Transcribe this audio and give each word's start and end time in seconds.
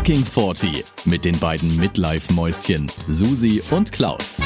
Fucking 0.00 0.24
40 0.24 0.82
mit 1.04 1.26
den 1.26 1.38
beiden 1.40 1.76
Midlife-Mäuschen 1.76 2.90
Susi 3.06 3.62
und 3.70 3.92
Klaus. 3.92 4.40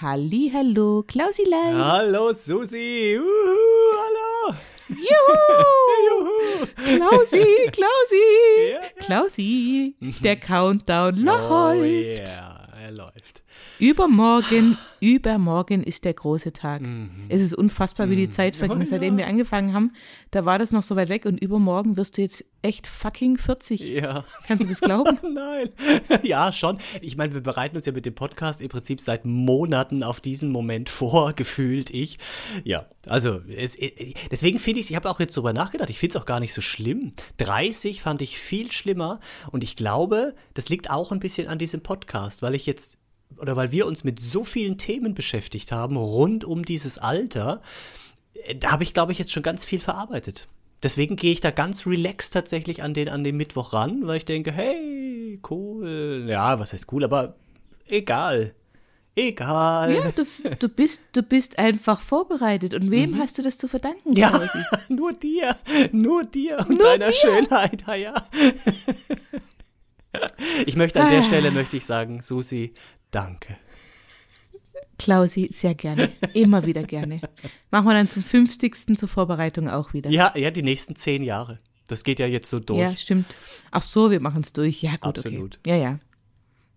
Halli, 0.00 0.50
hallo, 0.54 1.04
Klausilein. 1.06 1.76
Hallo 1.76 2.32
Susi. 2.32 3.18
Uhu, 3.20 3.26
hallo. 4.00 4.56
Juhu! 4.88 6.66
Klausi, 6.76 7.44
Klausi, 7.70 8.16
Ja, 8.72 8.80
ja. 8.80 8.80
Klausi, 9.04 9.94
der 10.24 10.36
Countdown 10.36 11.28
Oh 11.28 11.72
läuft. 11.72 11.82
yeah, 11.84 12.68
er 12.82 12.90
läuft. 12.92 13.42
Übermorgen, 13.80 14.76
übermorgen 15.00 15.82
ist 15.82 16.04
der 16.04 16.12
große 16.12 16.52
Tag. 16.52 16.82
Es 17.30 17.40
ist 17.40 17.54
unfassbar, 17.54 18.10
wie 18.10 18.16
die 18.16 18.28
Zeit 18.28 18.56
verging. 18.56 18.78
Mhm. 18.78 18.84
Oh, 18.84 18.86
Seitdem 18.86 19.14
ja. 19.14 19.24
wir 19.24 19.26
angefangen 19.26 19.72
haben, 19.72 19.92
da 20.30 20.44
war 20.44 20.58
das 20.58 20.70
noch 20.70 20.82
so 20.82 20.96
weit 20.96 21.08
weg 21.08 21.24
und 21.24 21.40
übermorgen 21.40 21.96
wirst 21.96 22.18
du 22.18 22.22
jetzt 22.22 22.44
echt 22.62 22.86
fucking 22.86 23.38
40. 23.38 23.80
Ja. 23.80 24.24
Kannst 24.46 24.64
du 24.64 24.68
das 24.68 24.80
glauben? 24.80 25.18
Nein. 25.34 25.70
Ja, 26.22 26.52
schon. 26.52 26.78
Ich 27.00 27.16
meine, 27.16 27.32
wir 27.32 27.40
bereiten 27.40 27.76
uns 27.76 27.86
ja 27.86 27.92
mit 27.92 28.04
dem 28.04 28.14
Podcast 28.14 28.60
im 28.60 28.68
Prinzip 28.68 29.00
seit 29.00 29.24
Monaten 29.24 30.02
auf 30.02 30.20
diesen 30.20 30.50
Moment 30.50 30.90
vor, 30.90 31.32
gefühlt 31.36 31.90
ich. 31.90 32.18
Ja, 32.64 32.86
also 33.06 33.40
es, 33.48 33.78
deswegen 34.30 34.58
finde 34.58 34.80
ich 34.80 34.86
es, 34.86 34.90
ich 34.90 34.96
habe 34.96 35.08
auch 35.08 35.20
jetzt 35.20 35.36
drüber 35.36 35.52
nachgedacht, 35.52 35.88
ich 35.88 35.98
finde 35.98 36.16
es 36.16 36.22
auch 36.22 36.26
gar 36.26 36.40
nicht 36.40 36.52
so 36.52 36.60
schlimm. 36.60 37.12
30 37.38 38.02
fand 38.02 38.20
ich 38.20 38.38
viel 38.38 38.70
schlimmer 38.72 39.20
und 39.50 39.64
ich 39.64 39.76
glaube, 39.76 40.34
das 40.54 40.68
liegt 40.68 40.90
auch 40.90 41.10
ein 41.10 41.20
bisschen 41.20 41.48
an 41.48 41.58
diesem 41.58 41.80
Podcast, 41.80 42.42
weil 42.42 42.54
ich 42.54 42.66
jetzt 42.66 42.99
oder 43.38 43.56
weil 43.56 43.72
wir 43.72 43.86
uns 43.86 44.04
mit 44.04 44.20
so 44.20 44.44
vielen 44.44 44.78
Themen 44.78 45.14
beschäftigt 45.14 45.72
haben 45.72 45.96
rund 45.96 46.44
um 46.44 46.64
dieses 46.64 46.98
Alter, 46.98 47.62
äh, 48.34 48.54
da 48.56 48.72
habe 48.72 48.82
ich, 48.82 48.94
glaube 48.94 49.12
ich, 49.12 49.18
jetzt 49.18 49.32
schon 49.32 49.42
ganz 49.42 49.64
viel 49.64 49.80
verarbeitet. 49.80 50.48
Deswegen 50.82 51.16
gehe 51.16 51.32
ich 51.32 51.40
da 51.42 51.50
ganz 51.50 51.86
relaxed 51.86 52.32
tatsächlich 52.32 52.82
an 52.82 52.94
den, 52.94 53.08
an 53.10 53.22
den 53.22 53.36
Mittwoch 53.36 53.72
ran, 53.74 54.06
weil 54.06 54.16
ich 54.16 54.24
denke, 54.24 54.50
hey, 54.50 55.38
cool. 55.50 56.24
Ja, 56.28 56.58
was 56.58 56.72
heißt 56.72 56.90
cool, 56.92 57.04
aber 57.04 57.34
egal. 57.88 58.54
Egal. 59.16 59.92
Ja, 59.92 60.10
du, 60.12 60.24
du, 60.58 60.68
bist, 60.68 61.00
du 61.12 61.22
bist 61.22 61.58
einfach 61.58 62.00
vorbereitet. 62.00 62.72
Und 62.74 62.90
wem 62.90 63.18
hast 63.18 63.36
du 63.36 63.42
das 63.42 63.58
zu 63.58 63.68
verdanken, 63.68 64.10
Mhm. 64.10 64.16
Ja, 64.16 64.30
Klausi? 64.30 64.58
nur 64.88 65.12
dir, 65.12 65.56
nur 65.92 66.22
dir 66.22 66.58
und 66.60 66.78
Nur 66.78 66.78
deiner 66.78 67.08
mir? 67.08 67.12
Schönheit, 67.12 67.84
ja, 67.86 67.94
ja. 67.96 68.14
Ich 70.66 70.76
möchte 70.76 71.00
an 71.00 71.10
der 71.10 71.20
Ah. 71.20 71.22
Stelle, 71.22 71.50
möchte 71.50 71.76
ich 71.76 71.84
sagen, 71.84 72.20
Susi, 72.22 72.72
danke. 73.10 73.56
Klausi, 74.98 75.48
sehr 75.50 75.74
gerne. 75.74 76.10
Immer 76.34 76.66
wieder 76.66 76.82
gerne. 76.82 77.20
Machen 77.70 77.86
wir 77.86 77.94
dann 77.94 78.10
zum 78.10 78.22
50. 78.22 78.98
zur 78.98 79.08
Vorbereitung 79.08 79.68
auch 79.68 79.94
wieder. 79.94 80.10
Ja, 80.10 80.32
ja, 80.36 80.50
die 80.50 80.62
nächsten 80.62 80.94
zehn 80.94 81.22
Jahre. 81.22 81.58
Das 81.88 82.04
geht 82.04 82.18
ja 82.18 82.26
jetzt 82.26 82.50
so 82.50 82.60
durch. 82.60 82.80
Ja, 82.80 82.96
stimmt. 82.96 83.34
Ach 83.70 83.82
so, 83.82 84.10
wir 84.10 84.20
machen 84.20 84.42
es 84.42 84.52
durch. 84.52 84.82
Ja, 84.82 84.92
gut, 84.92 85.02
Absolut. 85.02 85.58
okay. 85.58 85.70
Ja, 85.70 85.76
ja. 85.76 85.98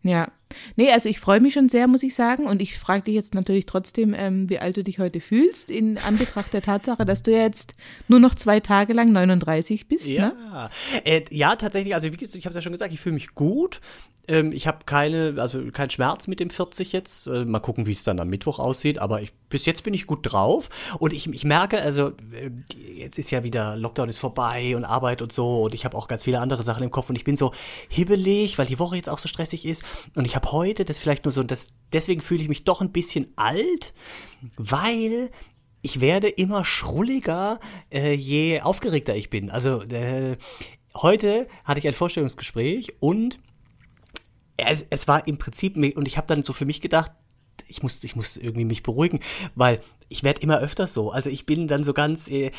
Ja. 0.04 0.32
Nee, 0.76 0.92
also 0.92 1.08
ich 1.08 1.20
freue 1.20 1.40
mich 1.40 1.54
schon 1.54 1.70
sehr, 1.70 1.88
muss 1.88 2.04
ich 2.04 2.14
sagen. 2.14 2.46
Und 2.46 2.62
ich 2.62 2.78
frage 2.78 3.04
dich 3.04 3.16
jetzt 3.16 3.34
natürlich 3.34 3.66
trotzdem, 3.66 4.14
ähm, 4.14 4.50
wie 4.50 4.60
alt 4.60 4.78
du 4.78 4.84
dich 4.84 5.00
heute 5.00 5.22
fühlst, 5.22 5.70
in 5.70 5.98
Anbetracht 5.98 6.54
der 6.54 6.62
Tatsache, 6.62 7.06
dass 7.06 7.24
du 7.24 7.32
ja 7.32 7.42
jetzt 7.42 7.74
nur 8.08 8.20
noch 8.20 8.36
zwei 8.36 8.60
Tage 8.60 8.94
lang 8.94 9.12
39 9.12 9.88
bist. 9.88 10.08
Ne? 10.08 10.14
Ja, 10.16 10.70
äh, 11.06 11.24
ja, 11.30 11.56
tatsächlich, 11.56 11.96
also 11.96 12.12
wie 12.12 12.18
gesagt, 12.18 12.38
ich 12.38 12.46
habe 12.46 12.52
es 12.52 12.56
ja 12.56 12.62
schon 12.62 12.74
gesagt, 12.74 12.94
ich 12.94 13.00
fühle 13.00 13.16
mich 13.16 13.34
gut. 13.34 13.80
Ähm, 14.28 14.52
ich 14.52 14.68
habe 14.68 14.80
keine, 14.86 15.36
also 15.38 15.72
keinen 15.72 15.90
Schmerz 15.90 16.28
mit 16.28 16.40
dem 16.40 16.50
40 16.50 16.94
jetzt. 16.94 17.28
Äh, 17.28 17.46
mal 17.46 17.60
gucken, 17.60 17.86
wie 17.86 17.92
es 17.92 18.04
dann 18.04 18.20
am 18.20 18.30
Mittwoch 18.30 18.60
aussieht. 18.60 19.00
Aber 19.00 19.22
ich, 19.22 19.34
bis 19.50 19.66
jetzt 19.66 19.84
bin 19.84 19.94
ich 19.94 20.08
gut 20.08 20.20
drauf. 20.32 20.70
Und 21.00 21.14
ich, 21.14 21.28
ich 21.28 21.44
merke, 21.44 21.82
also 21.82 22.10
äh, 22.32 22.52
jetzt 22.96 23.18
ist 23.20 23.32
ja 23.32 23.44
wieder, 23.44 23.76
Lockdown 23.76 24.10
ist 24.10 24.20
vorbei 24.20 24.76
und 24.76 24.86
Arbeit 24.86 25.22
und 25.22 25.34
so. 25.34 25.64
Und 25.64 25.74
ich 25.74 25.86
habe 25.86 25.98
auch 25.98 26.08
ganz 26.08 26.24
viele 26.24 26.40
andere 26.40 26.64
Sachen 26.64 26.84
im 26.84 26.92
Kopf. 26.92 27.10
Und 27.10 27.16
ich 27.16 27.24
bin 27.24 27.36
so 27.36 27.52
hibbelig, 27.90 28.58
weil 28.58 28.68
die 28.68 28.80
Woche 28.80 28.96
jetzt 28.96 29.10
auch 29.10 29.20
so 29.20 29.28
stressig 29.28 29.66
ist. 29.66 29.84
Und 30.16 30.26
ich 30.26 30.36
habe 30.36 30.52
heute, 30.52 30.86
das 30.86 31.00
vielleicht 31.00 31.26
nur 31.26 31.32
so, 31.32 31.44
das, 31.44 31.70
deswegen 31.92 32.22
fühle 32.22 32.42
ich 32.42 32.50
mich 32.50 32.64
doch 32.64 32.82
ein 32.82 32.92
bisschen 32.92 33.34
alt, 33.36 33.94
weil 34.58 35.30
ich 35.82 36.00
werde 36.00 36.30
immer 36.30 36.64
schrulliger, 36.64 37.60
äh, 37.92 38.14
je 38.14 38.62
aufgeregter 38.62 39.16
ich 39.16 39.30
bin. 39.30 39.52
Also 39.52 39.82
äh, 39.82 40.38
heute 40.96 41.48
hatte 41.66 41.80
ich 41.80 41.88
ein 41.88 41.94
Vorstellungsgespräch 41.94 42.94
und 43.02 43.40
es, 44.58 44.86
es 44.90 45.08
war 45.08 45.28
im 45.28 45.38
Prinzip, 45.38 45.76
und 45.78 46.08
ich 46.08 46.18
habe 46.18 46.28
dann 46.28 46.44
so 46.44 46.54
für 46.54 46.66
mich 46.66 46.82
gedacht, 46.82 47.12
ich 47.68 47.84
muss, 47.84 48.04
ich 48.04 48.16
muss 48.16 48.38
irgendwie 48.38 48.66
mich 48.66 48.84
beruhigen, 48.84 49.20
weil 49.56 49.82
ich 50.10 50.24
werde 50.24 50.42
immer 50.42 50.60
öfter 50.60 50.88
so. 50.88 51.12
Also 51.12 51.30
ich 51.30 51.46
bin 51.46 51.68
dann 51.68 51.84
so 51.84 51.94
ganz, 51.94 52.28
äh, 52.30 52.52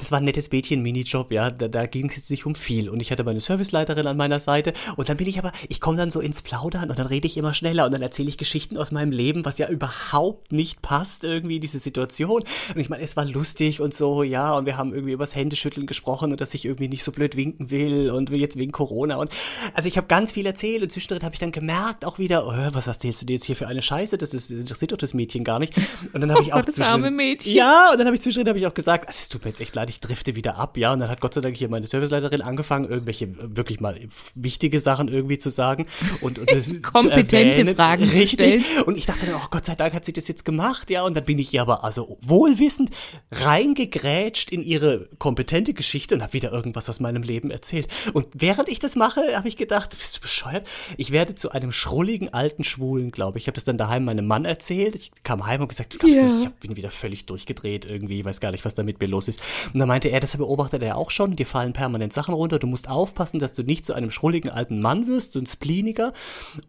das 0.00 0.10
war 0.10 0.18
ein 0.18 0.24
nettes 0.24 0.50
Mädchen-Minijob, 0.50 1.32
ja, 1.32 1.50
da, 1.50 1.68
da 1.68 1.86
ging 1.86 2.08
es 2.08 2.16
jetzt 2.16 2.30
nicht 2.30 2.46
um 2.46 2.54
viel. 2.54 2.88
Und 2.88 3.00
ich 3.00 3.12
hatte 3.12 3.24
meine 3.24 3.40
Serviceleiterin 3.40 4.06
an 4.06 4.16
meiner 4.16 4.40
Seite 4.40 4.72
und 4.96 5.08
dann 5.08 5.16
bin 5.16 5.28
ich 5.28 5.38
aber, 5.38 5.52
ich 5.68 5.80
komme 5.80 5.96
dann 5.96 6.10
so 6.10 6.20
ins 6.20 6.42
Plaudern 6.42 6.90
und 6.90 6.98
dann 6.98 7.06
rede 7.06 7.26
ich 7.26 7.36
immer 7.36 7.54
schneller 7.54 7.86
und 7.86 7.92
dann 7.92 8.02
erzähle 8.02 8.28
ich 8.28 8.38
Geschichten 8.38 8.76
aus 8.76 8.92
meinem 8.92 9.12
Leben, 9.12 9.44
was 9.44 9.58
ja 9.58 9.68
überhaupt 9.68 10.52
nicht 10.52 10.82
passt 10.82 11.24
irgendwie 11.24 11.56
in 11.56 11.60
diese 11.60 11.78
Situation. 11.78 12.42
Und 12.74 12.80
ich 12.80 12.88
meine, 12.88 13.02
es 13.02 13.16
war 13.16 13.24
lustig 13.24 13.80
und 13.80 13.94
so, 13.94 14.22
ja, 14.22 14.56
und 14.56 14.66
wir 14.66 14.76
haben 14.76 14.94
irgendwie 14.94 15.12
übers 15.12 15.34
Händeschütteln 15.34 15.86
gesprochen 15.86 16.32
und 16.32 16.40
dass 16.40 16.54
ich 16.54 16.64
irgendwie 16.64 16.88
nicht 16.88 17.04
so 17.04 17.12
blöd 17.12 17.36
winken 17.36 17.70
will 17.70 18.10
und 18.10 18.30
jetzt 18.30 18.56
wegen 18.56 18.72
Corona 18.72 19.16
und 19.16 19.30
also 19.74 19.88
ich 19.88 19.96
habe 19.96 20.06
ganz 20.06 20.32
viel 20.32 20.46
erzählt 20.46 20.82
und 20.82 20.90
zwischendrin 20.90 21.22
habe 21.22 21.34
ich 21.34 21.40
dann 21.40 21.52
gemerkt 21.52 22.04
auch 22.04 22.18
wieder, 22.18 22.46
oh, 22.46 22.74
was 22.74 22.86
erzählst 22.86 23.22
du 23.22 23.26
dir 23.26 23.34
jetzt 23.34 23.44
hier 23.44 23.56
für 23.56 23.66
eine 23.66 23.82
Scheiße? 23.82 24.18
Das 24.18 24.34
ist, 24.34 24.50
interessiert 24.50 24.92
doch 24.92 24.98
das 24.98 25.14
Mädchen 25.14 25.44
gar 25.44 25.58
nicht. 25.58 25.74
Und 26.12 26.20
dann 26.20 26.30
habe 26.30 26.42
ich 26.42 26.52
auch 26.52 26.58
Gott, 26.58 26.68
das 26.68 26.76
zwischendrin, 26.76 27.04
arme 27.04 27.10
Mädchen. 27.10 27.54
ja, 27.54 27.90
und 27.92 27.98
dann 27.98 28.06
habe 28.06 28.16
ich 28.16 28.22
zwischendrin 28.22 28.48
habe 28.48 28.58
ich 28.58 28.66
auch 28.66 28.74
gesagt, 28.74 29.08
also, 29.08 29.18
es 29.18 29.28
tut 29.28 29.44
mir 29.44 29.50
jetzt 29.50 29.60
echt 29.60 29.74
leid, 29.74 29.89
ich 29.90 30.00
drifte 30.00 30.34
wieder 30.36 30.56
ab, 30.56 30.76
ja. 30.76 30.92
Und 30.92 31.00
dann 31.00 31.10
hat 31.10 31.20
Gott 31.20 31.34
sei 31.34 31.40
Dank 31.40 31.56
hier 31.56 31.68
meine 31.68 31.86
Serviceleiterin 31.86 32.40
angefangen, 32.42 32.88
irgendwelche 32.88 33.28
wirklich 33.56 33.80
mal 33.80 34.00
wichtige 34.34 34.80
Sachen 34.80 35.08
irgendwie 35.08 35.38
zu 35.38 35.50
sagen 35.50 35.86
und, 36.22 36.38
und 36.38 36.48
Kompetente 36.82 37.36
erwähnen. 37.60 37.76
Fragen 37.76 38.04
zu 38.08 38.16
Richtig. 38.16 38.64
stellen. 38.64 38.64
Und 38.86 38.96
ich 38.96 39.06
dachte 39.06 39.26
dann, 39.26 39.34
oh 39.34 39.46
Gott 39.50 39.64
sei 39.66 39.74
Dank 39.74 39.92
hat 39.92 40.04
sie 40.04 40.12
das 40.12 40.28
jetzt 40.28 40.44
gemacht, 40.44 40.88
ja. 40.90 41.02
Und 41.04 41.16
dann 41.16 41.24
bin 41.24 41.38
ich 41.38 41.52
ihr 41.52 41.62
aber 41.62 41.84
also 41.84 42.16
wohlwissend 42.22 42.90
reingegrätscht 43.32 44.50
in 44.50 44.62
ihre 44.62 45.08
kompetente 45.18 45.74
Geschichte 45.74 46.14
und 46.14 46.22
habe 46.22 46.32
wieder 46.32 46.52
irgendwas 46.52 46.88
aus 46.88 47.00
meinem 47.00 47.22
Leben 47.22 47.50
erzählt. 47.50 47.88
Und 48.12 48.26
während 48.34 48.68
ich 48.68 48.78
das 48.78 48.96
mache, 48.96 49.36
habe 49.36 49.48
ich 49.48 49.56
gedacht, 49.56 49.90
bist 49.98 50.16
du 50.16 50.20
bescheuert? 50.20 50.66
Ich 50.96 51.10
werde 51.10 51.34
zu 51.34 51.50
einem 51.50 51.72
schrulligen 51.72 52.32
alten 52.32 52.64
Schwulen, 52.64 53.10
glaube 53.10 53.38
ich. 53.38 53.44
Ich 53.44 53.46
habe 53.48 53.54
das 53.54 53.64
dann 53.64 53.78
daheim 53.78 54.04
meinem 54.04 54.26
Mann 54.26 54.44
erzählt. 54.44 54.94
Ich 54.94 55.10
kam 55.24 55.46
heim 55.46 55.60
und 55.62 55.68
gesagt, 55.68 55.94
du 55.94 55.98
glaubst 55.98 56.16
Ja. 56.16 56.22
nicht, 56.24 56.44
ich 56.44 56.50
bin 56.68 56.76
wieder 56.76 56.90
völlig 56.90 57.26
durchgedreht 57.26 57.84
irgendwie, 57.90 58.24
weiß 58.24 58.40
gar 58.40 58.52
nicht, 58.52 58.64
was 58.64 58.74
da 58.74 58.82
mit 58.82 59.00
mir 59.00 59.08
los 59.08 59.28
ist. 59.28 59.40
Und 59.72 59.79
dann 59.80 59.88
meinte 59.88 60.08
er, 60.08 60.20
das 60.20 60.36
beobachtet 60.36 60.82
er 60.82 60.96
auch 60.96 61.10
schon, 61.10 61.34
dir 61.36 61.46
fallen 61.46 61.72
permanent 61.72 62.12
Sachen 62.12 62.34
runter, 62.34 62.58
du 62.58 62.66
musst 62.66 62.88
aufpassen, 62.88 63.38
dass 63.40 63.52
du 63.52 63.62
nicht 63.62 63.84
zu 63.84 63.94
einem 63.94 64.10
schrulligen 64.10 64.50
alten 64.50 64.80
Mann 64.80 65.06
wirst, 65.08 65.32
so 65.32 65.38
ein 65.40 65.46
Spleeniger. 65.46 66.12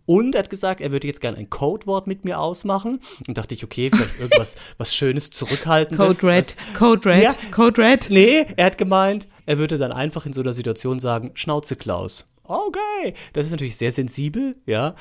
Und 0.06 0.34
er 0.36 0.40
hat 0.40 0.50
gesagt, 0.50 0.82
er 0.82 0.92
würde 0.92 1.08
jetzt 1.08 1.22
gerne 1.22 1.38
ein 1.38 1.50
Codewort 1.50 2.08
mit 2.08 2.26
mir 2.26 2.40
ausmachen. 2.40 3.00
Und 3.28 3.38
dachte 3.38 3.54
ich, 3.54 3.64
okay, 3.64 3.90
vielleicht 3.94 4.20
irgendwas 4.20 4.56
was 4.78 4.96
Schönes, 4.96 5.30
Zurückhaltendes. 5.30 6.22
Code 6.22 6.34
Red, 6.34 6.56
was- 6.72 6.78
Code 6.80 7.10
Red, 7.10 7.24
Ja. 7.24 7.36
Code 7.52 7.82
Red. 7.82 8.08
Nee, 8.10 8.46
er 8.56 8.66
hat 8.66 8.78
gemeint, 8.78 9.28
er 9.46 9.58
würde 9.60 9.78
dann 9.78 9.92
einfach 9.92 10.26
in 10.26 10.34
so 10.34 10.42
einer 10.42 10.54
Situation 10.54 11.00
sagen, 11.00 11.32
Schnauze 11.36 11.76
Klaus. 11.76 12.28
Okay, 12.44 13.14
das 13.34 13.46
ist 13.46 13.52
natürlich 13.52 13.78
sehr 13.78 13.92
sensibel, 13.92 14.56
ja. 14.66 14.96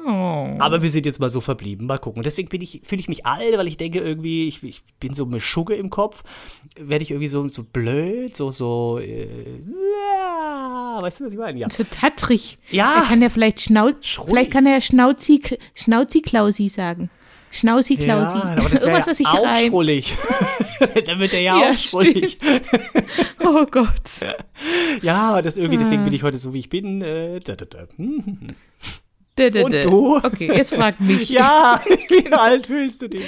Oh. 0.00 0.56
Aber 0.58 0.82
wir 0.82 0.88
sind 0.90 1.04
jetzt 1.06 1.20
mal 1.20 1.28
so 1.30 1.40
verblieben. 1.40 1.86
Mal 1.86 1.98
gucken. 1.98 2.22
Deswegen 2.22 2.48
bin 2.48 2.62
ich, 2.62 2.80
fühle 2.84 3.00
ich 3.00 3.08
mich 3.08 3.26
alt, 3.26 3.56
weil 3.58 3.68
ich 3.68 3.76
denke 3.76 3.98
irgendwie, 4.00 4.48
ich, 4.48 4.62
ich 4.62 4.82
bin 5.00 5.12
so 5.12 5.26
mit 5.26 5.42
Schugge 5.42 5.74
im 5.74 5.90
Kopf. 5.90 6.22
Werde 6.78 7.02
ich 7.02 7.10
irgendwie 7.10 7.28
so, 7.28 7.46
so 7.48 7.62
blöd, 7.62 8.34
so, 8.34 8.50
so, 8.50 8.98
äh, 8.98 9.26
ja, 9.26 10.98
weißt 11.00 11.20
du, 11.20 11.24
was 11.26 11.32
ich 11.32 11.38
meine? 11.38 11.58
Ja. 11.58 11.68
So 11.70 11.84
tattrig. 11.84 12.58
Ja. 12.70 13.02
Er 13.02 13.08
kann 13.08 13.20
ja 13.22 13.28
vielleicht 13.28 13.60
Schnauz, 13.60 14.18
vielleicht 14.26 14.50
kann 14.50 14.66
er 14.66 14.80
Schnauzi, 14.80 15.42
Schnauzi 15.74 16.22
Klausi 16.22 16.68
sagen. 16.68 17.10
Schnauzi 17.50 17.96
Klausi. 17.96 18.38
Ja, 18.38 18.42
aber 18.56 18.70
das 18.70 18.72
Irgendwas, 18.82 19.06
was 19.06 19.16
sich 19.18 19.26
ja 19.26 19.32
auch 19.34 19.44
reimt. 19.44 19.68
schrullig. 19.68 20.14
Dann 21.06 21.18
wird 21.20 21.34
er 21.34 21.40
ja, 21.42 21.60
Ja, 21.60 21.70
auch 21.72 21.78
schrullig. 21.78 22.38
Oh 23.44 23.66
Gott. 23.70 23.88
Ja, 25.02 25.42
das 25.42 25.56
irgendwie, 25.56 25.76
Ah. 25.76 25.80
deswegen 25.80 26.04
bin 26.04 26.12
ich 26.12 26.22
heute 26.22 26.38
so, 26.38 26.54
wie 26.54 26.60
ich 26.60 26.68
bin. 26.68 27.02
Dä, 29.38 29.50
dä, 29.50 29.62
Und 29.64 29.72
du? 29.84 30.16
Okay, 30.16 30.48
jetzt 30.54 30.74
frag 30.74 31.00
mich. 31.00 31.30
Ja, 31.30 31.80
wie 32.08 32.32
alt 32.32 32.66
fühlst 32.66 33.02
du 33.02 33.08
dich? 33.08 33.24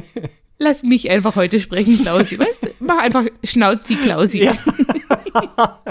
Lass 0.58 0.82
mich 0.82 1.08
einfach 1.10 1.36
heute 1.36 1.60
sprechen, 1.60 1.98
Klausi. 1.98 2.38
Weißt 2.38 2.66
du, 2.66 2.70
mach 2.80 2.98
einfach 2.98 3.24
Schnauzi 3.44 3.94
Klausi. 3.96 4.44
Ja. 4.44 4.58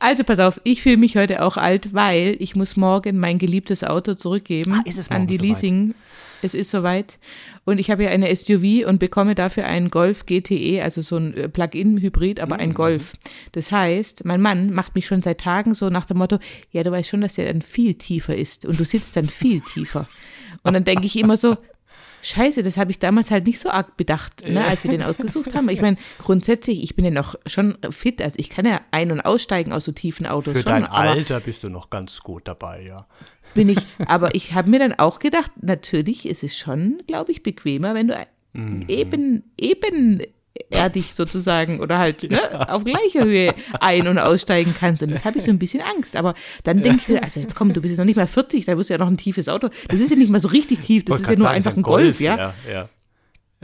Also 0.00 0.22
pass 0.22 0.38
auf, 0.38 0.60
ich 0.64 0.82
fühle 0.82 0.98
mich 0.98 1.16
heute 1.16 1.40
auch 1.42 1.56
alt, 1.56 1.94
weil 1.94 2.36
ich 2.38 2.54
muss 2.54 2.76
morgen 2.76 3.18
mein 3.18 3.38
geliebtes 3.38 3.82
Auto 3.82 4.12
zurückgeben 4.14 4.74
Ah, 4.74 4.82
ist 4.84 4.98
es 4.98 5.10
an 5.10 5.26
die 5.26 5.36
soweit? 5.36 5.48
Leasing. 5.48 5.94
Es 6.44 6.54
ist 6.54 6.70
soweit. 6.70 7.18
Und 7.64 7.78
ich 7.80 7.90
habe 7.90 8.04
ja 8.04 8.10
eine 8.10 8.34
SUV 8.34 8.86
und 8.86 8.98
bekomme 8.98 9.34
dafür 9.34 9.64
einen 9.64 9.90
Golf 9.90 10.26
GTE, 10.26 10.82
also 10.82 11.00
so 11.00 11.16
ein 11.16 11.34
äh, 11.34 11.48
Plug-in-Hybrid, 11.48 12.38
aber 12.40 12.56
Mhm. 12.56 12.60
ein 12.60 12.74
Golf. 12.74 13.14
Das 13.52 13.70
heißt, 13.72 14.24
mein 14.24 14.40
Mann 14.40 14.72
macht 14.72 14.94
mich 14.94 15.06
schon 15.06 15.22
seit 15.22 15.40
Tagen 15.40 15.74
so 15.74 15.88
nach 15.90 16.06
dem 16.06 16.18
Motto, 16.18 16.38
ja, 16.70 16.82
du 16.82 16.90
weißt 16.90 17.08
schon, 17.08 17.22
dass 17.22 17.34
der 17.34 17.50
dann 17.52 17.62
viel 17.62 17.94
tiefer 17.94 18.36
ist 18.36 18.64
und 18.66 18.78
du 18.78 18.84
sitzt 18.84 19.16
dann 19.16 19.26
viel 19.28 19.60
tiefer. 19.62 20.06
Und 20.62 20.74
dann 20.74 20.84
denke 20.84 21.06
ich 21.06 21.18
immer 21.18 21.36
so, 21.36 21.56
scheiße, 22.22 22.62
das 22.62 22.76
habe 22.78 22.90
ich 22.90 22.98
damals 22.98 23.30
halt 23.30 23.46
nicht 23.46 23.58
so 23.58 23.68
arg 23.70 23.96
bedacht, 23.98 24.48
ne, 24.48 24.64
als 24.64 24.82
wir 24.84 24.90
den 24.90 25.02
ausgesucht 25.02 25.54
haben. 25.54 25.68
Ich 25.68 25.82
meine, 25.82 25.96
grundsätzlich, 26.18 26.82
ich 26.82 26.96
bin 26.96 27.04
ja 27.04 27.10
noch 27.10 27.34
schon 27.46 27.76
fit, 27.90 28.22
also 28.22 28.38
ich 28.38 28.48
kann 28.48 28.64
ja 28.66 28.80
ein- 28.92 29.10
und 29.10 29.20
aussteigen 29.20 29.72
aus 29.72 29.84
so 29.84 29.92
tiefen 29.92 30.26
Autos 30.26 30.52
Für 30.54 30.60
schon. 30.60 30.72
dein 30.72 30.86
Alter 30.86 31.40
bist 31.40 31.64
du 31.64 31.68
noch 31.68 31.90
ganz 31.90 32.20
gut 32.20 32.48
dabei, 32.48 32.82
ja. 32.86 33.06
Bin 33.54 33.68
ich, 33.68 33.78
aber 34.06 34.34
ich 34.34 34.54
habe 34.54 34.70
mir 34.70 34.78
dann 34.78 34.94
auch 34.94 35.18
gedacht, 35.18 35.52
natürlich 35.60 36.26
ist 36.26 36.42
es 36.42 36.56
schon, 36.56 37.02
glaube 37.06 37.32
ich, 37.32 37.42
bequemer, 37.42 37.94
wenn 37.94 38.08
du 38.08 38.26
Mhm. 38.54 38.84
eben, 38.86 39.42
eben 39.58 40.22
erdig 40.70 41.14
sozusagen 41.14 41.80
oder 41.80 41.98
halt 41.98 42.30
ne, 42.30 42.68
auf 42.72 42.84
gleicher 42.84 43.24
Höhe 43.24 43.54
ein- 43.80 44.06
und 44.06 44.18
aussteigen 44.18 44.74
kannst. 44.78 45.02
Und 45.02 45.10
das 45.10 45.24
habe 45.24 45.38
ich 45.38 45.44
so 45.44 45.50
ein 45.50 45.58
bisschen 45.58 45.82
Angst. 45.82 46.16
Aber 46.16 46.34
dann 46.62 46.80
denke 46.82 46.98
ich 47.02 47.08
mir, 47.08 47.22
also 47.22 47.40
jetzt 47.40 47.56
komm, 47.56 47.72
du 47.72 47.80
bist 47.80 47.90
jetzt 47.90 47.98
noch 47.98 48.04
nicht 48.04 48.16
mal 48.16 48.28
40, 48.28 48.64
da 48.64 48.76
wirst 48.78 48.90
du 48.90 48.94
ja 48.94 48.98
noch 48.98 49.08
ein 49.08 49.16
tiefes 49.16 49.48
Auto. 49.48 49.68
Das 49.88 49.98
ist 50.00 50.10
ja 50.10 50.16
nicht 50.16 50.30
mal 50.30 50.38
so 50.40 50.48
richtig 50.48 50.80
tief, 50.80 51.04
das 51.04 51.20
ist 51.20 51.26
ja 51.28 51.32
nur 51.32 51.40
sagen, 51.40 51.56
einfach 51.56 51.76
ein 51.76 51.82
Golf, 51.82 52.20
ja. 52.20 52.36
ja. 52.36 52.54
ja. 52.70 52.88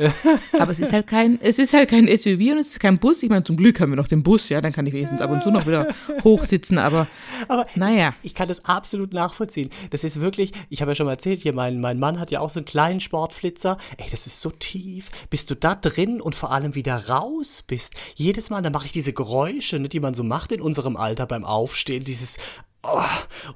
Aber 0.59 0.73
es 0.73 0.81
ist 0.81 0.93
halt 0.93 1.07
kein, 1.07 1.39
es 1.41 1.59
ist 1.59 1.73
halt 1.73 1.91
kein 1.91 2.07
SUV 2.07 2.53
und 2.53 2.59
es 2.59 2.69
ist 2.69 2.81
kein 2.81 2.99
Bus. 2.99 3.23
Ich 3.23 3.29
meine, 3.29 3.45
zum 3.45 3.57
Glück 3.57 3.81
haben 3.81 3.91
wir 3.91 3.97
noch 3.97 4.09
den 4.09 4.23
Bus, 4.23 4.49
ja, 4.49 4.61
dann 4.61 4.73
kann 4.73 4.87
ich 4.87 4.93
wenigstens 4.93 5.21
ab 5.21 5.31
und 5.31 5.43
zu 5.43 5.51
noch 5.51 5.67
wieder 5.67 5.89
hochsitzen, 6.25 6.79
aber, 6.79 7.09
Aber 7.49 7.67
naja. 7.75 8.15
ich 8.23 8.35
kann 8.35 8.49
das 8.49 8.65
absolut 8.65 9.13
nachvollziehen. 9.13 9.71
Das 9.91 10.05
ist 10.05 10.21
wirklich, 10.21 10.53
ich 10.69 10.81
habe 10.81 10.93
ja 10.93 10.95
schon 10.95 11.07
mal 11.07 11.13
erzählt, 11.13 11.41
hier 11.41 11.53
mein, 11.53 11.81
mein 11.81 11.99
Mann 11.99 12.19
hat 12.19 12.31
ja 12.31 12.41
auch 12.41 12.51
so 12.51 12.61
einen 12.61 12.67
kleinen 12.67 13.01
Sportflitzer. 13.01 13.77
Ey, 13.99 14.07
das 14.11 14.27
ist 14.27 14.41
so 14.41 14.51
tief. 14.51 15.11
Bis 15.29 15.47
du 15.47 15.55
da 15.55 15.75
drin 15.75 16.21
und 16.21 16.35
vor 16.35 16.53
allem 16.53 16.75
wieder 16.75 17.09
raus 17.09 17.63
bist. 17.67 17.95
Jedes 18.15 18.51
Mal, 18.51 18.63
da 18.63 18.71
mache 18.71 18.87
ich 18.87 18.93
diese 18.93 19.13
Geräusche, 19.13 19.79
ne, 19.79 19.89
die 19.89 20.01
man 20.01 20.15
so 20.15 20.25
macht 20.25 20.53
in 20.53 20.61
unserem 20.61 20.97
Alter 20.97 21.27
beim 21.27 21.45
Aufstehen, 21.45 22.05
dieses 22.05 22.39
Oh, 22.83 23.03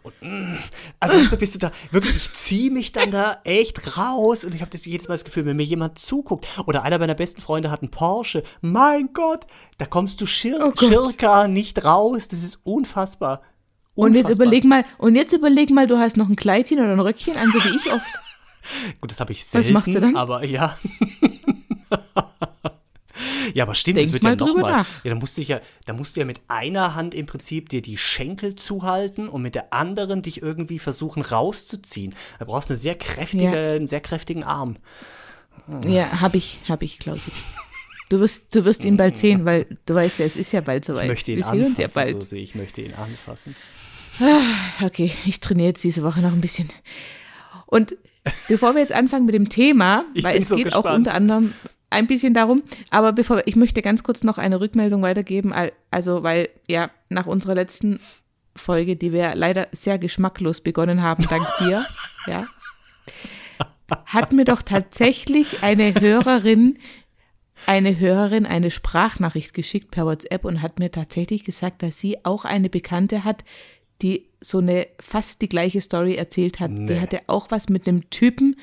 und, 0.03 0.13
mm, 0.21 0.59
also 1.01 1.19
weißt 1.19 1.33
du, 1.33 1.37
bist 1.39 1.55
du 1.55 1.59
da, 1.59 1.71
wirklich, 1.91 2.15
ich 2.15 2.33
ziehe 2.35 2.71
mich 2.71 2.93
dann 2.93 3.11
da 3.11 3.39
echt 3.45 3.97
raus 3.97 4.45
und 4.45 4.55
ich 4.55 4.61
habe 4.61 4.71
das 4.71 4.85
jedes 4.85 5.09
Mal 5.09 5.15
das 5.15 5.25
Gefühl, 5.25 5.47
wenn 5.47 5.57
mir 5.57 5.65
jemand 5.65 5.99
zuguckt 5.99 6.47
oder 6.67 6.83
einer 6.83 6.99
meiner 6.99 7.15
besten 7.15 7.41
Freunde 7.41 7.71
hat 7.71 7.81
einen 7.81 7.91
Porsche, 7.91 8.43
mein 8.61 9.15
Gott, 9.15 9.47
da 9.79 9.87
kommst 9.87 10.21
du 10.21 10.27
schir 10.27 10.61
Oh 10.63 10.73
circa 10.79 11.49
nicht 11.49 11.85
raus, 11.87 12.29
das 12.29 12.43
ist 12.43 12.59
unfassbar. 12.65 13.41
Und 13.95 14.15
jetzt 14.15 14.25
Unfassbar. 14.25 14.47
überleg 14.47 14.65
mal, 14.65 14.85
und 14.99 15.15
jetzt 15.15 15.33
überleg 15.33 15.71
mal, 15.71 15.87
du 15.87 15.99
hast 15.99 16.17
noch 16.19 16.29
ein 16.29 16.37
Kleidchen 16.37 16.79
oder 16.81 16.93
ein 16.93 17.01
Röckchen 17.01 17.37
an, 17.37 17.51
so 17.51 17.65
wie 17.65 17.77
ich 17.77 17.93
oft. 17.93 18.05
Gut, 19.01 19.11
das 19.11 19.21
habe 19.21 19.33
ich 19.33 19.45
selten, 19.47 19.73
machst 19.73 19.95
du 19.95 20.01
dann? 20.01 20.17
aber 20.17 20.45
ja. 20.45 20.77
Ja, 23.55 23.65
aber 23.65 23.75
stimmt, 23.75 23.99
Denk 23.99 24.07
das 24.09 24.13
wird 24.13 24.25
ja 24.25 24.35
nochmal. 24.37 24.85
Ja, 25.05 25.11
da 25.11 25.15
musst 25.15 25.37
du 25.37 25.43
ja, 25.43 25.61
da 25.87 25.93
musst 25.93 26.17
du 26.17 26.21
ja 26.21 26.27
mit 26.27 26.41
einer 26.49 26.95
Hand 26.95 27.15
im 27.15 27.27
Prinzip 27.27 27.69
dir 27.69 27.83
die 27.83 27.97
Schenkel 27.97 28.55
zuhalten 28.55 29.29
und 29.29 29.43
mit 29.43 29.55
der 29.55 29.73
anderen 29.73 30.23
dich 30.23 30.43
irgendwie 30.43 30.79
versuchen 30.79 31.23
rauszuziehen. 31.23 32.15
Da 32.39 32.45
brauchst 32.45 32.71
du 32.71 32.75
eine 32.75 32.79
sehr 32.79 32.95
kräftige, 32.97 33.45
Ja. 33.45 33.75
einen 33.77 33.87
sehr 33.87 34.01
kräftigen 34.01 34.43
Arm. 34.45 34.77
Ja, 35.87 36.21
hab 36.21 36.35
ich, 36.35 36.59
hab 36.69 36.83
ich, 36.83 36.99
Klausi. 36.99 37.31
Du 38.11 38.21
wirst, 38.21 38.55
du 38.55 38.65
wirst 38.65 38.85
ihn 38.85 38.97
bald 38.99 39.17
sehen, 39.17 39.45
weil 39.47 39.67
du 39.87 39.95
weißt 39.95 40.19
ja, 40.19 40.27
es 40.27 40.37
ist 40.37 40.53
ja 40.53 40.61
bald 40.61 40.85
soweit. 40.85 41.05
Ich 41.05 41.09
möchte 41.09 41.33
ihn 41.33 41.39
Wir 41.39 41.47
anfassen, 41.47 41.81
ja 41.81 41.89
bald. 41.95 42.09
so 42.11 42.21
sehe 42.21 42.43
ich 42.43 42.55
möchte 42.55 42.83
ihn 42.83 42.93
anfassen. 42.95 43.57
Okay, 44.83 45.13
ich 45.25 45.41
trainiere 45.41 45.69
jetzt 45.69 45.83
diese 45.83 46.03
Woche 46.03 46.21
noch 46.21 46.33
ein 46.33 46.41
bisschen. 46.41 46.71
Und 47.67 47.97
bevor 48.47 48.75
wir 48.75 48.81
jetzt 48.81 48.93
anfangen 48.93 49.25
mit 49.27 49.35
dem 49.35 49.49
Thema, 49.49 50.05
Ich 50.15 50.23
weil 50.23 50.39
es 50.41 50.49
so 50.51 50.57
geht 50.57 50.73
auch 50.75 50.83
gespannt. 50.83 50.99
unter 50.99 51.15
anderem 51.15 51.55
ein 51.91 52.07
bisschen 52.07 52.35
darum, 52.35 52.63
aber 52.91 53.13
bevor 53.13 53.43
ich 53.47 53.57
möchte 53.57 53.81
ganz 53.83 54.03
kurz 54.03 54.25
noch 54.25 54.39
eine 54.39 54.61
Rückmeldung 54.61 55.03
weitergeben, 55.03 55.53
al- 55.53 55.73
also 55.91 56.23
weil 56.23 56.49
ja 56.69 56.91
nach 57.09 57.27
unserer 57.27 57.55
letzten 57.55 58.01
Folge, 58.57 58.97
die 58.97 59.13
wir 59.13 59.35
leider 59.35 59.69
sehr 59.73 59.99
geschmacklos 59.99 60.61
begonnen 60.61 61.03
haben, 61.03 61.25
dank 61.29 61.47
dir, 61.61 61.87
ja, 62.27 62.47
hat 64.07 64.33
mir 64.33 64.45
doch 64.45 64.63
tatsächlich 64.63 65.63
eine 65.63 65.95
Hörerin 66.01 66.79
eine 67.67 67.99
Hörerin 67.99 68.45
eine 68.45 68.71
Sprachnachricht 68.71 69.55
geschickt 69.55 69.91
per 69.91 70.05
WhatsApp 70.05 70.45
und 70.45 70.61
hat 70.61 70.79
mir 70.79 70.91
tatsächlich 70.91 71.45
gesagt, 71.45 71.83
dass 71.83 71.99
sie 71.99 72.23
auch 72.25 72.45
eine 72.45 72.69
Bekannte 72.69 73.25
hat, 73.25 73.43
die 74.03 74.27
so 74.41 74.59
eine 74.59 74.89
fast 75.01 75.41
die 75.41 75.49
gleiche 75.49 75.81
Story 75.81 76.15
erzählt 76.17 76.61
hat. 76.61 76.73
Die 76.73 76.81
Nee. 76.83 77.01
hatte 77.01 77.23
auch 77.29 77.51
was 77.51 77.69
mit 77.71 77.87
einem 77.89 78.11
Typen, 78.11 78.57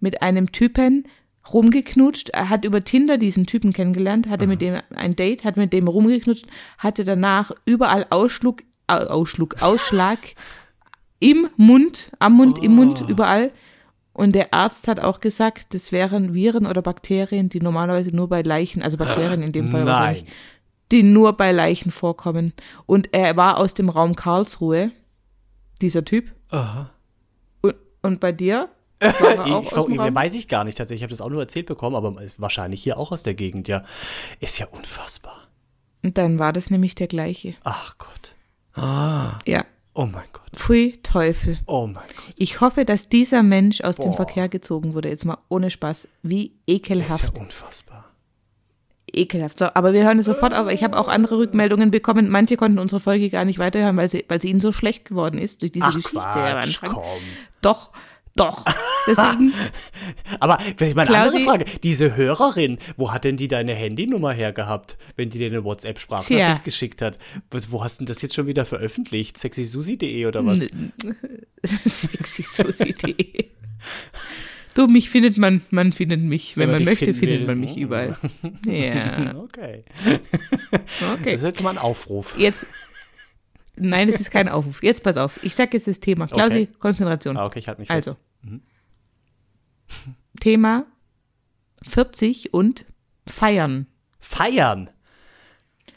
mit 0.00 0.22
einem 0.22 0.50
Typen 0.50 1.06
rumgeknutscht. 1.52 2.30
Er 2.30 2.48
hat 2.48 2.64
über 2.64 2.82
Tinder 2.82 3.18
diesen 3.18 3.46
Typen 3.46 3.72
kennengelernt, 3.72 4.28
hatte 4.28 4.46
mit 4.46 4.60
dem 4.60 4.80
ein 4.94 5.16
Date, 5.16 5.44
hat 5.44 5.56
mit 5.56 5.72
dem 5.72 5.88
rumgeknutscht, 5.88 6.46
hatte 6.78 7.04
danach 7.04 7.50
überall 7.64 8.06
Ausschluck, 8.10 8.62
Au- 8.86 8.94
Ausschluck, 9.06 9.56
Ausschlag 9.62 10.18
im 11.20 11.48
Mund, 11.56 12.10
am 12.18 12.34
Mund, 12.34 12.62
im 12.62 12.74
Mund, 12.76 13.04
überall. 13.08 13.50
Und 14.12 14.34
der 14.34 14.52
Arzt 14.52 14.88
hat 14.88 14.98
auch 15.00 15.20
gesagt, 15.20 15.74
das 15.74 15.92
wären 15.92 16.34
Viren 16.34 16.66
oder 16.66 16.82
Bakterien, 16.82 17.48
die 17.48 17.60
normalerweise 17.60 18.14
nur 18.14 18.28
bei 18.28 18.42
Leichen, 18.42 18.82
also 18.82 18.96
Bakterien 18.96 19.42
in 19.42 19.52
dem 19.52 19.68
Fall 19.68 19.86
wahrscheinlich, 19.86 20.24
die 20.90 21.02
nur 21.04 21.34
bei 21.34 21.52
Leichen 21.52 21.90
vorkommen. 21.92 22.52
Und 22.86 23.12
er 23.12 23.36
war 23.36 23.58
aus 23.58 23.74
dem 23.74 23.88
Raum 23.88 24.16
Karlsruhe, 24.16 24.90
dieser 25.80 26.04
Typ. 26.04 26.32
Aha. 26.50 26.90
Und, 27.62 27.74
und 28.02 28.18
bei 28.20 28.32
dir? 28.32 28.68
Ich, 29.00 29.12
dem 29.12 29.62
ich, 29.62 29.76
Raum? 29.76 30.14
weiß 30.14 30.34
ich 30.34 30.48
gar 30.48 30.64
nicht 30.64 30.76
tatsächlich. 30.78 31.00
Ich 31.00 31.04
habe 31.04 31.10
das 31.10 31.20
auch 31.20 31.30
nur 31.30 31.40
erzählt 31.40 31.66
bekommen, 31.66 31.94
aber 31.96 32.20
ist 32.22 32.40
wahrscheinlich 32.40 32.82
hier 32.82 32.98
auch 32.98 33.12
aus 33.12 33.22
der 33.22 33.34
Gegend, 33.34 33.68
ja. 33.68 33.84
Ist 34.40 34.58
ja 34.58 34.66
unfassbar. 34.66 35.48
Und 36.02 36.18
dann 36.18 36.38
war 36.38 36.52
das 36.52 36.70
nämlich 36.70 36.94
der 36.94 37.06
gleiche. 37.06 37.54
Ach 37.64 37.96
Gott. 37.98 38.34
Ja. 39.46 39.64
Oh 39.94 40.06
mein 40.06 40.24
Gott. 40.32 40.50
Pfui 40.54 41.00
Teufel. 41.02 41.58
Oh 41.66 41.86
mein 41.86 41.94
Gott. 41.94 42.34
Ich 42.36 42.60
hoffe, 42.60 42.84
dass 42.84 43.08
dieser 43.08 43.42
Mensch 43.42 43.80
aus 43.80 43.96
dem 43.96 44.12
Boah. 44.12 44.16
Verkehr 44.18 44.48
gezogen 44.48 44.94
wurde. 44.94 45.08
Jetzt 45.08 45.24
mal 45.24 45.38
ohne 45.48 45.70
Spaß. 45.70 46.06
Wie 46.22 46.46
Ist 46.46 46.52
ekelhaft. 46.68 47.34
ja 47.34 47.40
unfassbar. 47.40 48.04
Ekelhaft. 49.12 49.58
So, 49.58 49.66
aber 49.74 49.92
wir 49.92 50.04
hören 50.04 50.20
es 50.20 50.26
sofort 50.26 50.54
auf. 50.54 50.68
Ich 50.68 50.84
habe 50.84 50.96
auch 50.96 51.08
andere 51.08 51.38
Rückmeldungen 51.38 51.90
bekommen. 51.90 52.28
Manche 52.28 52.56
konnten 52.56 52.78
unsere 52.78 53.00
Folge 53.00 53.30
gar 53.30 53.44
nicht 53.44 53.58
weiterhören, 53.58 53.96
weil 53.96 54.08
sie, 54.08 54.24
weil 54.28 54.40
sie 54.40 54.50
ihnen 54.50 54.60
so 54.60 54.70
schlecht 54.70 55.06
geworden 55.06 55.38
ist 55.38 55.62
durch 55.62 55.72
diese 55.72 55.86
Ach 55.86 55.94
Geschichte 55.94 56.18
Quatsch, 56.18 56.80
komm. 56.84 57.02
Doch, 57.60 57.90
doch. 58.38 58.64
Deswegen, 59.06 59.52
Aber 60.40 60.58
vielleicht 60.76 60.96
mal 60.96 61.06
eine 61.06 61.10
Klausi- 61.16 61.26
andere 61.36 61.40
Frage. 61.44 61.64
Diese 61.82 62.16
Hörerin, 62.16 62.78
wo 62.96 63.12
hat 63.12 63.24
denn 63.24 63.36
die 63.36 63.48
deine 63.48 63.74
Handynummer 63.74 64.32
hergehabt, 64.32 64.96
wenn 65.16 65.30
die 65.30 65.38
dir 65.38 65.46
eine 65.48 65.64
WhatsApp-Sprachnachricht 65.64 66.38
Tja. 66.38 66.58
geschickt 66.64 67.02
hat? 67.02 67.18
Wo 67.70 67.82
hast 67.82 67.96
du 68.00 68.04
denn 68.04 68.12
das 68.12 68.22
jetzt 68.22 68.34
schon 68.34 68.46
wieder 68.46 68.64
veröffentlicht? 68.64 69.38
sexysusi.de 69.38 70.26
oder 70.26 70.44
was? 70.44 70.68
sexy 71.64 72.42
Susi.de. 72.42 73.46
Du, 74.74 74.86
mich 74.86 75.10
findet 75.10 75.38
man, 75.38 75.62
man 75.70 75.92
findet 75.92 76.20
mich. 76.20 76.56
Wenn, 76.56 76.62
Wenn 76.68 76.70
man 76.76 76.84
man 76.84 76.84
möchte, 76.92 77.14
findet 77.14 77.40
will. 77.40 77.46
man 77.46 77.58
mich 77.60 77.76
überall. 77.76 78.16
Ja, 78.66 79.34
Okay. 79.36 79.84
okay. 81.14 81.32
Das 81.32 81.40
ist 81.40 81.42
jetzt 81.44 81.62
mal 81.62 81.70
ein 81.70 81.78
Aufruf. 81.78 82.38
Jetzt, 82.38 82.66
nein, 83.76 84.06
das 84.08 84.20
ist 84.20 84.30
kein 84.30 84.48
Aufruf. 84.48 84.82
Jetzt 84.82 85.02
pass 85.02 85.16
auf. 85.16 85.42
Ich 85.42 85.54
sag 85.56 85.72
jetzt 85.74 85.88
das 85.88 85.98
Thema. 86.00 86.26
Klausi, 86.28 86.62
Okay. 86.62 86.68
Konzentration. 86.78 87.36
Ah, 87.36 87.46
okay, 87.46 87.58
ich 87.58 87.66
halte 87.66 87.80
mich 87.80 87.90
Also, 87.90 88.14
fest. 88.42 90.08
Thema 90.40 90.86
40 91.86 92.54
und 92.54 92.84
feiern. 93.26 93.86
Feiern. 94.20 94.90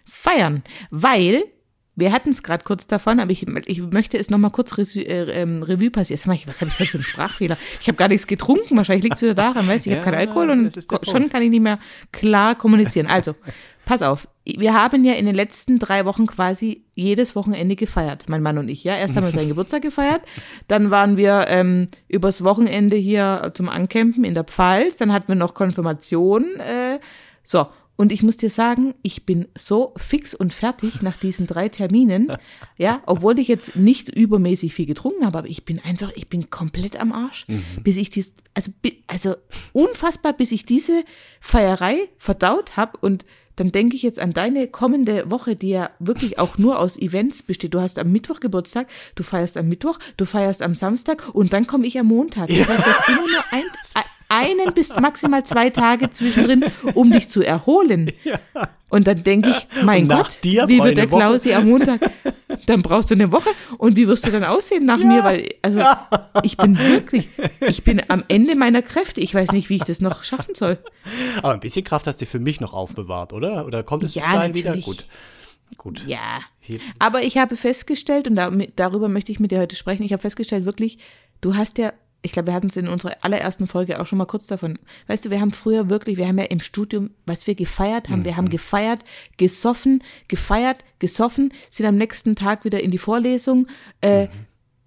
Feiern, 0.06 0.64
weil 0.90 1.44
wir 1.96 2.12
hatten 2.12 2.30
es 2.30 2.42
gerade 2.42 2.64
kurz 2.64 2.88
davon, 2.88 3.20
aber 3.20 3.32
ich, 3.32 3.46
ich 3.68 3.82
möchte 3.82 4.18
es 4.18 4.30
nochmal 4.30 4.52
kurz 4.52 4.78
Resu, 4.78 5.00
äh, 5.02 5.42
ähm, 5.42 5.62
Revue 5.62 5.92
passieren. 5.92 6.22
Was 6.46 6.62
habe 6.62 6.70
ich 6.70 6.80
heute 6.80 6.92
für 6.92 6.98
einen 6.98 7.04
Sprachfehler? 7.04 7.58
Ich 7.82 7.88
habe 7.88 7.98
gar 7.98 8.08
nichts 8.08 8.28
getrunken, 8.28 8.78
wahrscheinlich 8.78 9.04
liegt 9.04 9.18
es 9.18 9.22
wieder 9.22 9.36
daran, 9.36 9.68
weißt 9.68 9.86
du, 9.86 9.90
ich 9.90 9.96
Ja, 9.96 10.02
habe 10.02 10.12
keinen 10.12 10.20
Alkohol 10.20 10.50
und 10.50 10.74
schon 11.04 11.30
kann 11.30 11.44
ich 11.44 11.50
nicht 11.50 11.62
mehr 11.62 11.80
klar 12.12 12.56
kommunizieren. 12.56 13.08
Also, 13.08 13.36
pass 13.86 14.02
auf, 14.02 14.28
wir 14.44 14.74
haben 14.74 15.04
ja 15.04 15.14
in 15.14 15.26
den 15.26 15.36
letzten 15.36 15.78
drei 15.78 16.06
Wochen 16.06 16.26
quasi 16.26 16.84
jedes 16.96 17.36
Wochenende 17.36 17.76
gefeiert, 17.76 18.28
mein 18.28 18.42
Mann 18.42 18.58
und 18.58 18.70
ich. 18.70 18.84
Ja, 18.84 18.96
erst 18.96 19.16
haben 19.16 19.26
wir 19.26 19.32
seinen 19.40 19.50
Geburtstag 19.50 19.84
gefeiert, 19.84 20.22
dann 20.68 20.90
waren 20.90 21.18
wir 21.18 21.46
ähm, 21.48 21.90
übers 22.08 22.44
Wochenende 22.44 22.98
hier 22.98 23.52
zum 23.54 23.70
Ancampen 23.70 24.24
in 24.24 24.34
der 24.34 24.44
Pfalz, 24.44 24.98
dann 24.98 25.14
hatten 25.14 25.28
wir 25.28 25.36
noch 25.36 25.54
Konfirmation, 25.54 26.56
äh, 26.60 27.00
so. 27.44 27.68
Und 27.98 28.12
ich 28.12 28.24
muss 28.24 28.36
dir 28.36 28.50
sagen, 28.50 28.96
ich 29.04 29.28
bin 29.28 29.48
so 29.56 29.94
fix 29.96 30.34
und 30.34 30.56
fertig 30.56 31.04
nach 31.04 31.18
diesen 31.18 31.46
drei 31.46 31.70
Terminen, 31.70 32.36
ja, 32.78 33.04
obwohl 33.06 33.38
ich 33.38 33.48
jetzt 33.48 33.76
nicht 33.76 34.10
übermäßig 34.10 34.74
viel 34.74 34.88
getrunken 34.88 35.24
habe, 35.24 35.38
aber 35.38 35.48
ich 35.48 35.66
bin 35.66 35.80
einfach, 35.80 36.12
ich 36.16 36.28
bin 36.28 36.50
komplett 36.50 37.00
am 37.00 37.12
Arsch, 37.12 37.46
bis 37.84 37.98
ich 37.98 38.10
dies, 38.10 38.34
also, 38.56 38.72
also 39.06 39.36
unfassbar, 39.74 40.34
bis 40.34 40.52
ich 40.52 40.66
diese 40.66 41.04
Feierei 41.42 42.10
verdaut 42.18 42.76
habe 42.76 42.98
und 43.02 43.24
dann 43.56 43.72
denke 43.72 43.96
ich 43.96 44.04
jetzt 44.04 44.20
an 44.20 44.34
deine 44.34 44.68
kommende 44.68 45.30
Woche, 45.30 45.56
die 45.56 45.70
ja 45.70 45.90
wirklich 46.00 46.40
auch 46.40 46.58
nur 46.58 46.80
aus 46.80 46.98
Events 46.98 47.44
besteht. 47.44 47.74
Du 47.74 47.82
hast 47.82 48.00
am 48.00 48.12
Mittwoch 48.12 48.40
Geburtstag, 48.40 48.88
du 49.16 49.24
feierst 49.24 49.58
am 49.58 49.68
Mittwoch, 49.68 50.00
du 50.18 50.26
feierst 50.26 50.62
am 50.62 50.76
Samstag 50.76 51.30
und 51.34 51.54
dann 51.54 51.68
komme 51.68 51.88
ich 51.88 52.00
am 52.00 52.08
Montag. 52.08 52.50
Das 52.50 52.58
heißt, 52.58 52.80
du 52.80 52.86
hast 52.86 53.10
immer 53.10 53.28
nur 53.28 53.44
ein, 53.52 53.64
einen 54.30 54.74
bis 54.74 54.98
maximal 55.00 55.44
zwei 55.46 55.70
Tage 55.70 56.10
zwischendrin, 56.12 56.66
um 56.94 57.12
dich 57.12 57.28
zu 57.28 57.44
erholen. 57.44 58.12
Und 58.90 59.08
dann 59.08 59.24
denke 59.24 59.50
ich, 59.50 59.68
mein 59.84 60.08
Gott, 60.08 60.44
dir, 60.44 60.68
wie 60.68 60.82
wird 60.82 60.98
der 60.98 61.08
Klausi 61.08 61.54
am 61.54 61.70
Montag, 61.70 62.02
dann 62.66 62.82
brauchst 62.82 63.10
du 63.10 63.16
eine 63.16 63.32
Woche. 63.32 63.50
Und 63.78 63.96
wie 63.96 64.08
wirst 64.08 64.26
du 64.26 64.32
dann 64.32 64.44
aussehen 64.44 64.86
nach 64.86 64.98
mir? 65.00 65.24
Weil, 65.24 65.54
also, 65.62 65.82
ich 66.44 66.58
bin 66.58 66.78
wirklich, 66.78 67.28
ich 67.62 67.84
bin 67.84 68.02
am 68.10 68.24
Ende 68.28 68.56
meiner 68.56 68.82
Kräfte. 68.82 69.22
Ich 69.22 69.34
weiß 69.34 69.52
nicht, 69.52 69.70
wie 69.70 69.76
ich 69.78 69.84
das 69.84 70.02
noch 70.02 70.24
schaffen 70.24 70.56
soll. 70.56 70.78
Aber 71.40 71.54
ein 71.54 71.60
bisschen 71.60 71.84
Kraft 71.84 72.08
hast 72.08 72.22
du 72.22 72.26
für 72.26 72.40
mich 72.40 72.60
noch 72.62 72.74
aufbewahrt, 72.74 73.34
oder? 73.34 73.66
Oder 73.66 73.84
kommt 73.84 74.04
es 74.04 74.16
Ja, 74.16 74.22
bis 74.24 74.32
dahin 74.32 74.56
wieder? 74.56 74.70
natürlich. 74.70 74.86
Gut. 74.86 75.06
Gut. 75.78 76.06
Ja. 76.06 76.42
Hier- 76.60 76.80
Aber 77.00 77.24
ich 77.24 77.38
habe 77.38 77.56
festgestellt, 77.56 78.28
und 78.28 78.36
da, 78.36 78.52
darüber 78.76 79.08
möchte 79.08 79.32
ich 79.32 79.40
mit 79.40 79.52
dir 79.52 79.60
heute 79.60 79.76
sprechen, 79.76 80.04
ich 80.04 80.12
habe 80.14 80.22
festgestellt, 80.22 80.66
wirklich, 80.66 80.98
du 81.40 81.56
hast 81.56 81.78
ja, 81.78 81.94
ich 82.24 82.32
glaube, 82.32 82.48
wir 82.48 82.54
hatten 82.54 82.68
es 82.68 82.78
in 82.78 82.88
unserer 82.88 83.18
allerersten 83.22 83.68
Folge 83.68 84.00
auch 84.00 84.06
schon 84.06 84.18
mal 84.18 84.26
kurz 84.26 84.46
davon. 84.46 84.78
Weißt 85.08 85.26
du, 85.26 85.32
wir 85.32 85.42
haben 85.42 85.52
früher 85.52 85.90
wirklich, 85.90 86.18
wir 86.18 86.28
haben 86.28 86.38
ja 86.38 86.46
im 86.46 86.60
Studium, 86.60 87.12
was 87.26 87.48
wir 87.48 87.56
gefeiert 87.56 88.10
haben, 88.10 88.26
wir 88.26 88.38
haben 88.38 88.50
gefeiert, 88.50 89.00
gesoffen, 89.38 90.04
gefeiert, 90.28 90.84
gesoffen, 91.00 91.52
sind 91.72 91.86
am 91.86 91.96
nächsten 91.96 92.36
Tag 92.36 92.64
wieder 92.64 92.82
in 92.82 92.92
die 92.92 93.00
Vorlesung. 93.00 93.68
Äh, 94.02 94.28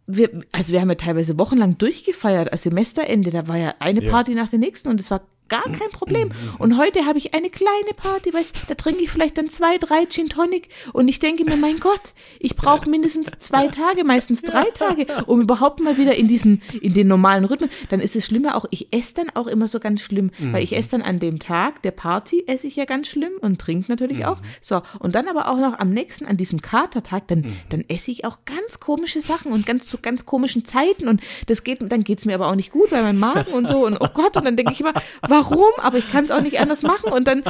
wir, 0.06 0.42
also 0.52 0.72
wir 0.72 0.80
haben 0.80 0.90
ja 0.90 0.94
teilweise 0.96 1.38
wochenlang 1.38 1.78
durchgefeiert, 1.78 2.52
als 2.52 2.62
Semesterende, 2.62 3.30
da 3.30 3.48
war 3.48 3.56
ja 3.56 3.74
eine 3.78 4.02
Ja. 4.04 4.10
Party 4.10 4.34
nach 4.34 4.50
der 4.50 4.58
nächsten 4.58 4.88
und 4.88 5.00
es 5.00 5.10
war 5.10 5.22
gar 5.48 5.64
kein 5.64 5.90
Problem. 5.92 6.32
Und 6.58 6.78
heute 6.78 7.04
habe 7.06 7.18
ich 7.18 7.34
eine 7.34 7.50
kleine 7.50 7.92
Party, 7.96 8.32
weißt 8.32 8.64
da 8.68 8.74
trinke 8.74 9.02
ich 9.02 9.10
vielleicht 9.10 9.36
dann 9.38 9.48
zwei, 9.48 9.78
drei 9.78 10.06
Gin 10.06 10.28
Tonic 10.28 10.68
und 10.92 11.08
ich 11.08 11.18
denke 11.18 11.44
mir, 11.44 11.56
mein 11.56 11.80
Gott, 11.80 12.14
ich 12.38 12.56
brauche 12.56 12.88
mindestens 12.88 13.30
zwei 13.38 13.68
Tage, 13.68 14.04
meistens 14.04 14.42
drei 14.42 14.64
Tage, 14.74 15.06
um 15.26 15.40
überhaupt 15.40 15.80
mal 15.80 15.98
wieder 15.98 16.14
in 16.14 16.28
diesen, 16.28 16.62
in 16.80 16.94
den 16.94 17.08
normalen 17.08 17.44
Rhythmen. 17.44 17.70
Dann 17.90 18.00
ist 18.00 18.16
es 18.16 18.26
schlimmer 18.26 18.56
auch, 18.56 18.64
ich 18.70 18.92
esse 18.92 19.14
dann 19.14 19.30
auch 19.30 19.46
immer 19.46 19.68
so 19.68 19.80
ganz 19.80 20.00
schlimm, 20.00 20.30
weil 20.52 20.62
ich 20.62 20.76
esse 20.76 20.92
dann 20.92 21.02
an 21.02 21.18
dem 21.18 21.38
Tag 21.38 21.82
der 21.82 21.90
Party, 21.90 22.44
esse 22.46 22.66
ich 22.66 22.76
ja 22.76 22.84
ganz 22.84 23.08
schlimm 23.08 23.32
und 23.40 23.60
trinke 23.60 23.90
natürlich 23.90 24.24
auch. 24.26 24.38
So, 24.60 24.82
und 24.98 25.14
dann 25.14 25.28
aber 25.28 25.48
auch 25.48 25.58
noch 25.58 25.78
am 25.78 25.90
nächsten, 25.90 26.24
an 26.26 26.36
diesem 26.36 26.62
Katertag, 26.62 27.28
dann, 27.28 27.56
dann 27.68 27.84
esse 27.88 28.10
ich 28.10 28.24
auch 28.24 28.38
ganz 28.44 28.80
komische 28.80 29.20
Sachen 29.20 29.52
und 29.52 29.66
ganz 29.66 29.86
zu 29.86 29.98
ganz 29.98 30.24
komischen 30.24 30.64
Zeiten 30.64 31.08
und 31.08 31.20
das 31.46 31.64
geht, 31.64 31.80
dann 31.80 32.04
geht 32.04 32.18
es 32.18 32.24
mir 32.24 32.34
aber 32.34 32.48
auch 32.48 32.54
nicht 32.54 32.72
gut, 32.72 32.90
weil 32.92 33.02
mein 33.02 33.18
Magen 33.18 33.52
und 33.52 33.68
so 33.68 33.86
und 33.86 33.98
oh 34.00 34.08
Gott, 34.14 34.36
und 34.36 34.44
dann 34.44 34.56
denke 34.56 34.72
ich 34.72 34.80
immer, 34.80 34.94
warum? 35.34 35.72
Aber 35.78 35.98
ich 35.98 36.10
kann 36.10 36.24
es 36.24 36.30
auch 36.30 36.40
nicht 36.40 36.60
anders 36.60 36.82
machen 36.82 37.12
und 37.12 37.26
dann, 37.26 37.42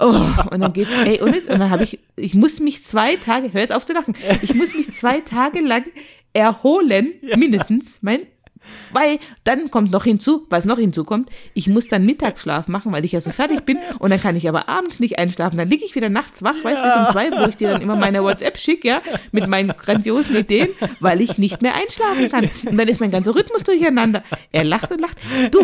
oh, 0.00 0.20
und 0.50 0.60
dann 0.60 0.72
geht's, 0.72 0.90
ey, 1.04 1.20
und, 1.20 1.34
jetzt, 1.34 1.50
und 1.50 1.58
dann 1.58 1.70
habe 1.70 1.84
ich, 1.84 1.98
ich 2.16 2.34
muss 2.34 2.60
mich 2.60 2.82
zwei 2.82 3.16
Tage, 3.16 3.52
hör 3.52 3.60
jetzt 3.60 3.72
auf 3.72 3.84
zu 3.86 3.92
lachen, 3.92 4.14
ich 4.42 4.54
muss 4.54 4.74
mich 4.74 4.92
zwei 4.92 5.20
Tage 5.20 5.60
lang 5.60 5.84
erholen, 6.32 7.14
mindestens, 7.36 7.98
mein, 8.00 8.20
weil 8.92 9.18
dann 9.44 9.70
kommt 9.70 9.90
noch 9.90 10.04
hinzu, 10.04 10.46
was 10.50 10.64
noch 10.64 10.78
hinzukommt, 10.78 11.30
ich 11.54 11.66
muss 11.68 11.88
dann 11.88 12.04
Mittagsschlaf 12.06 12.68
machen, 12.68 12.92
weil 12.92 13.04
ich 13.04 13.12
ja 13.12 13.20
so 13.20 13.30
fertig 13.30 13.64
bin 13.64 13.78
und 13.98 14.10
dann 14.10 14.20
kann 14.20 14.36
ich 14.36 14.48
aber 14.48 14.68
abends 14.68 15.00
nicht 15.00 15.18
einschlafen. 15.18 15.56
Dann 15.58 15.68
liege 15.70 15.84
ich 15.84 15.94
wieder 15.94 16.08
nachts 16.08 16.42
wach, 16.42 16.56
weißt 16.62 16.82
du, 16.82 16.86
bis 16.86 16.96
um 17.06 17.12
zwei, 17.12 17.30
wo 17.44 17.48
ich 17.48 17.56
dir 17.56 17.70
dann 17.70 17.82
immer 17.82 17.96
meine 17.96 18.22
WhatsApp 18.22 18.58
schicke, 18.58 18.88
ja, 18.88 19.02
mit 19.32 19.46
meinen 19.48 19.68
grandiosen 19.76 20.36
Ideen, 20.36 20.68
weil 21.00 21.20
ich 21.20 21.38
nicht 21.38 21.62
mehr 21.62 21.74
einschlafen 21.74 22.28
kann. 22.30 22.48
Und 22.70 22.76
dann 22.78 22.88
ist 22.88 23.00
mein 23.00 23.10
ganzer 23.10 23.34
Rhythmus 23.34 23.64
durcheinander. 23.64 24.22
Er 24.52 24.64
lacht 24.64 24.90
und 24.90 25.00
lacht. 25.00 25.16
Du, 25.50 25.60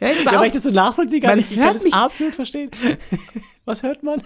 Ja, 0.00 0.08
auf. 0.08 0.24
weil 0.40 0.46
ich 0.46 0.52
das 0.52 0.62
so 0.64 0.70
nachvollziehen 0.70 1.20
kann. 1.22 1.38
Ich 1.38 1.54
kann 1.54 1.72
das 1.74 1.84
mich- 1.84 1.94
absolut 1.94 2.34
verstehen. 2.34 2.70
Was 3.64 3.82
hört 3.82 4.02
man? 4.02 4.20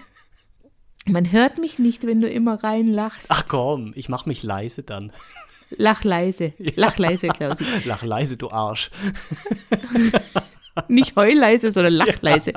Man 1.06 1.30
hört 1.32 1.58
mich 1.58 1.78
nicht, 1.78 2.06
wenn 2.06 2.20
du 2.22 2.28
immer 2.30 2.62
reinlachst. 2.64 3.26
Ach 3.28 3.44
komm, 3.46 3.92
ich 3.94 4.08
mach 4.08 4.24
mich 4.24 4.42
leise 4.42 4.82
dann. 4.82 5.12
Lach 5.76 6.04
leise. 6.04 6.52
Lach 6.76 6.98
leise, 6.98 7.28
Klausi. 7.28 7.64
Lach 7.84 8.02
leise, 8.02 8.36
du 8.36 8.50
Arsch. 8.50 8.90
Nicht 10.88 11.16
heulleise, 11.16 11.70
sondern 11.70 11.94
lachleise. 11.94 12.52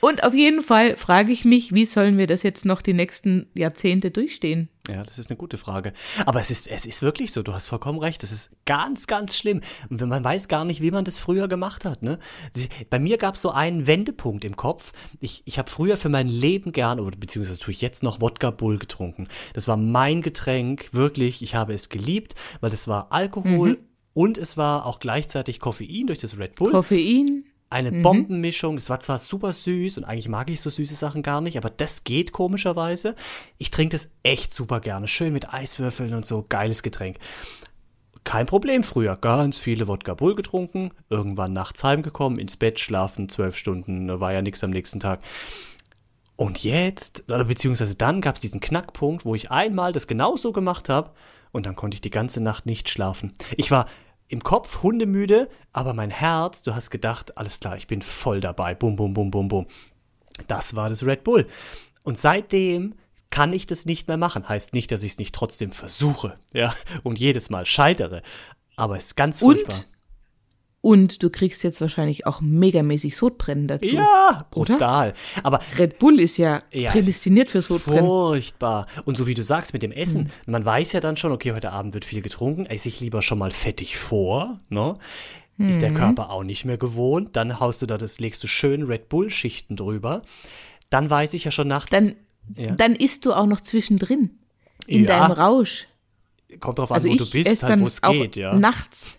Und 0.00 0.22
auf 0.22 0.34
jeden 0.34 0.60
Fall 0.60 0.96
frage 0.96 1.32
ich 1.32 1.44
mich, 1.44 1.72
wie 1.72 1.86
sollen 1.86 2.18
wir 2.18 2.26
das 2.26 2.42
jetzt 2.42 2.64
noch 2.64 2.82
die 2.82 2.92
nächsten 2.92 3.46
Jahrzehnte 3.54 4.10
durchstehen? 4.10 4.68
Ja, 4.88 5.02
das 5.02 5.18
ist 5.18 5.30
eine 5.30 5.38
gute 5.38 5.56
Frage. 5.56 5.94
Aber 6.26 6.40
es 6.40 6.50
ist, 6.50 6.66
es 6.66 6.84
ist 6.84 7.00
wirklich 7.00 7.32
so, 7.32 7.42
du 7.42 7.54
hast 7.54 7.68
vollkommen 7.68 7.98
recht. 7.98 8.22
Das 8.22 8.32
ist 8.32 8.50
ganz, 8.66 9.06
ganz 9.06 9.34
schlimm. 9.34 9.62
Und 9.88 10.00
wenn 10.00 10.10
man 10.10 10.22
weiß 10.22 10.48
gar 10.48 10.66
nicht, 10.66 10.82
wie 10.82 10.90
man 10.90 11.06
das 11.06 11.18
früher 11.18 11.48
gemacht 11.48 11.86
hat. 11.86 12.02
Ne? 12.02 12.18
Bei 12.90 12.98
mir 12.98 13.16
gab 13.16 13.36
es 13.36 13.42
so 13.42 13.50
einen 13.50 13.86
Wendepunkt 13.86 14.44
im 14.44 14.56
Kopf. 14.56 14.92
Ich, 15.20 15.42
ich 15.46 15.58
habe 15.58 15.70
früher 15.70 15.96
für 15.96 16.10
mein 16.10 16.28
Leben 16.28 16.72
gern, 16.72 17.00
oder 17.00 17.16
beziehungsweise 17.16 17.58
tue 17.58 17.72
ich 17.72 17.80
jetzt 17.80 18.02
noch 18.02 18.20
Wodka 18.20 18.50
Bull 18.50 18.78
getrunken. 18.78 19.26
Das 19.54 19.66
war 19.68 19.78
mein 19.78 20.20
Getränk, 20.20 20.90
wirklich. 20.92 21.40
Ich 21.40 21.54
habe 21.54 21.72
es 21.72 21.88
geliebt, 21.88 22.34
weil 22.60 22.70
das 22.70 22.86
war 22.86 23.10
Alkohol 23.10 23.78
und 24.12 24.36
es 24.36 24.58
war 24.58 24.84
auch 24.84 25.00
gleichzeitig 25.00 25.60
Koffein 25.60 26.06
durch 26.06 26.18
das 26.18 26.38
Red 26.38 26.56
Bull. 26.56 26.72
Koffein? 26.72 27.44
Eine 27.74 27.90
Bombenmischung. 27.90 28.76
Es 28.76 28.88
war 28.88 29.00
zwar 29.00 29.18
super 29.18 29.52
süß 29.52 29.98
und 29.98 30.04
eigentlich 30.04 30.28
mag 30.28 30.48
ich 30.48 30.60
so 30.60 30.70
süße 30.70 30.94
Sachen 30.94 31.24
gar 31.24 31.40
nicht, 31.40 31.56
aber 31.56 31.70
das 31.70 32.04
geht 32.04 32.30
komischerweise. 32.30 33.16
Ich 33.58 33.72
trinke 33.72 33.96
das 33.96 34.12
echt 34.22 34.54
super 34.54 34.78
gerne. 34.78 35.08
Schön 35.08 35.32
mit 35.32 35.52
Eiswürfeln 35.52 36.14
und 36.14 36.24
so. 36.24 36.46
Geiles 36.48 36.84
Getränk. 36.84 37.18
Kein 38.22 38.46
Problem 38.46 38.84
früher. 38.84 39.16
Ganz 39.16 39.58
viele 39.58 39.88
Wodka 39.88 40.14
Bull 40.14 40.36
getrunken. 40.36 40.92
Irgendwann 41.10 41.52
nachts 41.52 41.82
heimgekommen, 41.82 42.38
ins 42.38 42.56
Bett 42.56 42.78
schlafen, 42.78 43.28
zwölf 43.28 43.56
Stunden. 43.56 44.20
War 44.20 44.32
ja 44.32 44.40
nichts 44.40 44.62
am 44.62 44.70
nächsten 44.70 45.00
Tag. 45.00 45.18
Und 46.36 46.62
jetzt, 46.62 47.24
oder 47.26 47.46
beziehungsweise 47.46 47.96
dann 47.96 48.20
gab 48.20 48.36
es 48.36 48.40
diesen 48.40 48.60
Knackpunkt, 48.60 49.24
wo 49.24 49.34
ich 49.34 49.50
einmal 49.50 49.90
das 49.90 50.06
genauso 50.06 50.52
gemacht 50.52 50.88
habe 50.88 51.10
und 51.50 51.66
dann 51.66 51.74
konnte 51.74 51.96
ich 51.96 52.00
die 52.00 52.10
ganze 52.10 52.40
Nacht 52.40 52.66
nicht 52.66 52.88
schlafen. 52.88 53.32
Ich 53.56 53.72
war 53.72 53.86
im 54.34 54.42
Kopf 54.42 54.82
hundemüde, 54.82 55.48
aber 55.72 55.94
mein 55.94 56.10
Herz, 56.10 56.60
du 56.62 56.74
hast 56.74 56.90
gedacht, 56.90 57.38
alles 57.38 57.60
klar, 57.60 57.76
ich 57.76 57.86
bin 57.86 58.02
voll 58.02 58.40
dabei. 58.40 58.74
Bum, 58.74 58.96
bum, 58.96 59.14
bum, 59.14 59.30
bum, 59.30 59.46
bum. 59.46 59.66
Das 60.48 60.74
war 60.74 60.88
das 60.88 61.06
Red 61.06 61.22
Bull. 61.22 61.46
Und 62.02 62.18
seitdem 62.18 62.96
kann 63.30 63.52
ich 63.52 63.66
das 63.66 63.86
nicht 63.86 64.08
mehr 64.08 64.16
machen. 64.16 64.48
Heißt 64.48 64.74
nicht, 64.74 64.90
dass 64.90 65.04
ich 65.04 65.12
es 65.12 65.18
nicht 65.18 65.36
trotzdem 65.36 65.70
versuche, 65.70 66.36
ja, 66.52 66.74
und 67.04 67.20
jedes 67.20 67.48
Mal 67.48 67.64
scheitere. 67.64 68.22
Aber 68.74 68.96
es 68.96 69.06
ist 69.06 69.16
ganz 69.16 69.38
furchtbar. 69.38 69.76
Und 69.76 69.88
du 70.84 71.30
kriegst 71.30 71.62
jetzt 71.64 71.80
wahrscheinlich 71.80 72.26
auch 72.26 72.40
megamäßig 72.40 73.16
Sodbrennen 73.16 73.66
dazu. 73.68 73.86
Ja, 73.86 74.46
Oder? 74.54 74.74
brutal. 74.74 75.14
Aber 75.42 75.58
Red 75.78 75.98
Bull 75.98 76.20
ist 76.20 76.36
ja, 76.36 76.62
Ja, 76.72 76.90
prädestiniert 76.90 77.50
für 77.50 77.62
Sodbrennen. 77.62 78.04
Furchtbar. 78.04 78.86
Und 79.04 79.16
so 79.16 79.26
wie 79.26 79.34
du 79.34 79.42
sagst 79.42 79.72
mit 79.72 79.82
dem 79.82 79.92
Essen, 79.92 80.24
Mhm. 80.46 80.52
man 80.52 80.64
weiß 80.64 80.92
ja 80.92 81.00
dann 81.00 81.16
schon, 81.16 81.32
okay, 81.32 81.52
heute 81.52 81.72
Abend 81.72 81.94
wird 81.94 82.04
viel 82.04 82.20
getrunken, 82.22 82.66
esse 82.66 82.88
ich 82.88 83.00
lieber 83.00 83.22
schon 83.22 83.38
mal 83.38 83.50
fettig 83.50 83.96
vor, 83.96 84.60
ne? 84.68 84.96
Ist 85.56 85.76
Mhm. 85.76 85.80
der 85.80 85.94
Körper 85.94 86.30
auch 86.30 86.42
nicht 86.42 86.64
mehr 86.64 86.76
gewohnt, 86.78 87.36
dann 87.36 87.60
haust 87.60 87.80
du 87.80 87.86
da 87.86 87.96
das, 87.96 88.18
legst 88.20 88.42
du 88.42 88.46
schön 88.48 88.82
Red 88.82 89.08
Bull 89.08 89.30
Schichten 89.30 89.76
drüber. 89.76 90.20
Dann 90.90 91.08
weiß 91.08 91.32
ich 91.34 91.44
ja 91.44 91.50
schon 91.50 91.68
nachts, 91.68 91.90
Dann, 91.90 92.16
Ja. 92.56 92.72
dann 92.72 92.94
isst 92.94 93.24
du 93.24 93.32
auch 93.32 93.46
noch 93.46 93.60
zwischendrin. 93.60 94.30
In 94.86 95.04
Ja. 95.04 95.28
deinem 95.28 95.32
Rausch. 95.32 95.86
kommt 96.60 96.78
drauf 96.78 96.90
an, 96.92 96.96
Also 96.96 97.08
wo 97.08 97.14
du 97.16 97.28
bist, 97.30 97.62
halt, 97.62 97.80
wo 97.80 97.86
es 97.86 98.00
geht, 98.02 98.36
ja. 98.36 98.54
nachts. 98.54 99.18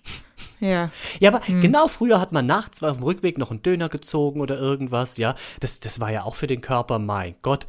Ja. 0.65 0.91
Ja, 1.19 1.34
aber 1.34 1.41
genau 1.62 1.88
früher 1.88 2.19
hat 2.19 2.31
man 2.31 2.45
nachts 2.45 2.84
auf 2.84 2.98
dem 2.98 3.03
Rückweg 3.03 3.38
noch 3.38 3.51
einen 3.51 3.62
Döner 3.62 3.89
gezogen 3.89 4.41
oder 4.41 4.57
irgendwas, 4.57 5.17
ja. 5.17 5.36
Das, 5.60 5.79
das 5.79 6.00
war 6.00 6.12
ja 6.12 6.24
auch 6.24 6.36
für 6.36 6.48
den 6.48 6.62
Körper, 6.62 7.00
mein 7.00 7.36
Gott. 7.41 7.67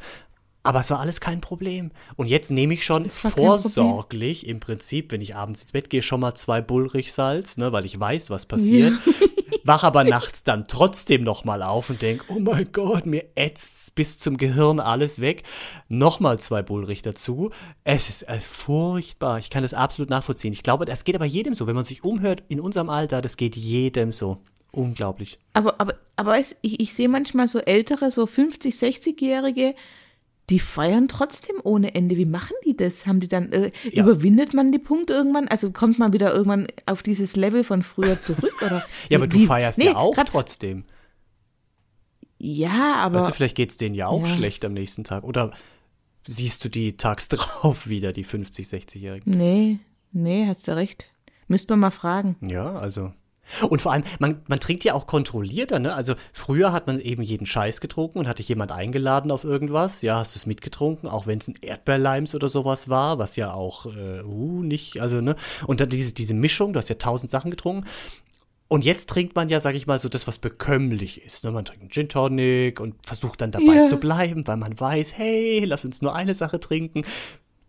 Aber 0.63 0.81
es 0.81 0.89
war 0.91 0.99
alles 0.99 1.21
kein 1.21 1.39
Problem. 1.39 1.91
Und 2.17 2.27
jetzt 2.27 2.51
nehme 2.51 2.73
ich 2.73 2.83
schon 2.83 3.09
vorsorglich 3.09 4.45
im 4.45 4.59
Prinzip, 4.59 5.13
wenn 5.13 5.21
ich 5.21 5.33
abends 5.33 5.61
ins 5.61 5.71
Bett 5.71 5.89
gehe, 5.89 6.01
schon 6.01 6.19
mal 6.19 6.35
zwei 6.35 6.59
Bullrichsalz, 6.59 7.55
ne, 7.55 7.71
weil 7.71 7.85
ich 7.85 7.97
weiß, 7.97 8.29
was 8.29 8.45
passiert. 8.45 8.93
Wach 9.67 9.83
aber 9.83 10.05
nachts 10.05 10.45
dann 10.45 10.63
trotzdem 10.63 11.23
noch 11.25 11.43
mal 11.43 11.61
auf 11.61 11.89
und 11.89 12.01
denk, 12.01 12.23
oh 12.29 12.39
mein 12.39 12.71
Gott, 12.71 13.05
mir 13.05 13.25
ätzt's 13.35 13.91
bis 13.91 14.17
zum 14.17 14.37
Gehirn 14.37 14.79
alles 14.79 15.19
weg. 15.19 15.43
Nochmal 15.89 16.39
zwei 16.39 16.61
Bullrich 16.61 17.01
dazu. 17.01 17.51
Es 17.83 18.07
ist 18.07 18.23
äh, 18.29 18.39
furchtbar. 18.39 19.39
Ich 19.39 19.49
kann 19.49 19.63
das 19.63 19.73
absolut 19.73 20.09
nachvollziehen. 20.09 20.53
Ich 20.53 20.63
glaube, 20.63 20.85
das 20.85 21.03
geht 21.03 21.15
aber 21.15 21.25
jedem 21.25 21.53
so. 21.53 21.67
Wenn 21.67 21.75
man 21.75 21.83
sich 21.83 22.05
umhört 22.05 22.43
in 22.47 22.61
unserem 22.61 22.89
Alter, 22.89 23.21
das 23.21 23.35
geht 23.35 23.57
jedem 23.57 24.13
so. 24.13 24.37
Unglaublich. 24.71 25.37
Aber, 25.51 25.81
aber, 25.81 25.95
aber 26.15 26.39
ich, 26.39 26.55
ich 26.61 26.93
sehe 26.93 27.09
manchmal 27.09 27.49
so 27.49 27.59
ältere, 27.59 28.09
so 28.09 28.25
50, 28.25 28.73
60-Jährige, 28.73 29.75
die 30.49 30.59
feiern 30.59 31.07
trotzdem 31.09 31.57
ohne 31.63 31.93
Ende. 31.95 32.15
Wie 32.17 32.25
machen 32.25 32.55
die 32.65 32.77
das? 32.77 33.05
Haben 33.05 33.19
die 33.19 33.27
dann, 33.27 33.51
äh, 33.51 33.71
Ja. 33.91 34.03
überwindet 34.03 34.53
man 34.53 34.71
die 34.71 34.79
Punkte 34.79 35.13
irgendwann? 35.13 35.47
Also 35.49 35.71
kommt 35.71 35.99
man 35.99 36.13
wieder 36.13 36.33
irgendwann 36.33 36.67
auf 36.85 37.03
dieses 37.03 37.35
Level 37.35 37.63
von 37.65 37.83
früher 37.83 38.21
zurück? 38.21 38.53
Oder 38.61 38.83
Ja, 39.09 39.17
aber 39.17 39.27
du 39.27 39.39
wie- 39.39 39.45
feierst 39.45 39.77
Nee, 39.77 39.85
ja 39.87 39.95
auch 39.97 40.15
grad- 40.15 40.29
trotzdem. 40.29 40.85
Ja, 42.39 42.95
aber. 42.95 43.17
Weißt 43.17 43.29
du, 43.29 43.33
vielleicht 43.33 43.55
geht's 43.57 43.77
denen 43.77 43.95
ja 43.95 44.07
auch 44.07 44.21
Ja. 44.25 44.33
schlecht 44.35 44.63
am 44.63 44.73
nächsten 44.73 45.03
Tag. 45.03 45.23
Oder 45.23 45.51
siehst 46.27 46.63
du 46.63 46.69
die 46.69 46.95
tags 46.95 47.27
drauf 47.29 47.87
wieder, 47.89 48.11
die 48.13 48.23
50, 48.23 48.67
60-Jährigen? 48.67 49.31
nee, 49.37 49.79
nee, 50.11 50.45
hast 50.47 50.67
du 50.67 50.75
recht. 50.75 51.07
Müsste 51.47 51.73
man 51.73 51.79
mal 51.79 51.91
fragen. 51.91 52.35
Ja, 52.41 52.73
also. 52.77 53.11
Und 53.69 53.81
vor 53.81 53.93
allem, 53.93 54.03
man, 54.19 54.41
man 54.47 54.59
trinkt 54.59 54.83
ja 54.83 54.93
auch 54.93 55.07
kontrollierter, 55.07 55.79
ne? 55.79 55.93
Also 55.93 56.15
früher 56.33 56.73
hat 56.73 56.87
man 56.87 56.99
eben 56.99 57.21
jeden 57.21 57.45
Scheiß 57.45 57.81
getrunken 57.81 58.19
und 58.19 58.27
hat 58.27 58.39
dich 58.39 58.49
jemand 58.49 58.71
eingeladen 58.71 59.31
auf 59.31 59.43
irgendwas. 59.43 60.01
Ja, 60.01 60.19
hast 60.19 60.35
du 60.35 60.39
es 60.39 60.45
mitgetrunken, 60.45 61.07
auch 61.09 61.27
wenn 61.27 61.39
es 61.39 61.47
ein 61.47 61.55
Erdbeerleims 61.61 62.35
oder 62.35 62.49
sowas 62.49 62.89
war, 62.89 63.19
was 63.19 63.35
ja 63.35 63.53
auch, 63.53 63.85
äh, 63.85 64.21
uh, 64.23 64.61
nicht, 64.63 65.01
also, 65.01 65.21
ne? 65.21 65.35
Und 65.65 65.79
dann 65.79 65.89
diese, 65.89 66.13
diese 66.13 66.33
Mischung, 66.33 66.73
du 66.73 66.79
hast 66.79 66.89
ja 66.89 66.95
tausend 66.95 67.31
Sachen 67.31 67.51
getrunken. 67.51 67.85
Und 68.69 68.83
jetzt 68.83 69.09
trinkt 69.09 69.33
man 69.35 69.47
ja, 69.47 69.61
sag 69.61 69.75
ich 69.75 69.87
mal, 69.87 69.97
so 69.99 70.09
das, 70.09 70.27
was 70.27 70.39
bekömmlich 70.39 71.21
ist. 71.23 71.45
Ne? 71.45 71.51
Man 71.51 71.63
trinkt 71.63 71.83
einen 71.83 71.89
Gin 71.89 72.09
Tonic 72.09 72.81
und 72.81 72.95
versucht 73.01 73.39
dann 73.39 73.51
dabei 73.51 73.75
Ja. 73.75 73.83
zu 73.85 73.95
bleiben, 73.97 74.45
weil 74.45 74.57
man 74.57 74.77
weiß, 74.77 75.13
hey, 75.17 75.63
lass 75.63 75.85
uns 75.85 76.01
nur 76.01 76.13
eine 76.13 76.35
Sache 76.35 76.59
trinken. 76.59 77.05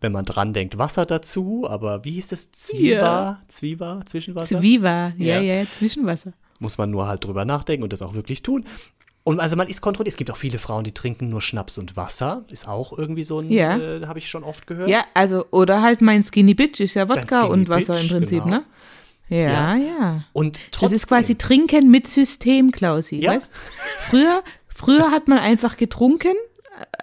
Wenn 0.01 0.13
man 0.13 0.25
dran 0.25 0.53
denkt, 0.53 0.79
Wasser 0.79 1.07
dazu, 1.07 1.67
aber 1.69 2.05
wie 2.05 2.13
hieß 2.13 2.33
es? 2.33 2.53
Zwiewa? 2.53 2.97
Ja. 2.97 3.43
Zwiewa? 3.49 4.01
Zwischenwasser? 4.07 4.59
Zwiva, 4.59 5.13
ja, 5.19 5.41
Ja. 5.41 5.41
ja, 5.41 5.65
Zwischenwasser. 5.71 6.33
Muss 6.61 6.79
man 6.79 6.91
nur 6.91 7.07
halt 7.09 7.25
drüber 7.25 7.45
nachdenken 7.45 7.83
und 7.85 7.93
das 7.93 8.03
auch 8.03 8.15
wirklich 8.15 8.43
tun. 8.43 8.65
Und 9.25 9.41
also 9.41 9.57
man 9.57 9.69
ist 9.69 9.81
kontrolliert. 9.83 10.13
Es 10.13 10.17
gibt 10.17 10.31
auch 10.31 10.37
viele 10.37 10.59
Frauen, 10.59 10.85
die 10.85 10.93
trinken 10.93 11.29
nur 11.29 11.43
Schnaps 11.43 11.77
und 11.79 11.97
Wasser. 11.97 12.45
Ist 12.51 12.67
auch 12.67 12.97
irgendwie 12.97 13.25
so 13.25 13.41
ein, 13.41 13.51
Ja. 13.51 13.77
äh, 13.77 14.07
habe 14.07 14.19
ich 14.19 14.29
schon 14.31 14.43
oft 14.43 14.67
gehört. 14.67 14.89
Ja, 14.89 15.05
also, 15.15 15.45
oder 15.51 15.83
halt 15.83 16.01
mein 16.01 16.23
Skinny 16.23 16.55
Bitch 16.55 16.81
ist 16.81 16.95
ja 16.95 17.09
Wodka 17.09 17.45
und 17.45 17.69
Wasser 17.69 17.93
Bitch, 17.95 18.05
im 18.05 18.09
Prinzip, 18.21 18.45
genau. 18.45 18.57
ne? 18.57 18.65
Ja, 19.29 19.37
Ja. 19.39 19.77
ja. 19.77 20.25
Und 20.33 20.57
Das 20.57 20.63
trotzdem. 20.71 20.97
ist 20.97 21.07
quasi 21.09 21.35
Trinken 21.35 21.91
mit 21.91 22.07
System, 22.09 22.73
Klausi. 22.73 23.17
Ja. 23.17 23.33
Weißt? 23.33 23.53
Früher, 24.09 24.43
früher 24.69 25.11
hat 25.11 25.29
man 25.29 25.39
einfach 25.39 25.77
getrunken, 25.77 26.33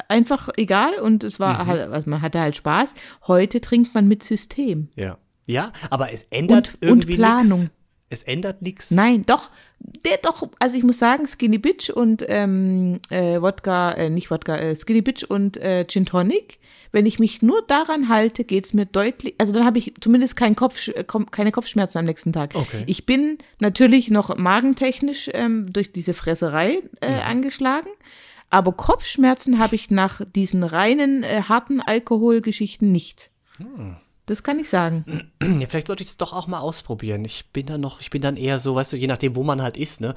einfach 0.07 0.49
egal, 0.57 0.99
und 0.99 1.23
es 1.23 1.39
war 1.39 1.63
Mhm. 1.63 1.67
halt, 1.67 1.91
also 1.91 2.09
man 2.09 2.21
hatte 2.21 2.39
halt 2.39 2.55
Spaß. 2.55 2.93
Heute 3.27 3.61
trinkt 3.61 3.93
man 3.93 4.07
mit 4.07 4.23
System. 4.23 4.89
Ja. 4.95 5.17
Ja, 5.47 5.71
aber 5.91 6.11
es 6.11 6.23
ändert 6.31 6.69
Und- 6.69 6.81
und 6.81 6.87
irgendwie 6.89 7.15
Planung. 7.17 7.59
nichts. 7.59 7.71
Es 8.09 8.23
ändert 8.23 8.61
nichts. 8.61 8.91
Nein, 8.91 9.23
doch, 9.25 9.49
der 9.79 10.17
doch, 10.17 10.47
also 10.59 10.77
ich 10.77 10.83
muss 10.83 10.99
sagen, 10.99 11.27
Skinny 11.27 11.57
Bitch 11.57 11.89
und 11.89 12.23
ähm, 12.27 12.99
äh, 13.09 13.41
Wodka, 13.41 13.91
äh, 13.93 14.09
nicht 14.09 14.29
Wodka, 14.31 14.55
äh, 14.57 14.75
Skinny 14.75 15.01
Bitch 15.01 15.23
und 15.23 15.57
äh, 15.57 15.85
Gin 15.87 16.05
Tonic, 16.05 16.59
wenn 16.91 17.05
ich 17.07 17.17
mich 17.19 17.41
nur 17.41 17.61
daran 17.63 18.07
halte, 18.09 18.43
geht's 18.43 18.73
mir 18.73 18.85
deutlich, 18.85 19.35
also 19.39 19.53
dann 19.53 19.65
habe 19.65 19.79
ich 19.79 19.93
zumindest 19.99 20.35
keinen 20.35 20.55
Kopf, 20.55 20.87
äh, 20.87 21.03
keine 21.31 21.51
Kopfschmerzen 21.51 21.97
am 21.97 22.05
nächsten 22.05 22.31
Tag. 22.31 22.51
Okay. 22.55 22.83
Ich 22.85 23.05
bin 23.07 23.39
natürlich 23.59 24.11
noch 24.11 24.35
magentechnisch 24.37 25.29
ähm, 25.33 25.73
durch 25.73 25.91
diese 25.91 26.13
Fresserei 26.13 26.81
äh, 27.01 27.07
angeschlagen, 27.21 27.89
aber 28.49 28.71
Kopfschmerzen 28.73 29.59
habe 29.59 29.75
ich 29.75 29.91
nach 29.91 30.21
diesen 30.35 30.63
reinen, 30.63 31.23
äh, 31.23 31.41
harten 31.43 31.81
Alkoholgeschichten 31.81 32.91
nicht. 32.91 33.29
Das 34.25 34.41
kann 34.43 34.57
ich 34.59 34.69
sagen. 34.69 35.05
Ja, 35.59 35.67
vielleicht 35.67 35.87
sollte 35.87 36.01
ich 36.01 36.09
es 36.09 36.17
doch 36.17 36.33
auch 36.33 36.47
mal 36.47 36.59
ausprobieren. 36.59 37.23
Ich 37.23 37.51
bin 37.53 37.67
dann 37.67 37.79
noch, 37.79 38.01
ich 38.01 38.09
bin 38.09 38.21
dann 38.21 38.35
eher 38.35 38.59
so, 38.59 38.73
weißt 38.75 38.93
du, 38.93 38.97
je 38.97 39.05
nachdem, 39.07 39.35
wo 39.35 39.43
man 39.43 39.61
halt 39.61 39.77
ist, 39.77 40.01
ne? 40.01 40.15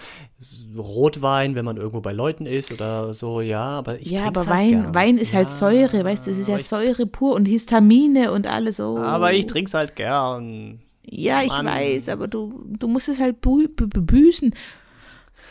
Rotwein, 0.77 1.55
wenn 1.55 1.65
man 1.67 1.77
irgendwo 1.77 2.01
bei 2.01 2.13
Leuten 2.13 2.47
ist 2.47 2.73
oder 2.73 3.13
so, 3.13 3.41
ja, 3.43 3.61
aber 3.61 4.01
ich 4.01 4.11
Ja, 4.11 4.25
aber 4.25 4.41
halt 4.41 4.49
Wein, 4.51 4.71
gern. 4.71 4.95
Wein 4.95 5.19
ist 5.19 5.35
halt 5.35 5.51
Ja, 5.51 5.55
Säure, 5.55 6.05
weißt 6.05 6.27
du, 6.27 6.31
es 6.31 6.39
ist 6.39 6.49
ja 6.49 6.59
Säure 6.59 7.07
pur 7.07 7.35
und 7.35 7.45
Histamine 7.47 8.33
und 8.33 8.47
alles 8.47 8.79
so. 8.79 8.97
Aber 8.99 9.33
ich 9.35 9.47
trink's 9.47 9.75
halt 9.75 9.97
gern. 9.97 10.81
Ja, 11.05 11.43
ich 11.43 11.49
Mann. 11.51 11.67
weiß, 11.67 12.09
aber 12.09 12.27
du, 12.29 12.49
du 12.67 12.89
musst 12.89 13.09
es 13.09 13.19
halt 13.19 13.41
bü 13.41 13.69
bü 13.69 13.85
bü- 13.85 14.01
büßen. 14.01 14.55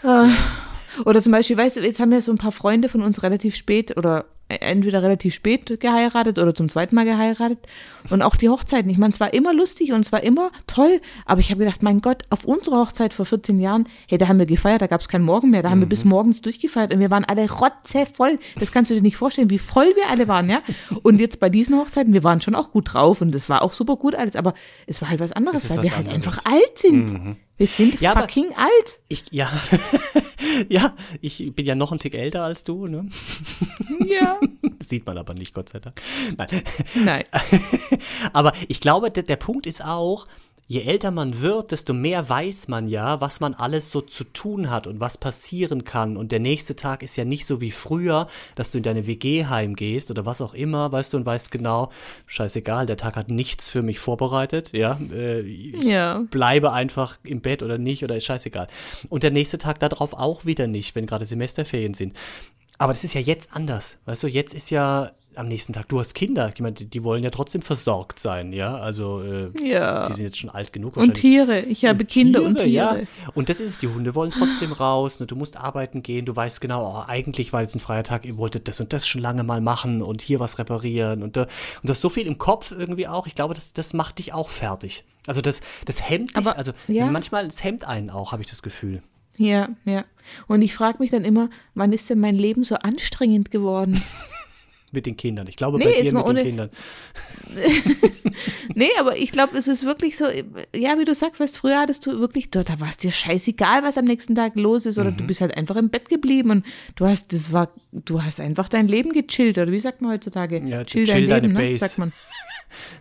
Ah. 0.03 0.27
Oder 1.05 1.21
zum 1.21 1.31
Beispiel, 1.31 1.57
weißt 1.57 1.77
du, 1.77 1.81
jetzt 1.81 1.99
haben 1.99 2.11
ja 2.11 2.21
so 2.21 2.31
ein 2.31 2.37
paar 2.37 2.51
Freunde 2.51 2.89
von 2.89 3.01
uns 3.01 3.23
relativ 3.23 3.55
spät 3.55 3.97
oder 3.97 4.25
entweder 4.49 5.03
relativ 5.03 5.33
spät 5.33 5.79
geheiratet 5.79 6.39
oder 6.39 6.55
zum 6.55 6.69
zweiten 6.69 6.95
Mal 6.95 7.05
geheiratet. 7.05 7.59
Und 8.09 8.21
auch 8.21 8.35
die 8.35 8.49
Hochzeiten. 8.49 8.89
Ich 8.89 8.97
meine, 8.97 9.13
es 9.13 9.19
war 9.19 9.33
immer 9.33 9.53
lustig 9.53 9.91
und 9.91 10.01
es 10.01 10.11
war 10.11 10.23
immer 10.23 10.51
toll, 10.67 11.01
aber 11.25 11.41
ich 11.41 11.51
habe 11.51 11.59
gedacht, 11.59 11.83
mein 11.83 12.01
Gott, 12.01 12.23
auf 12.29 12.45
unserer 12.45 12.77
Hochzeit 12.77 13.13
vor 13.13 13.25
14 13.25 13.59
Jahren, 13.59 13.89
hey, 14.07 14.17
da 14.17 14.27
haben 14.27 14.39
wir 14.39 14.45
gefeiert, 14.45 14.81
da 14.81 14.87
gab 14.87 15.01
es 15.01 15.09
keinen 15.09 15.25
Morgen 15.25 15.49
mehr, 15.49 15.63
da 15.63 15.69
haben 15.69 15.81
wir 15.81 15.87
bis 15.87 16.05
morgens 16.05 16.41
durchgefeiert 16.41 16.93
und 16.93 16.99
wir 16.99 17.11
waren 17.11 17.25
alle 17.25 17.49
rotzevoll. 17.49 18.39
Das 18.59 18.71
kannst 18.71 18.89
du 18.89 18.95
dir 18.95 19.01
nicht 19.01 19.17
vorstellen, 19.17 19.49
wie 19.49 19.59
voll 19.59 19.93
wir 19.95 20.09
alle 20.09 20.27
waren, 20.27 20.49
ja. 20.49 20.61
Und 21.03 21.19
jetzt 21.19 21.39
bei 21.39 21.49
diesen 21.49 21.75
Hochzeiten, 21.77 22.13
wir 22.13 22.23
waren 22.23 22.41
schon 22.41 22.55
auch 22.55 22.71
gut 22.71 22.93
drauf 22.93 23.21
und 23.21 23.35
es 23.35 23.49
war 23.49 23.61
auch 23.61 23.73
super 23.73 23.97
gut 23.97 24.15
alles, 24.15 24.35
aber 24.35 24.53
es 24.85 25.01
war 25.01 25.09
halt 25.09 25.19
was 25.19 25.33
anderes, 25.33 25.69
weil 25.69 25.77
was 25.77 25.83
wir 25.83 25.95
halt 25.95 26.07
anderes. 26.07 26.27
einfach 26.27 26.45
alt 26.45 26.77
sind. 26.77 27.37
Wir 27.57 27.67
sind 27.67 27.99
Ja, 28.01 28.11
aber- 28.11 28.21
fucking 28.21 28.53
alt. 28.55 28.99
Ich, 29.07 29.23
ja, 29.31 29.51
ja, 30.69 30.95
ich 31.21 31.51
bin 31.55 31.65
ja 31.65 31.75
noch 31.75 31.91
ein 31.91 31.99
Tick 31.99 32.13
älter 32.13 32.43
als 32.43 32.63
du, 32.63 32.87
ne? 32.87 33.07
Ja. 34.05 34.39
Das 34.79 34.89
sieht 34.89 35.05
man 35.05 35.17
aber 35.17 35.33
nicht, 35.33 35.53
Gott 35.53 35.69
sei 35.69 35.79
Dank. 35.79 36.01
Nein. 36.37 36.61
Nein. 36.93 37.23
Aber 38.31 38.53
ich 38.67 38.79
glaube, 38.79 39.09
der, 39.09 39.23
der 39.23 39.35
Punkt 39.37 39.65
ist 39.67 39.83
auch, 39.83 40.27
je 40.69 40.81
älter 40.81 41.11
man 41.11 41.41
wird, 41.41 41.71
desto 41.71 41.93
mehr 41.93 42.27
weiß 42.27 42.67
man 42.67 42.89
ja, 42.89 43.21
was 43.21 43.39
man 43.39 43.53
alles 43.53 43.89
so 43.89 44.01
zu 44.01 44.25
tun 44.25 44.69
hat 44.69 44.85
und 44.85 44.99
was 44.99 45.17
passieren 45.17 45.85
kann. 45.85 46.17
Und 46.17 46.33
der 46.33 46.39
nächste 46.41 46.75
Tag 46.75 47.03
ist 47.03 47.15
ja 47.15 47.23
nicht 47.23 47.45
so 47.45 47.61
wie 47.61 47.71
früher, 47.71 48.27
dass 48.55 48.71
du 48.71 48.77
in 48.77 48.83
deine 48.83 49.07
WG 49.07 49.45
heimgehst 49.45 50.11
oder 50.11 50.25
was 50.25 50.41
auch 50.41 50.53
immer, 50.53 50.91
weißt 50.91 51.13
du, 51.13 51.17
und 51.17 51.25
weißt 51.25 51.51
genau, 51.51 51.89
scheißegal, 52.25 52.85
der 52.85 52.97
Tag 52.97 53.15
hat 53.15 53.29
nichts 53.29 53.69
für 53.69 53.81
mich 53.81 53.99
vorbereitet, 53.99 54.73
ja. 54.73 54.99
Äh, 55.13 55.39
ich 55.41 55.83
Ja. 55.85 56.23
bleibe 56.29 56.73
einfach 56.73 57.17
im 57.23 57.39
Bett 57.39 57.63
oder 57.63 57.77
nicht 57.77 58.03
oder 58.03 58.17
ist 58.17 58.25
scheißegal. 58.25 58.67
Und 59.07 59.23
der 59.23 59.31
nächste 59.31 59.57
Tag 59.57 59.79
darauf 59.79 60.13
auch 60.13 60.43
wieder 60.45 60.67
nicht, 60.67 60.95
wenn 60.95 61.05
gerade 61.05 61.25
Semesterferien 61.25 61.93
sind. 61.93 62.13
Aber 62.77 62.91
das 62.93 63.03
ist 63.05 63.13
ja 63.13 63.21
jetzt 63.21 63.53
anders. 63.55 63.99
Weißt 64.05 64.21
du, 64.23 64.27
jetzt 64.27 64.53
ist 64.53 64.69
ja 64.69 65.11
am 65.37 65.47
nächsten 65.47 65.73
Tag, 65.73 65.87
du 65.87 65.99
hast 65.99 66.13
Kinder, 66.15 66.51
ich 66.53 66.59
meine, 66.61 66.73
die, 66.73 67.03
wollen 67.03 67.23
ja 67.23 67.29
trotzdem 67.29 67.61
versorgt 67.61 68.19
sein, 68.19 68.53
ja. 68.53 68.75
Also 68.77 69.21
äh, 69.21 69.51
Ja. 69.61 70.05
die 70.07 70.13
sind 70.13 70.25
jetzt 70.25 70.37
schon 70.37 70.49
alt 70.49 70.73
genug 70.73 70.97
Und 70.97 71.13
Tiere. 71.15 71.61
Ich 71.61 71.85
habe 71.85 72.05
Kinder 72.05 72.41
und 72.43 72.57
Tiere. 72.57 72.67
Ja. 73.01 73.07
Und 73.33 73.49
das 73.49 73.59
ist 73.59 73.69
es, 73.69 73.77
die 73.77 73.87
Hunde 73.87 74.15
wollen 74.15 74.31
trotzdem 74.31 74.71
raus, 74.71 75.19
ne? 75.19 75.27
du 75.27 75.35
musst 75.35 75.57
arbeiten 75.57 76.03
gehen, 76.03 76.25
du 76.25 76.35
weißt 76.35 76.59
genau, 76.61 76.91
oh, 76.97 77.03
eigentlich 77.07 77.53
war 77.53 77.61
jetzt 77.61 77.75
ein 77.75 77.79
freier 77.79 78.03
Tag, 78.03 78.25
ihr 78.25 78.37
wolltet 78.37 78.67
das 78.67 78.79
und 78.81 78.93
das 78.93 79.07
schon 79.07 79.21
lange 79.21 79.43
mal 79.43 79.61
machen 79.61 80.01
und 80.01 80.21
hier 80.21 80.39
was 80.39 80.59
reparieren 80.59 81.23
und, 81.23 81.37
da, 81.37 81.43
und 81.43 81.49
du 81.83 81.89
hast 81.89 82.01
so 82.01 82.09
viel 82.09 82.27
im 82.27 82.37
Kopf 82.37 82.71
irgendwie 82.71 83.07
auch, 83.07 83.27
ich 83.27 83.35
glaube, 83.35 83.53
das, 83.53 83.73
das 83.73 83.93
macht 83.93 84.19
dich 84.19 84.33
auch 84.33 84.49
fertig. 84.49 85.03
Also 85.27 85.41
das, 85.41 85.61
das 85.85 86.09
hemmt 86.09 86.31
dich, 86.31 86.37
Aber, 86.37 86.57
also 86.57 86.71
ja. 86.87 87.05
manchmal, 87.07 87.45
es 87.45 87.63
hemmt 87.63 87.87
einen 87.87 88.09
auch, 88.09 88.31
habe 88.31 88.41
ich 88.41 88.49
das 88.49 88.61
Gefühl. 88.61 89.01
Ja, 89.37 89.69
ja. 89.85 90.03
Und 90.47 90.61
ich 90.63 90.73
frage 90.73 90.97
mich 90.99 91.11
dann 91.11 91.23
immer, 91.23 91.49
wann 91.75 91.93
ist 91.93 92.09
denn 92.09 92.19
mein 92.19 92.35
Leben 92.35 92.63
so 92.63 92.75
anstrengend 92.75 93.51
geworden? 93.51 94.01
Mit 94.93 95.05
den 95.05 95.17
Kindern. 95.17 95.47
Ich 95.47 95.57
glaube, 95.57 95.77
Nee, 95.79 95.83
bei 95.85 95.91
dir 96.01 96.13
mit 96.13 96.23
den 96.23 96.29
ohne- 96.29 96.43
Kindern. 96.43 96.69
Nee, 98.75 98.89
aber 98.99 99.17
ich 99.17 99.31
glaube, 99.31 99.57
es 99.57 99.67
ist 99.67 99.83
wirklich 99.85 100.17
so, 100.17 100.25
ja, 100.75 100.99
wie 100.99 101.05
du 101.05 101.15
sagst, 101.15 101.39
weißt, 101.39 101.57
früher 101.57 101.79
hattest 101.79 102.05
du 102.05 102.19
wirklich, 102.19 102.51
da, 102.51 102.63
da 102.63 102.79
war 102.79 102.89
es 102.89 102.97
dir 102.97 103.11
scheißegal, 103.11 103.81
was 103.83 103.97
am 103.97 104.05
nächsten 104.05 104.35
Tag 104.35 104.55
los 104.55 104.85
ist, 104.85 104.99
oder 104.99 105.11
du 105.11 105.23
Mhm. 105.23 105.27
bist 105.27 105.41
halt 105.41 105.57
einfach 105.57 105.75
im 105.75 105.89
Bett 105.89 106.07
geblieben 106.09 106.51
und 106.51 106.65
du 106.95 107.07
hast, 107.07 107.33
das 107.33 107.51
war, 107.51 107.71
du 107.91 108.21
hast 108.21 108.39
einfach 108.39 108.69
dein 108.69 108.87
Leben 108.87 109.13
gechillt, 109.13 109.57
oder 109.57 109.71
wie 109.71 109.79
sagt 109.79 110.01
man 110.01 110.11
heutzutage? 110.11 110.61
Ja, 110.65 110.83
chill 110.83 111.05
chill 111.05 111.27
dein 111.27 111.41
deine 111.41 111.47
Leben, 111.47 111.53
ne? 111.53 111.69
Base. 111.71 111.79
sagt 111.85 111.97
man. 111.97 112.13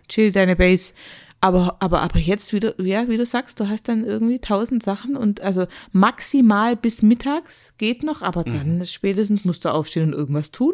Chill 0.07 0.31
deine 0.31 0.55
Base. 0.55 0.93
Aber, 1.39 1.77
aber, 1.79 2.01
aber 2.01 2.17
jetzt, 2.17 2.51
wie 2.51 2.59
du, 2.59 2.73
ja, 2.79 3.07
wie 3.09 3.17
du 3.17 3.25
sagst, 3.25 3.59
du 3.59 3.69
hast 3.69 3.87
dann 3.87 4.03
irgendwie 4.03 4.39
tausend 4.39 4.81
Sachen 4.81 5.15
und 5.15 5.39
also 5.41 5.67
maximal 5.91 6.75
bis 6.75 7.01
mittags 7.03 7.73
geht 7.77 8.01
noch, 8.03 8.21
aber 8.23 8.43
Mhm. 8.47 8.51
dann 8.51 8.85
spätestens 8.85 9.45
musst 9.45 9.63
du 9.63 9.69
aufstehen 9.69 10.07
und 10.07 10.13
irgendwas 10.13 10.49
tun. 10.51 10.73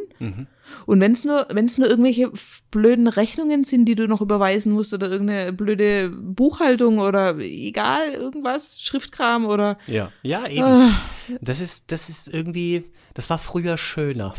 Und 0.86 1.02
wenn 1.02 1.12
es 1.12 1.26
nur, 1.26 1.48
wenn 1.52 1.66
es 1.66 1.78
nur 1.78 1.90
irgendwelche 1.90 2.32
blöden 2.72 3.08
Rechnungen 3.08 3.66
sind, 3.66 3.86
die 3.86 3.96
du 3.96 4.08
noch 4.08 4.22
überweisen 4.22 4.72
musst 4.72 4.94
oder 4.94 5.10
irgendeine 5.12 5.52
blöde 5.52 6.10
Buchhaltung 6.10 7.00
oder 7.00 7.38
egal, 7.38 8.14
irgendwas, 8.14 8.82
Schriftkram 8.82 9.46
oder 9.46 9.78
Ja, 9.86 10.12
ja, 10.22 10.48
eben. 10.48 10.64
Ah. 10.64 10.92
Das 11.42 11.60
ist, 11.60 11.92
das 11.92 12.08
ist 12.08 12.34
irgendwie, 12.34 12.86
das 13.14 13.30
war 13.30 13.38
früher 13.38 13.78
schöner. 13.78 14.34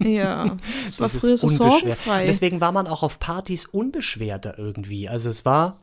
ja, 0.00 0.44
war 0.46 0.58
Das 0.98 1.14
ist 1.14 1.20
früher 1.20 1.36
so 1.36 1.48
sorgenfrei. 1.48 2.26
Deswegen 2.26 2.60
war 2.60 2.72
man 2.72 2.86
auch 2.86 3.02
auf 3.02 3.18
Partys 3.18 3.66
unbeschwerter 3.66 4.58
irgendwie. 4.58 5.08
Also 5.08 5.28
es 5.30 5.44
war, 5.44 5.80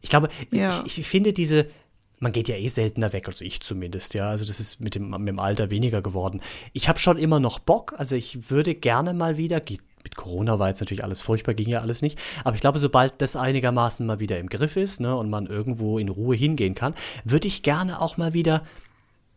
ich 0.00 0.10
glaube, 0.10 0.28
Ja. 0.50 0.82
ich, 0.86 0.98
ich 0.98 1.06
finde 1.06 1.32
diese, 1.32 1.66
man 2.18 2.32
geht 2.32 2.48
ja 2.48 2.56
eh 2.56 2.68
seltener 2.68 3.12
weg, 3.12 3.28
also 3.28 3.44
ich 3.44 3.60
zumindest, 3.60 4.14
ja. 4.14 4.28
Also 4.28 4.44
das 4.44 4.60
ist 4.60 4.80
mit 4.80 4.94
dem, 4.94 5.10
mit 5.10 5.28
dem 5.28 5.38
Alter 5.38 5.70
weniger 5.70 6.02
geworden. 6.02 6.40
Ich 6.72 6.88
habe 6.88 6.98
schon 6.98 7.16
immer 7.18 7.40
noch 7.40 7.58
Bock, 7.58 7.94
also 7.96 8.16
ich 8.16 8.50
würde 8.50 8.74
gerne 8.74 9.14
mal 9.14 9.36
wieder, 9.36 9.60
geht, 9.60 9.80
mit 10.02 10.16
Corona 10.16 10.58
war 10.58 10.68
jetzt 10.68 10.80
natürlich 10.80 11.04
alles 11.04 11.20
furchtbar, 11.20 11.52
ging 11.54 11.68
ja 11.68 11.80
alles 11.80 12.00
nicht. 12.02 12.18
Aber 12.44 12.54
ich 12.54 12.60
glaube, 12.62 12.78
sobald 12.78 13.20
das 13.20 13.36
einigermaßen 13.36 14.06
mal 14.06 14.18
wieder 14.18 14.38
im 14.38 14.48
Griff 14.48 14.76
ist, 14.76 15.00
ne, 15.00 15.14
und 15.14 15.28
man 15.30 15.46
irgendwo 15.46 15.98
in 15.98 16.08
Ruhe 16.08 16.34
hingehen 16.36 16.74
kann, 16.74 16.94
würde 17.24 17.46
ich 17.48 17.62
gerne 17.62 18.00
auch 18.00 18.16
mal 18.16 18.32
wieder 18.32 18.62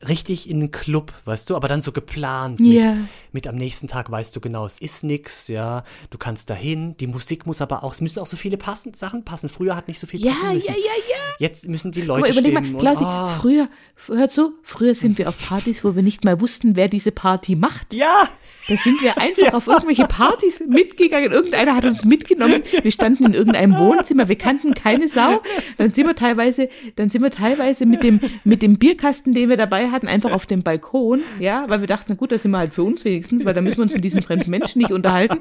richtig 0.07 0.49
in 0.49 0.59
den 0.59 0.71
Club, 0.71 1.11
weißt 1.25 1.49
du, 1.49 1.55
aber 1.55 1.67
dann 1.67 1.81
so 1.81 1.91
geplant 1.91 2.59
mit, 2.59 2.83
Ja. 2.83 2.95
mit 3.31 3.47
am 3.47 3.55
nächsten 3.55 3.87
Tag 3.87 4.09
weißt 4.11 4.35
du 4.35 4.39
genau, 4.39 4.65
es 4.65 4.79
ist 4.79 5.03
nix, 5.03 5.47
ja, 5.47 5.83
du 6.09 6.17
kannst 6.17 6.49
dahin, 6.49 6.95
die 6.97 7.07
Musik 7.07 7.45
muss 7.45 7.61
aber 7.61 7.83
auch, 7.83 7.93
es 7.93 8.01
müssen 8.01 8.19
auch 8.19 8.27
so 8.27 8.37
viele 8.37 8.57
passen, 8.57 8.93
Sachen 8.93 9.23
passen. 9.23 9.49
Früher 9.49 9.75
hat 9.75 9.87
nicht 9.87 9.99
so 9.99 10.07
viel 10.07 10.19
ja, 10.23 10.31
passen 10.31 10.45
ja, 10.47 10.53
müssen. 10.53 10.69
ja, 10.71 10.75
ja. 10.75 11.15
Jetzt 11.39 11.67
müssen 11.67 11.91
die 11.91 12.01
Leute 12.01 12.21
mal, 12.21 12.31
überleg 12.31 12.51
stimmen 12.51 12.71
mal, 12.71 12.77
und, 12.77 12.79
Klausi, 12.81 13.03
ah, 13.03 13.37
früher, 13.39 13.69
hör 14.07 14.29
zu, 14.29 14.53
früher 14.63 14.95
sind 14.95 15.17
wir 15.17 15.29
auf 15.29 15.37
Partys, 15.47 15.83
wo 15.83 15.95
wir 15.95 16.03
nicht 16.03 16.23
mal 16.23 16.39
wussten, 16.41 16.75
wer 16.75 16.87
diese 16.87 17.11
Party 17.11 17.55
macht. 17.55 17.93
ja, 17.93 18.27
Da 18.67 18.77
sind 18.77 19.01
wir 19.01 19.17
einfach 19.17 19.53
auf 19.53 19.67
irgendwelche 19.67 20.05
Partys 20.07 20.61
mitgegangen. 20.67 21.31
Irgendeiner 21.31 21.75
hat 21.75 21.85
uns 21.85 22.05
mitgenommen. 22.05 22.61
Wir 22.81 22.91
standen 22.91 23.25
in 23.25 23.33
irgendeinem 23.33 23.77
Wohnzimmer. 23.77 24.27
Wir 24.27 24.37
kannten 24.37 24.73
keine 24.73 25.09
Sau. 25.09 25.41
Dann 25.77 25.91
sind 25.93 26.07
wir 26.07 26.15
teilweise, 26.15 26.69
dann 26.95 27.09
sind 27.09 27.21
wir 27.23 27.31
teilweise 27.31 27.85
mit 27.85 28.03
dem, 28.03 28.19
mit 28.43 28.61
dem 28.61 28.77
Bierkasten, 28.77 29.33
den 29.33 29.49
wir 29.49 29.57
dabei 29.57 29.89
hatten, 29.93 30.08
einfach 30.08 30.32
auf 30.32 30.45
dem 30.45 30.62
Balkon. 30.63 31.21
Ja, 31.39 31.65
weil 31.69 31.79
wir 31.79 31.88
dachten, 31.88 32.17
gut, 32.17 32.32
das 32.34 32.41
sind 32.41 32.51
wir 32.51 32.58
halt 32.58 32.73
für 32.73 32.84
uns 32.84 33.06
wenigstens, 33.06 33.45
weil 33.45 33.53
da 33.53 33.62
müssen 33.62 33.77
wir 33.77 33.84
uns 33.84 33.93
mit 33.93 34.03
diesen 34.03 34.21
fremden 34.21 34.49
Menschen 34.51 34.79
nicht 34.82 34.91
unterhalten. 34.91 35.39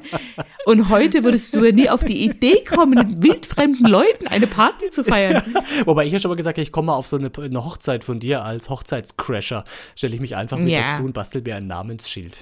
Und 0.65 0.89
heute 0.89 1.23
würdest 1.25 1.53
du 1.55 1.65
ja 1.65 1.71
nie 1.73 1.89
auf 1.89 2.03
die 2.05 2.23
Idee 2.23 2.63
kommen, 2.63 2.91
mit 2.95 3.21
wildfremden 3.21 3.85
Leuten 3.87 4.27
eine 4.27 4.47
Party 4.47 4.89
zu 4.89 5.03
feiern. 5.03 5.43
Wobei 5.85 6.05
ich 6.05 6.13
ja 6.13 6.19
schon 6.19 6.29
mal 6.29 6.35
gesagt 6.35 6.57
habe, 6.57 6.63
ich 6.63 6.71
komme 6.71 6.87
mal 6.87 6.95
auf 6.95 7.07
so 7.07 7.17
eine, 7.17 7.29
eine 7.37 7.65
Hochzeit 7.65 8.03
von 8.03 8.19
dir 8.19 8.43
als 8.45 8.69
Hochzeitscrasher. 8.69 9.65
Stelle 9.95 10.15
ich 10.15 10.21
mich 10.21 10.35
einfach 10.35 10.57
mit 10.57 10.69
Ja. 10.69 10.83
dazu 10.83 11.03
und 11.03 11.13
bastel 11.13 11.41
mir 11.41 11.55
ein 11.55 11.67
Namensschild. 11.67 12.41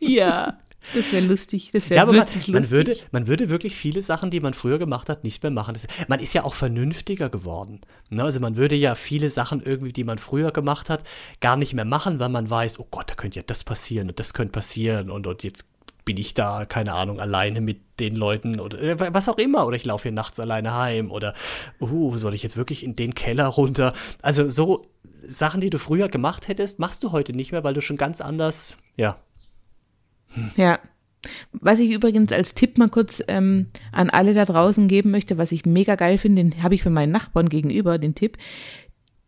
Ja. 0.00 0.54
Das 0.94 1.12
wäre 1.12 1.24
lustig. 1.24 1.70
Das 1.72 1.84
Ja, 1.84 1.90
wäre 1.90 2.02
aber 2.02 2.12
man, 2.12 2.20
wirklich 2.26 2.48
man, 2.48 2.62
lustig. 2.62 2.70
würde, 2.70 2.96
man 3.10 3.26
würde 3.26 3.48
wirklich 3.50 3.76
viele 3.76 4.02
Sachen, 4.02 4.30
die 4.30 4.40
man 4.40 4.54
früher 4.54 4.78
gemacht 4.78 5.08
hat, 5.08 5.24
nicht 5.24 5.42
mehr 5.42 5.50
machen. 5.50 5.74
Das, 5.74 5.86
man 6.08 6.20
ist 6.20 6.32
ja 6.32 6.44
auch 6.44 6.54
vernünftiger 6.54 7.28
geworden. 7.28 7.80
Ne? 8.10 8.22
Also 8.24 8.40
man 8.40 8.56
würde 8.56 8.74
ja 8.74 8.94
viele 8.94 9.28
Sachen 9.28 9.62
irgendwie, 9.62 9.92
die 9.92 10.04
man 10.04 10.18
früher 10.18 10.50
gemacht 10.50 10.90
hat, 10.90 11.04
gar 11.40 11.56
nicht 11.56 11.74
mehr 11.74 11.84
machen, 11.84 12.18
weil 12.18 12.28
man 12.28 12.48
weiß, 12.48 12.78
oh 12.78 12.86
Gott, 12.90 13.10
da 13.10 13.14
könnte 13.14 13.38
ja 13.38 13.44
das 13.46 13.64
passieren 13.64 14.08
und 14.08 14.18
das 14.18 14.34
könnte 14.34 14.52
passieren 14.52 15.10
und, 15.10 15.26
und 15.26 15.42
jetzt 15.42 15.70
bin 16.04 16.16
ich 16.16 16.32
da, 16.32 16.64
keine 16.64 16.94
Ahnung, 16.94 17.20
alleine 17.20 17.60
mit 17.60 18.00
den 18.00 18.16
Leuten 18.16 18.60
oder 18.60 18.80
äh, 18.80 19.12
was 19.12 19.28
auch 19.28 19.36
immer. 19.36 19.66
Oder 19.66 19.76
ich 19.76 19.84
laufe 19.84 20.04
hier 20.04 20.12
nachts 20.12 20.40
alleine 20.40 20.74
heim 20.74 21.10
oder 21.10 21.34
uh, 21.82 22.16
soll 22.16 22.32
ich 22.32 22.42
jetzt 22.42 22.56
wirklich 22.56 22.82
in 22.82 22.96
den 22.96 23.14
Keller 23.14 23.46
runter? 23.46 23.92
Also 24.22 24.48
so 24.48 24.86
Sachen, 25.22 25.60
die 25.60 25.68
du 25.68 25.78
früher 25.78 26.08
gemacht 26.08 26.48
hättest, 26.48 26.78
machst 26.78 27.04
du 27.04 27.12
heute 27.12 27.34
nicht 27.34 27.52
mehr, 27.52 27.62
weil 27.62 27.74
du 27.74 27.82
schon 27.82 27.98
ganz 27.98 28.22
anders, 28.22 28.78
ja, 28.96 29.18
Ja. 30.56 30.78
Was 31.52 31.80
ich 31.80 31.90
übrigens 31.90 32.30
als 32.30 32.54
Tipp 32.54 32.78
mal 32.78 32.88
kurz 32.88 33.22
ähm, 33.26 33.66
an 33.90 34.08
alle 34.08 34.34
da 34.34 34.44
draußen 34.44 34.86
geben 34.86 35.10
möchte, 35.10 35.36
was 35.36 35.50
ich 35.50 35.66
mega 35.66 35.96
geil 35.96 36.16
finde, 36.16 36.44
den 36.44 36.62
habe 36.62 36.76
ich 36.76 36.82
für 36.82 36.90
meinen 36.90 37.10
Nachbarn 37.10 37.48
gegenüber, 37.48 37.98
den 37.98 38.14
Tipp. 38.14 38.38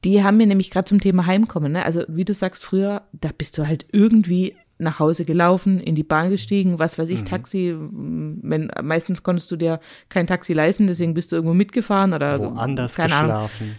Die 0.04 0.22
haben 0.22 0.36
mir 0.36 0.46
nämlich 0.46 0.70
gerade 0.70 0.86
zum 0.86 1.00
Thema 1.00 1.26
Heimkommen, 1.26 1.72
ne? 1.72 1.84
Also 1.84 2.04
wie 2.08 2.24
du 2.24 2.32
sagst, 2.32 2.64
früher, 2.64 3.02
da 3.12 3.30
bist 3.36 3.58
du 3.58 3.66
halt 3.66 3.86
irgendwie 3.92 4.54
nach 4.78 4.98
Hause 4.98 5.24
gelaufen, 5.24 5.78
in 5.78 5.94
die 5.94 6.02
Bahn 6.02 6.30
gestiegen, 6.30 6.78
was 6.78 6.98
weiß 6.98 7.10
ich, 7.10 7.24
Taxi, 7.24 7.76
wenn 7.76 8.70
meistens 8.82 9.22
konntest 9.22 9.50
du 9.50 9.56
dir 9.56 9.80
kein 10.08 10.26
Taxi 10.26 10.54
leisten, 10.54 10.86
deswegen 10.86 11.12
bist 11.12 11.32
du 11.32 11.36
irgendwo 11.36 11.54
mitgefahren 11.54 12.14
oder 12.14 12.38
woanders 12.38 12.94
keine 12.94 13.14
Ahnung 13.14 13.30
geschlafen. 13.30 13.78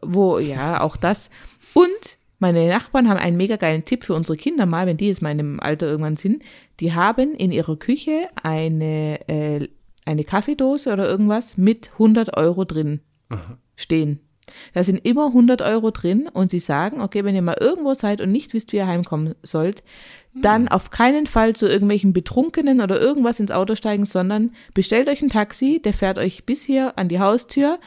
wo, 0.00 0.38
ja, 0.38 0.80
auch 0.80 0.96
das. 0.96 1.28
Und 1.74 2.18
meine 2.42 2.68
Nachbarn 2.68 3.08
haben 3.08 3.18
einen 3.18 3.36
mega 3.36 3.54
geilen 3.54 3.84
Tipp 3.84 4.02
für 4.02 4.14
unsere 4.14 4.36
Kinder 4.36 4.66
mal, 4.66 4.86
wenn 4.86 4.96
die 4.96 5.06
jetzt 5.06 5.22
mal 5.22 5.30
in 5.30 5.38
dem 5.38 5.60
Alter 5.60 5.86
irgendwann 5.86 6.16
sind. 6.16 6.42
Die 6.80 6.92
haben 6.92 7.34
in 7.36 7.52
ihrer 7.52 7.76
Küche 7.76 8.28
eine, 8.42 9.28
äh, 9.28 9.68
eine 10.04 10.24
Kaffeedose 10.24 10.92
oder 10.92 11.08
irgendwas 11.08 11.56
mit 11.56 11.92
100 11.92 12.36
Euro 12.36 12.64
drin 12.64 13.00
stehen. 13.76 14.18
Da 14.74 14.82
sind 14.82 15.06
immer 15.06 15.26
100 15.26 15.62
Euro 15.62 15.92
drin 15.92 16.28
und 16.32 16.50
sie 16.50 16.58
sagen, 16.58 17.00
okay, 17.00 17.24
wenn 17.24 17.36
ihr 17.36 17.42
mal 17.42 17.58
irgendwo 17.60 17.94
seid 17.94 18.20
und 18.20 18.32
nicht 18.32 18.52
wisst, 18.54 18.72
wie 18.72 18.78
ihr 18.78 18.88
heimkommen 18.88 19.36
sollt, 19.44 19.84
dann 20.34 20.66
auf 20.66 20.90
keinen 20.90 21.28
Fall 21.28 21.54
zu 21.54 21.68
irgendwelchen 21.68 22.12
Betrunkenen 22.12 22.80
oder 22.80 23.00
irgendwas 23.00 23.38
ins 23.38 23.52
Auto 23.52 23.76
steigen, 23.76 24.04
sondern 24.04 24.52
bestellt 24.74 25.08
euch 25.08 25.22
ein 25.22 25.28
Taxi, 25.28 25.80
der 25.80 25.92
fährt 25.92 26.18
euch 26.18 26.44
bis 26.44 26.64
hier 26.64 26.98
an 26.98 27.08
die 27.08 27.20
Haustür, 27.20 27.78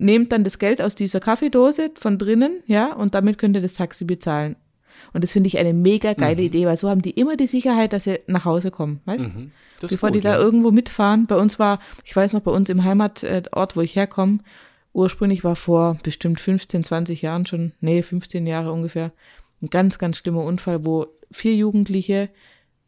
nehmt 0.00 0.32
dann 0.32 0.44
das 0.44 0.58
Geld 0.58 0.80
aus 0.82 0.94
dieser 0.94 1.20
Kaffeedose 1.20 1.90
von 1.94 2.18
drinnen, 2.18 2.62
ja, 2.66 2.92
und 2.92 3.14
damit 3.14 3.38
könnt 3.38 3.54
ihr 3.54 3.62
das 3.62 3.74
Taxi 3.74 4.04
bezahlen. 4.04 4.56
Und 5.12 5.24
das 5.24 5.32
finde 5.32 5.48
ich 5.48 5.58
eine 5.58 5.72
mega 5.72 6.14
geile 6.14 6.42
Idee, 6.42 6.66
weil 6.66 6.76
so 6.76 6.88
haben 6.88 7.02
die 7.02 7.10
immer 7.10 7.36
die 7.36 7.46
Sicherheit, 7.46 7.92
dass 7.92 8.04
sie 8.04 8.20
nach 8.26 8.44
Hause 8.44 8.70
kommen, 8.70 9.00
weißt? 9.04 9.34
Mhm. 9.34 9.52
Bevor 9.80 10.10
gut, 10.10 10.16
die 10.16 10.20
da 10.20 10.32
ja. 10.32 10.38
irgendwo 10.38 10.70
mitfahren. 10.70 11.26
Bei 11.26 11.36
uns 11.36 11.58
war, 11.58 11.80
ich 12.04 12.14
weiß 12.14 12.32
noch, 12.32 12.42
bei 12.42 12.50
uns 12.50 12.68
im 12.68 12.84
Heimatort, 12.84 13.76
wo 13.76 13.80
ich 13.80 13.96
herkomme, 13.96 14.40
ursprünglich 14.92 15.42
war 15.42 15.56
vor 15.56 15.98
bestimmt 16.02 16.40
15, 16.40 16.84
20 16.84 17.22
Jahren 17.22 17.46
schon, 17.46 17.72
nee, 17.80 18.02
15 18.02 18.46
Jahre 18.46 18.72
ungefähr, 18.72 19.12
ein 19.62 19.70
ganz, 19.70 19.98
ganz 19.98 20.18
schlimmer 20.18 20.44
Unfall, 20.44 20.84
wo 20.84 21.06
vier 21.30 21.54
Jugendliche, 21.54 22.28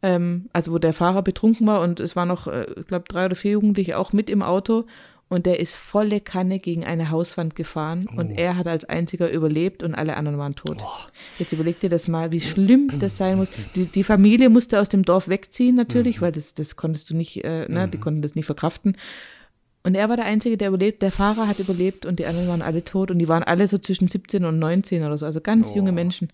ähm, 0.01 0.49
also 0.53 0.71
wo 0.71 0.77
der 0.77 0.93
Fahrer 0.93 1.21
betrunken 1.23 1.65
war 1.65 1.81
und 1.81 1.99
es 1.99 2.15
waren 2.15 2.27
noch, 2.27 2.47
äh, 2.47 2.67
ich 2.79 2.87
glaube, 2.87 3.05
drei 3.07 3.25
oder 3.25 3.35
vier 3.35 3.51
Jugendliche 3.51 3.97
auch 3.97 4.13
mit 4.13 4.29
im 4.29 4.43
Auto 4.43 4.85
und 5.29 5.45
der 5.45 5.59
ist 5.59 5.75
volle 5.75 6.21
Kanne 6.21 6.59
gegen 6.59 6.85
eine 6.85 7.09
Hauswand 7.09 7.55
gefahren 7.55 8.07
und 8.15 8.31
er 8.31 8.55
hat 8.55 8.67
als 8.67 8.85
einziger 8.85 9.31
überlebt 9.31 9.81
und 9.81 9.95
alle 9.95 10.15
anderen 10.15 10.37
waren 10.37 10.55
tot. 10.55 10.83
Jetzt 11.39 11.53
überleg 11.53 11.79
dir 11.79 11.89
das 11.89 12.07
mal, 12.07 12.31
wie 12.31 12.41
schlimm 12.41 12.91
das 12.99 13.17
sein 13.17 13.37
muss. 13.37 13.49
Die, 13.75 13.85
die 13.85 14.03
Familie 14.03 14.49
musste 14.49 14.79
aus 14.79 14.89
dem 14.89 15.03
Dorf 15.03 15.27
wegziehen 15.27 15.75
natürlich, 15.75 16.21
weil 16.21 16.31
das, 16.31 16.53
das 16.53 16.75
konntest 16.75 17.09
du 17.09 17.15
nicht, 17.15 17.43
äh, 17.43 17.67
ne, 17.67 17.87
die 17.87 17.97
konnten 17.97 18.21
das 18.21 18.35
nicht 18.35 18.45
verkraften. 18.45 18.95
Und 19.83 19.95
er 19.95 20.07
war 20.07 20.15
der 20.15 20.25
Einzige, 20.25 20.57
der 20.57 20.69
überlebt. 20.69 21.01
Der 21.01 21.11
Fahrer 21.11 21.47
hat 21.47 21.59
überlebt 21.59 22.05
und 22.05 22.19
die 22.19 22.25
anderen 22.25 22.47
waren 22.47 22.61
alle 22.61 22.85
tot 22.85 23.11
und 23.11 23.19
die 23.19 23.27
waren 23.27 23.43
alle 23.43 23.67
so 23.67 23.77
zwischen 23.77 24.07
17 24.07 24.45
und 24.45 24.57
19 24.57 25.03
oder 25.03 25.17
so. 25.17 25.25
Also 25.25 25.41
ganz 25.41 25.75
junge 25.75 25.91
Menschen. 25.91 26.29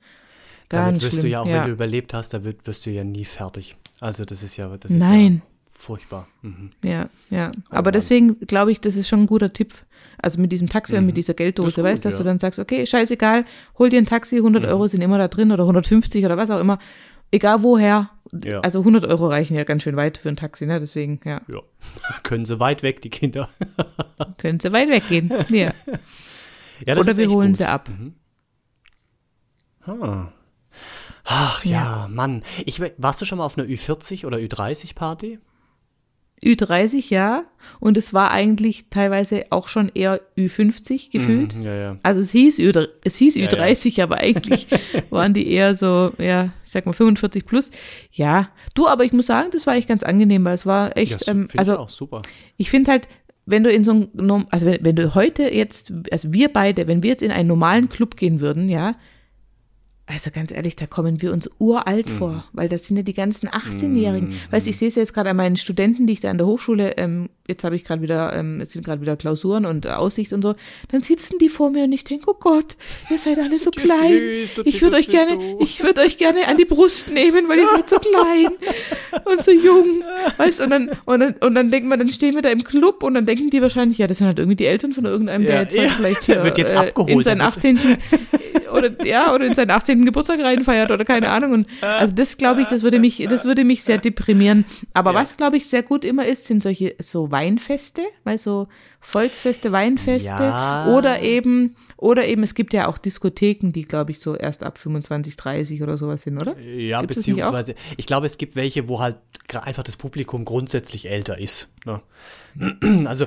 Ganz 0.70 0.86
Damit 0.86 1.02
wirst 1.02 1.14
schlimm. 1.14 1.22
du 1.24 1.28
ja 1.30 1.42
auch, 1.42 1.48
ja. 1.48 1.56
wenn 1.56 1.64
du 1.64 1.72
überlebt 1.72 2.14
hast, 2.14 2.34
da 2.34 2.44
wirst, 2.44 2.68
wirst 2.68 2.86
du 2.86 2.92
ja 2.92 3.04
nie 3.04 3.26
fertig. 3.26 3.76
Also 4.00 4.24
das 4.24 4.44
ist 4.44 4.56
ja, 4.58 4.76
das 4.78 4.92
ist 4.92 5.00
Nein. 5.00 5.42
Ja 5.80 5.84
furchtbar. 5.86 6.28
Mhm. 6.42 6.72
Ja, 6.84 7.10
ja. 7.30 7.52
Oh 7.56 7.76
Aber 7.76 7.92
deswegen 7.92 8.40
glaube 8.42 8.72
ich, 8.72 8.82
das 8.82 8.96
ist 8.96 9.08
schon 9.08 9.22
ein 9.22 9.28
guter 9.28 9.52
Tipp. 9.54 9.74
Also 10.22 10.42
mit 10.42 10.52
diesem 10.52 10.68
Taxi 10.68 10.98
und 10.98 11.06
mit 11.06 11.16
dieser 11.16 11.32
Mhm. 11.32 11.36
Das 11.36 11.38
Gelddose, 11.38 11.68
ist 11.70 11.76
gut, 11.76 11.84
weißt 11.86 12.04
du, 12.04 12.10
dass 12.10 12.14
ja. 12.16 12.20
Mhm. 12.20 12.24
du 12.26 12.30
dann 12.32 12.40
sagst, 12.40 12.60
okay, 12.60 12.86
scheißegal, 12.86 13.46
hol 13.78 13.90
dir 13.90 14.00
ein 14.00 14.06
Taxi, 14.06 14.38
100 14.38 14.66
Euro 14.66 14.88
sind 14.88 15.02
immer 15.02 15.18
da 15.18 15.30
drin 15.30 15.52
oder 15.54 15.64
150 15.64 16.26
oder 16.26 16.36
was 16.36 16.50
auch 16.50 16.60
immer. 16.60 16.78
Egal 17.32 17.64
woher. 17.64 18.10
Ja. 18.44 18.60
Also 18.60 18.80
100 18.80 19.06
Euro 19.06 19.28
reichen 19.28 19.56
ja 19.56 19.64
ganz 19.64 19.84
schön 19.84 19.96
weit 19.96 20.18
für 20.18 20.30
ein 20.30 20.36
Taxi, 20.36 20.66
ne? 20.66 20.80
Deswegen, 20.80 21.20
ja, 21.24 21.42
Ja. 21.48 21.60
Können 22.24 22.46
sie 22.46 22.60
weit 22.60 22.84
weg, 22.84 23.02
die 23.02 23.10
Kinder. 23.10 23.50
können 24.38 24.60
sie 24.60 24.72
weit 24.72 24.90
weggehen. 24.90 25.32
Ja. 25.50 25.74
Ja, 26.86 26.96
das 26.96 27.06
Oder 27.08 27.18
wir 27.18 27.30
holen 27.30 27.50
gut. 27.50 27.58
sie 27.58 27.66
ab. 27.68 27.90
Ah. 29.86 30.28
Ach 31.26 31.66
ja, 31.66 32.08
Mann. 32.10 32.42
Ich, 32.66 32.82
warst 32.98 33.20
du 33.22 33.26
schon 33.26 33.38
mal 33.40 33.46
auf 33.46 33.58
einer 33.58 33.68
Ü40 33.68 34.26
oder 34.26 34.38
Ü30-Party? 34.38 35.40
Ü30, 36.44 37.10
ja. 37.14 37.44
Und 37.80 37.98
es 37.98 38.14
war 38.14 38.32
eigentlich 38.32 38.86
teilweise 38.90 39.46
auch 39.50 39.68
schon 39.68 39.90
eher 39.94 40.22
Ü50 40.38 41.12
gefühlt. 41.12 41.56
Mhm, 41.56 41.64
ja, 41.64 41.74
ja. 41.76 41.98
Also 42.04 42.22
es 42.22 42.32
hieß, 42.32 42.60
Ü, 42.60 42.72
es 43.04 43.16
hieß 43.18 43.36
Ja, 43.36 43.48
Ü30, 43.48 44.02
aber 44.04 44.18
eigentlich 44.18 44.68
waren 45.10 45.34
die 45.34 45.48
eher 45.52 45.76
so, 45.76 46.12
ja, 46.18 46.52
ich 46.64 46.72
sag 46.72 46.86
mal 46.86 46.94
45 46.94 47.46
plus. 47.46 47.72
Ja, 48.12 48.50
du, 48.76 48.88
aber 48.88 49.04
ich 49.04 49.12
muss 49.14 49.28
sagen, 49.28 49.50
das 49.52 49.68
war 49.68 49.76
echt 49.76 49.88
ganz 49.88 50.04
angenehm, 50.04 50.46
weil 50.46 50.56
es 50.56 50.66
war 50.66 50.96
echt, 50.98 51.28
ähm, 51.28 51.48
also 51.58 51.74
ich 51.74 51.80
auch 51.80 51.90
super. 51.90 52.22
ich 52.58 52.70
finde 52.70 52.92
halt, 52.92 53.08
wenn 53.46 53.64
du 53.64 53.72
in 53.72 53.84
so 53.84 53.92
ein, 53.94 54.08
norm- 54.14 54.48
also 54.52 54.66
wenn, 54.68 54.86
wenn 54.86 54.96
du 54.96 55.16
heute 55.16 55.44
jetzt, 55.54 55.92
also 56.12 56.32
wir 56.34 56.50
beide, 56.54 56.88
wenn 56.88 57.04
wir 57.04 57.10
jetzt 57.10 57.24
in 57.24 57.32
einen 57.32 57.48
normalen 57.48 57.90
Club 57.90 58.16
gehen 58.16 58.40
würden, 58.40 58.70
ja, 58.70 58.96
also 60.12 60.32
ganz 60.32 60.52
ehrlich, 60.52 60.76
da 60.76 60.88
kommen 60.88 61.22
wir 61.22 61.32
uns 61.32 61.50
uralt 61.60 62.10
vor, 62.10 62.44
weil 62.54 62.68
das 62.68 62.86
sind 62.88 62.98
ja 62.98 63.04
die 63.04 63.14
ganzen 63.14 63.48
18-Jährigen. 63.48 64.34
Weißt 64.50 64.66
du, 64.66 64.72
ich 64.72 64.78
sehe 64.78 64.88
es 64.88 64.96
jetzt 64.96 65.14
gerade 65.14 65.30
an 65.30 65.38
meinen 65.38 65.56
Studenten, 65.56 66.08
die 66.08 66.14
ich 66.14 66.22
da 66.22 66.32
an 66.32 66.38
der 66.40 66.48
Hochschule, 66.48 66.98
ähm, 66.98 67.30
jetzt 67.48 67.64
habe 67.64 67.76
ich 67.76 67.84
gerade 67.84 68.02
wieder, 68.02 68.34
ähm, 68.36 68.60
es 68.62 68.72
sind 68.72 68.84
gerade 68.86 69.02
wieder 69.02 69.16
Klausuren 69.18 69.66
und 69.66 69.88
Aussicht 69.88 70.34
und 70.34 70.42
so, 70.42 70.56
dann 70.90 71.02
sitzen 71.02 71.38
die 71.40 71.50
vor 71.50 71.70
mir 71.70 71.84
und 71.84 71.92
ich 71.92 72.04
denke, 72.04 72.26
oh 72.30 72.36
Gott, 72.40 72.76
ihr 73.10 73.18
seid 73.18 73.38
alle 73.40 73.58
so 73.58 73.70
klein. 73.72 74.48
Ich 74.66 74.82
würde 74.82 74.98
euch 74.98 75.10
gerne, 75.10 75.38
ich 75.60 75.84
würde 75.84 76.02
euch 76.02 76.18
gerne 76.18 76.48
an 76.48 76.58
die 76.58 76.66
Brust 76.66 77.12
nehmen, 77.12 77.48
weil 77.48 77.60
ihr 77.60 77.68
seid 77.68 77.90
so 77.90 77.98
klein 77.98 78.48
und 79.26 79.44
so 79.44 79.52
jung. 79.52 80.04
Weißt 80.38 80.60
du, 80.60 80.64
und 80.64 80.70
dann, 80.72 80.90
und 81.06 81.20
dann, 81.20 81.34
und 81.40 81.56
dann 81.56 81.70
denkt 81.72 81.88
man, 81.88 82.00
dann 82.00 82.10
stehen 82.10 82.34
wir 82.36 82.42
da 82.42 82.50
im 82.50 82.64
Club 82.64 83.04
und 83.04 83.14
dann 83.14 83.26
denken 83.26 83.50
die 83.52 83.62
wahrscheinlich, 83.62 83.98
ja, 84.00 84.08
das 84.08 84.18
sind 84.18 84.28
halt 84.28 84.40
irgendwie 84.40 84.56
die 84.58 84.66
Eltern 84.66 84.94
von 84.94 85.06
irgendeinem, 85.06 85.44
der 85.44 85.56
Ja, 85.56 85.62
jetzt 85.62 85.78
halt 85.78 85.88
ja. 85.90 85.94
vielleicht 85.96 86.24
hier, 86.26 86.44
Wird 86.44 86.58
jetzt 86.58 86.74
äh, 86.74 86.78
abgeholt, 86.78 87.12
in 87.12 87.22
seinen 87.24 87.38
der 87.40 87.46
wird- 87.48 87.58
18. 87.58 87.80
oder 88.74 89.06
ja, 89.06 89.34
oder 89.34 89.46
in 89.48 89.56
seinen 89.56 89.72
18. 89.72 89.99
Geburtstag 90.06 90.40
reinfeiert 90.40 90.92
oder 90.92 91.06
keine 91.06 91.30
Ahnung. 91.30 91.52
Und 91.52 91.68
also 91.82 92.14
das 92.14 92.38
glaube 92.38 92.62
ich, 92.62 92.68
das 92.68 92.84
würde 92.84 93.00
mich, 93.00 93.26
das 93.30 93.46
würde 93.46 93.64
mich 93.64 93.84
sehr 93.84 93.98
deprimieren. 93.98 94.66
Aber 94.94 95.14
Ja. 95.14 95.20
was, 95.20 95.38
glaube 95.38 95.58
ich, 95.58 95.68
sehr 95.68 95.84
gut 95.84 96.06
immer 96.06 96.26
ist, 96.26 96.46
sind 96.46 96.64
solche 96.64 96.96
so 97.00 97.32
Weinfeste, 97.32 98.02
weil 98.24 98.38
so 98.38 98.68
Volksfeste, 99.02 99.72
Weinfeste 99.72 100.30
Ja. 100.30 100.86
oder 100.86 101.22
eben, 101.22 101.76
oder 101.98 102.26
eben, 102.28 102.44
es 102.44 102.54
gibt 102.54 102.74
ja 102.74 102.88
auch 102.88 102.98
Diskotheken, 102.98 103.72
die, 103.72 103.84
glaube 103.84 104.12
ich, 104.12 104.20
so 104.20 104.36
erst 104.36 104.64
ab 104.64 104.78
25, 104.78 105.38
30 105.38 105.82
oder 105.84 105.98
sowas 105.98 106.24
sind, 106.24 106.38
oder? 106.42 106.60
Ja, 106.60 107.00
Gibt's 107.02 107.16
beziehungsweise, 107.18 107.76
ich 107.98 108.06
glaube, 108.08 108.26
es 108.26 108.38
gibt 108.38 108.56
welche, 108.56 108.88
wo 108.90 109.00
halt 109.00 109.16
einfach 109.54 109.84
das 109.84 109.96
Publikum 109.96 110.44
grundsätzlich 110.46 111.10
älter 111.10 111.38
ist. 111.40 111.70
Ne? 111.86 112.02
Also, 113.06 113.26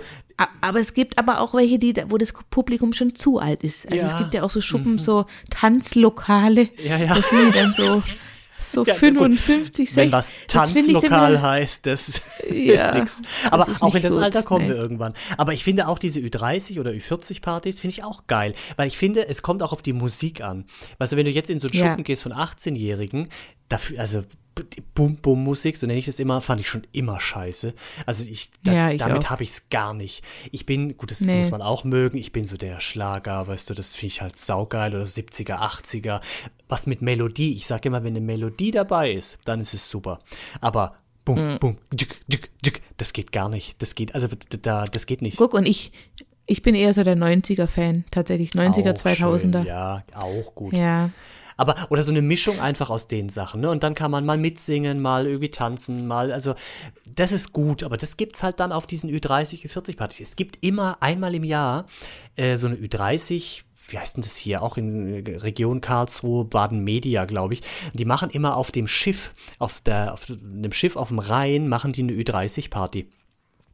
Aber 0.61 0.81
es 0.81 0.95
gibt 0.95 1.19
aber 1.19 1.41
auch 1.41 1.55
welche, 1.55 1.79
die, 1.79 1.95
wo 2.09 2.19
das 2.19 2.33
Publikum 2.51 2.93
schon 2.93 3.15
zu 3.15 3.39
alt 3.39 3.63
ist. 3.63 3.91
Also 3.91 4.05
es 4.07 4.13
Ja. 4.13 4.19
gibt 4.19 4.35
ja 4.35 4.43
auch 4.43 4.51
so 4.51 4.61
Schuppen, 4.61 4.99
so 4.99 5.27
Tanzlokale. 5.51 6.69
Ja, 6.83 6.97
ja. 6.99 7.15
Das 7.15 7.31
sind 7.31 7.55
dann 7.55 7.73
so, 7.75 8.03
so 8.61 8.85
Ja, 8.85 8.93
gut. 8.95 9.01
55, 9.01 9.91
60. 9.91 9.97
wenn 9.97 10.13
was 10.13 10.35
das 10.47 10.53
Tanzlokal 10.53 11.33
wieder- 11.33 11.43
heißt, 11.43 11.87
das 11.87 12.23
Ja, 12.51 12.75
ist 12.89 12.95
nix. 12.95 13.23
das 13.45 13.53
Aber 13.53 13.69
ist 13.69 13.83
auch 13.83 13.95
in 13.95 14.03
das 14.03 14.15
gut, 14.15 14.23
Alter 14.23 14.43
kommen 14.43 14.65
nee. 14.67 14.71
wir 14.73 14.77
irgendwann. 14.77 15.15
Aber 15.37 15.53
ich 15.53 15.65
finde 15.65 15.89
auch 15.89 15.99
diese 15.99 16.21
Ü30 16.21 16.79
oder 16.81 16.91
Ü40-Partys 16.93 17.81
finde 17.81 17.93
ich 17.95 18.05
auch 18.05 18.27
geil. 18.27 18.55
Weil 18.77 18.87
ich 18.89 18.97
finde, 18.97 19.29
es 19.29 19.43
kommt 19.43 19.63
auch 19.63 19.73
auf 19.73 19.83
die 19.83 19.93
Musik 19.93 20.41
an. 20.43 20.65
Weißt 20.99 21.13
du, 21.13 21.17
wenn 21.17 21.27
du 21.27 21.31
jetzt 21.33 21.51
in 21.51 21.59
so 21.59 21.69
einen. 21.69 21.75
Schuppen 21.75 22.05
gehst 22.05 22.23
von 22.23 22.33
18-Jährigen, 22.33 23.29
dafür, 23.69 24.01
also 24.01 24.25
Bum-Bum-Musik, 24.95 25.77
so 25.77 25.87
nenne 25.87 25.99
ich 25.99 26.07
das 26.07 26.19
immer, 26.19 26.41
fand 26.41 26.61
ich 26.61 26.69
schon 26.69 26.87
immer 26.93 27.21
scheiße. 27.21 27.75
Also 28.07 28.25
ich, 28.25 28.51
da, 28.63 28.73
Ja, 28.73 28.91
ich 28.91 28.99
damit 28.99 29.31
habe 29.31 29.43
ich 29.43 29.51
es 29.51 29.69
gar 29.71 29.95
nicht. 29.95 30.23
Ich 30.51 30.67
bin, 30.67 30.97
gut, 30.97 31.11
das 31.11 31.21
Nee. 31.21 31.39
muss 31.41 31.51
man 31.51 31.63
auch 31.63 31.85
mögen, 31.85 32.17
ich 32.19 32.33
bin 32.33 32.45
so 32.47 32.57
der 32.57 32.81
Schlager, 32.81 33.47
weißt 33.47 33.71
du, 33.71 33.75
das 33.75 33.95
finde 33.97 34.07
ich 34.09 34.21
halt 34.23 34.39
saugeil 34.39 34.95
oder 34.95 35.05
70er, 35.05 35.57
80er. 35.61 36.21
Was 36.69 36.87
mit 36.87 37.03
Melodie, 37.03 37.55
ich 37.55 37.67
sage 37.67 37.89
immer, 37.89 38.03
wenn 38.05 38.13
eine 38.17 38.21
Melodie 38.25 38.71
dabei 38.71 39.13
ist, 39.13 39.39
dann 39.45 39.61
ist 39.61 39.75
es 39.75 39.89
super. 39.89 40.19
Aber 40.61 40.97
bum, 41.25 41.39
Mhm. 41.55 41.59
bum, 41.59 41.79
dschik, 41.95 42.21
dschik, 42.31 42.51
dschik, 42.63 42.83
das 42.99 43.13
geht 43.13 43.33
gar 43.33 43.49
nicht. 43.49 43.81
Das 43.81 43.95
geht, 43.95 44.15
also 44.15 44.29
da, 44.63 44.85
das 44.85 45.07
geht 45.07 45.23
nicht. 45.23 45.37
Guck, 45.39 45.55
und 45.55 45.67
ich, 45.67 45.93
ich 46.47 46.63
bin 46.63 46.75
eher 46.75 46.93
so 46.93 47.03
der 47.05 47.17
90er-Fan, 47.17 48.05
tatsächlich. 48.11 48.51
90er, 48.51 48.93
Auch 48.93 49.05
2000er. 49.05 49.59
Schön, 49.63 49.67
ja, 49.67 50.05
auch 50.15 50.55
gut. 50.55 50.75
Ja. 50.75 51.11
Aber, 51.57 51.75
oder 51.91 52.03
so 52.03 52.11
eine 52.11 52.23
Mischung 52.23 52.61
einfach 52.61 52.91
aus 52.91 53.09
den 53.09 53.29
Sachen, 53.29 53.61
ne? 53.61 53.71
Und 53.71 53.83
dann 53.83 53.95
kann 53.95 54.11
man 54.11 54.25
mal 54.25 54.39
mitsingen, 54.39 55.01
mal 55.01 55.27
irgendwie 55.27 55.51
tanzen, 55.51 56.07
mal, 56.07 56.33
also, 56.33 56.55
das 57.07 57.33
ist 57.33 57.53
gut, 57.53 57.83
aber 57.83 57.97
das 57.97 58.17
gibt's 58.17 58.43
halt 58.43 58.61
dann 58.61 58.73
auf 58.73 58.87
diesen 58.87 59.11
Ü30, 59.11 59.67
Ü40-Partys. 59.67 60.21
Es 60.21 60.37
gibt 60.37 60.65
immer 60.65 60.97
einmal 61.01 61.35
im 61.35 61.45
Jahr 61.45 61.87
äh, 62.37 62.57
so 62.57 62.67
eine 62.67 62.77
Ü30, 62.77 63.63
wie 63.89 63.99
heißt 63.99 64.17
denn 64.17 64.23
das 64.23 64.37
hier, 64.37 64.63
auch 64.63 64.77
in 64.77 65.27
äh, 65.27 65.37
Region 65.37 65.81
Karlsruhe, 65.81 66.45
Baden-Media, 66.45 67.25
glaube 67.25 67.55
ich. 67.55 67.63
Die 67.93 68.05
machen 68.05 68.31
immer 68.31 68.57
auf 68.57 68.71
dem 68.71 68.89
Schiff, 68.89 69.35
auf, 69.59 69.81
der, 69.81 70.15
auf 70.15 70.27
dem 70.29 70.73
Schiff 70.73 70.97
auf 70.97 71.09
dem 71.09 71.19
Rhein, 71.19 71.69
machen 71.69 71.93
die 71.93 72.03
eine 72.03 72.13
Ü30-Party. 72.13 73.09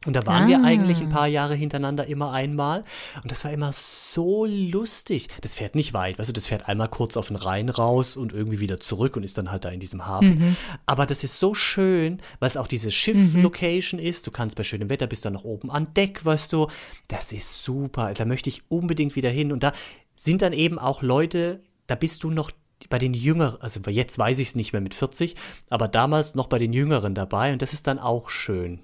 Und 0.05 0.13
da 0.13 0.25
waren 0.25 0.45
ah. 0.45 0.47
wir 0.47 0.63
eigentlich 0.63 1.01
ein 1.01 1.09
paar 1.09 1.27
Jahre 1.27 1.55
hintereinander 1.55 2.07
immer 2.07 2.31
einmal. 2.31 2.85
Und 3.21 3.31
das 3.31 3.43
war 3.43 3.51
immer 3.51 3.71
so 3.73 4.45
lustig. 4.45 5.27
Das 5.41 5.55
fährt 5.55 5.75
nicht 5.75 5.93
weit, 5.93 6.17
weißt 6.17 6.29
du, 6.29 6.33
das 6.33 6.45
fährt 6.45 6.69
einmal 6.69 6.87
kurz 6.87 7.17
auf 7.17 7.27
den 7.27 7.35
Rhein 7.35 7.67
raus 7.67 8.15
und 8.15 8.31
irgendwie 8.31 8.61
wieder 8.61 8.79
zurück 8.79 9.17
und 9.17 9.23
ist 9.23 9.37
dann 9.37 9.51
halt 9.51 9.65
da 9.65 9.69
in 9.69 9.81
diesem 9.81 10.07
Hafen. 10.07 10.39
Mhm. 10.39 10.55
Aber 10.85 11.05
das 11.05 11.23
ist 11.23 11.39
so 11.39 11.53
schön, 11.53 12.21
weil 12.39 12.49
es 12.49 12.55
auch 12.55 12.67
diese 12.67 12.91
Schiff-Location 12.91 13.99
mhm. 13.99 14.05
ist. 14.05 14.25
Du 14.25 14.31
kannst 14.31 14.55
bei 14.55 14.63
schönem 14.63 14.89
Wetter 14.89 15.07
bis 15.07 15.21
dann 15.21 15.33
noch 15.33 15.43
oben 15.43 15.69
an 15.69 15.93
Deck, 15.93 16.23
weißt 16.23 16.53
du. 16.53 16.67
Das 17.09 17.33
ist 17.33 17.63
super. 17.63 18.13
Da 18.13 18.23
möchte 18.23 18.49
ich 18.49 18.63
unbedingt 18.69 19.17
wieder 19.17 19.29
hin. 19.29 19.51
Und 19.51 19.63
da 19.63 19.73
sind 20.15 20.41
dann 20.41 20.53
eben 20.53 20.79
auch 20.79 21.01
Leute, 21.01 21.61
da 21.87 21.95
bist 21.95 22.23
du 22.23 22.29
noch 22.29 22.51
bei 22.87 22.99
den 22.99 23.13
Jüngeren, 23.13 23.61
also 23.61 23.81
jetzt 23.89 24.17
weiß 24.17 24.39
ich 24.39 24.49
es 24.49 24.55
nicht 24.55 24.71
mehr 24.71 24.81
mit 24.81 24.93
40, 24.93 25.35
aber 25.69 25.89
damals 25.89 26.35
noch 26.35 26.47
bei 26.47 26.59
den 26.59 26.71
Jüngeren 26.71 27.13
dabei 27.13 27.51
und 27.51 27.61
das 27.61 27.73
ist 27.73 27.87
dann 27.87 27.99
auch 27.99 28.29
schön. 28.29 28.79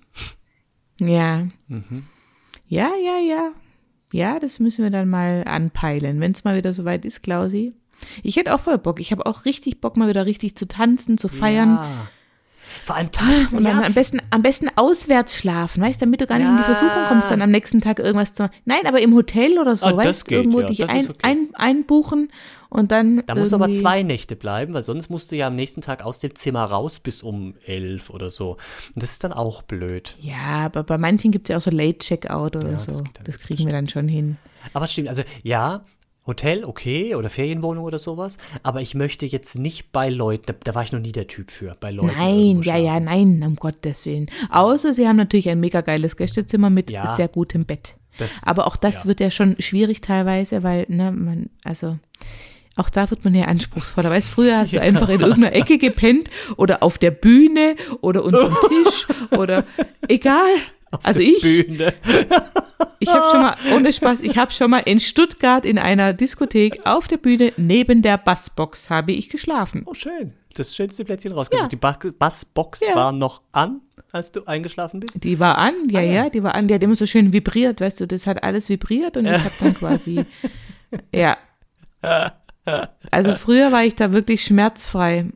Ja. 1.01 1.47
Mhm. 1.67 2.05
Ja, 2.67 2.91
ja, 3.03 3.17
ja. 3.19 3.51
Ja, 4.11 4.39
das 4.39 4.59
müssen 4.59 4.83
wir 4.83 4.91
dann 4.91 5.09
mal 5.09 5.43
anpeilen, 5.45 6.19
wenn 6.21 6.31
es 6.31 6.43
mal 6.43 6.55
wieder 6.55 6.73
soweit 6.73 7.05
ist, 7.05 7.21
Klausi. 7.21 7.73
Ich 8.23 8.35
hätte 8.35 8.53
auch 8.53 8.59
voll 8.59 8.77
Bock. 8.77 8.99
Ich 8.99 9.11
habe 9.11 9.25
auch 9.25 9.45
richtig 9.45 9.81
Bock, 9.81 9.97
mal 9.97 10.07
wieder 10.07 10.25
richtig 10.25 10.55
zu 10.55 10.67
tanzen, 10.67 11.17
zu 11.17 11.27
feiern. 11.27 11.75
Ja. 11.75 12.07
Vor 12.83 12.95
allem 12.95 13.11
tanzen, 13.11 13.59
Und 13.59 13.63
dann 13.63 13.79
ja. 13.79 13.85
am 13.85 13.93
besten, 13.93 14.21
am 14.31 14.41
besten 14.41 14.69
auswärts 14.75 15.35
schlafen, 15.35 15.81
weißt 15.81 16.01
du, 16.01 16.05
damit 16.05 16.21
du 16.21 16.27
gar 16.27 16.37
nicht 16.37 16.45
ja. 16.45 16.51
in 16.51 16.57
die 16.57 16.63
Versuchung 16.63 17.03
kommst, 17.07 17.29
dann 17.29 17.41
am 17.41 17.51
nächsten 17.51 17.79
Tag 17.79 17.99
irgendwas 17.99 18.33
zu 18.33 18.49
Nein, 18.65 18.85
aber 18.85 19.01
im 19.01 19.13
Hotel 19.13 19.59
oder 19.59 19.75
so, 19.75 19.85
oh, 19.85 19.97
weißt 19.97 20.29
du, 20.29 20.35
irgendwo 20.35 20.61
ja, 20.61 20.67
dich 20.67 20.89
ein, 20.89 21.09
okay. 21.09 21.17
ein, 21.21 21.49
einbuchen 21.53 22.29
und 22.75 22.91
dann. 22.91 23.23
Da 23.25 23.35
muss 23.35 23.53
aber 23.53 23.71
zwei 23.73 24.03
Nächte 24.03 24.35
bleiben, 24.35 24.73
weil 24.73 24.83
sonst 24.83 25.09
musst 25.09 25.31
du 25.31 25.35
ja 25.35 25.47
am 25.47 25.55
nächsten 25.55 25.81
Tag 25.81 26.03
aus 26.05 26.19
dem 26.19 26.35
Zimmer 26.35 26.65
raus 26.65 26.99
bis 26.99 27.23
um 27.23 27.55
elf 27.65 28.09
oder 28.09 28.29
so. 28.29 28.51
Und 28.93 29.01
das 29.01 29.11
ist 29.11 29.23
dann 29.23 29.33
auch 29.33 29.61
blöd. 29.63 30.15
Ja, 30.19 30.65
aber 30.65 30.83
bei 30.83 30.97
manchen 30.97 31.31
gibt 31.31 31.49
es 31.49 31.53
ja 31.53 31.57
auch 31.57 31.61
so 31.61 31.71
Late-Checkout 31.71 32.55
oder 32.55 32.79
so. 32.79 32.91
Das, 32.91 33.03
das 33.23 33.39
kriegen 33.39 33.65
wir 33.65 33.71
dann 33.71 33.89
schon 33.89 34.07
hin. 34.07 34.37
Aber 34.73 34.87
stimmt, 34.87 35.09
also 35.09 35.23
ja, 35.43 35.85
Hotel, 36.27 36.65
okay, 36.65 37.13
oder 37.13 37.29
Ferienwohnung 37.29 37.83
oder 37.83 37.99
sowas, 37.99 38.37
aber 38.63 38.81
ich 38.81 38.95
möchte 38.95 39.27
jetzt 39.27 39.59
nicht 39.59 39.91
bei 39.91 40.09
Leuten, 40.09 40.45
da, 40.47 40.53
da 40.63 40.73
war 40.73 40.81
ich 40.81 40.91
noch 40.91 40.99
nie 40.99 41.11
der 41.11 41.27
Typ 41.27 41.51
für, 41.51 41.77
bei 41.79 41.91
Leuten. 41.91 42.15
Nein, 42.17 42.61
ja, 42.63 42.77
ja, 42.77 42.99
nein, 42.99 43.43
um 43.45 43.55
Gottes 43.55 44.05
Willen. 44.07 44.27
Außer 44.49 44.93
sie 44.93 45.07
haben 45.07 45.17
natürlich 45.17 45.49
ein 45.49 45.59
mega 45.59 45.81
geiles 45.81 46.17
Gästezimmer 46.17 46.71
mit 46.71 46.89
ja, 46.89 47.15
sehr 47.15 47.27
gutem 47.27 47.65
Bett. 47.65 47.95
Das, 48.17 48.45
aber 48.47 48.65
auch 48.65 48.75
das 48.75 49.03
ja. 49.03 49.05
wird 49.05 49.19
ja 49.19 49.29
schon 49.29 49.55
schwierig 49.59 50.01
teilweise, 50.01 50.63
weil, 50.63 50.85
ne, 50.89 51.11
man, 51.11 51.49
also. 51.63 51.99
Auch 52.77 52.89
da 52.89 53.09
wird 53.09 53.23
man 53.23 53.33
ja 53.33 53.45
anspruchsvoller. 53.45 54.09
Weißt 54.09 54.29
früher 54.29 54.57
hast 54.57 54.73
du 54.73 54.77
ja. 54.77 54.83
einfach 54.83 55.07
in 55.07 55.21
irgendeiner 55.21 55.53
Ecke 55.53 55.77
gepennt 55.77 56.29
oder 56.57 56.83
auf 56.83 56.97
der 56.97 57.11
Bühne 57.11 57.75
oder 58.01 58.23
unterm 58.23 58.55
Tisch 58.67 59.07
oder 59.31 59.63
egal. 60.07 60.55
Auf 60.91 61.05
also 61.05 61.19
ich. 61.21 61.41
Bühne. 61.41 61.93
Ich 62.99 63.09
habe 63.09 63.29
schon 63.31 63.41
mal, 63.41 63.55
ohne 63.73 63.93
Spaß, 63.93 64.21
ich 64.21 64.37
habe 64.37 64.51
schon 64.51 64.71
mal 64.71 64.79
in 64.79 64.99
Stuttgart 64.99 65.65
in 65.65 65.77
einer 65.77 66.13
Diskothek 66.13 66.85
auf 66.85 67.07
der 67.07 67.17
Bühne 67.17 67.53
neben 67.57 68.01
der 68.01 68.17
Bassbox 68.17 68.89
habe 68.89 69.11
ich 69.11 69.29
geschlafen. 69.29 69.83
Oh, 69.85 69.93
schön. 69.93 70.33
Das 70.55 70.75
schönste 70.75 71.03
Plätzchen 71.03 71.33
rausgesucht. 71.33 71.73
Ja. 71.73 71.89
Die 71.99 72.11
Bassbox 72.11 72.81
ja. 72.81 72.95
war 72.95 73.11
noch 73.11 73.41
an, 73.51 73.81
als 74.11 74.31
du 74.31 74.43
eingeschlafen 74.45 75.01
bist? 75.01 75.23
Die 75.23 75.39
war 75.39 75.57
an, 75.57 75.73
ja, 75.89 75.99
ah, 75.99 76.03
ja, 76.03 76.13
ja, 76.13 76.29
die 76.29 76.43
war 76.43 76.55
an. 76.55 76.67
Die 76.67 76.73
hat 76.73 76.83
immer 76.83 76.95
so 76.95 77.05
schön 77.05 77.33
vibriert, 77.33 77.81
weißt 77.81 77.99
du, 77.99 78.07
das 78.07 78.25
hat 78.25 78.43
alles 78.43 78.69
vibriert 78.69 79.17
und 79.17 79.25
ich 79.25 79.31
habe 79.31 79.51
dann 79.59 79.73
quasi, 79.73 80.25
ja. 81.13 81.37
Also 83.11 83.33
früher 83.33 83.71
war 83.71 83.83
ich 83.83 83.95
da 83.95 84.11
wirklich 84.11 84.43
schmerzfrei 84.43 85.27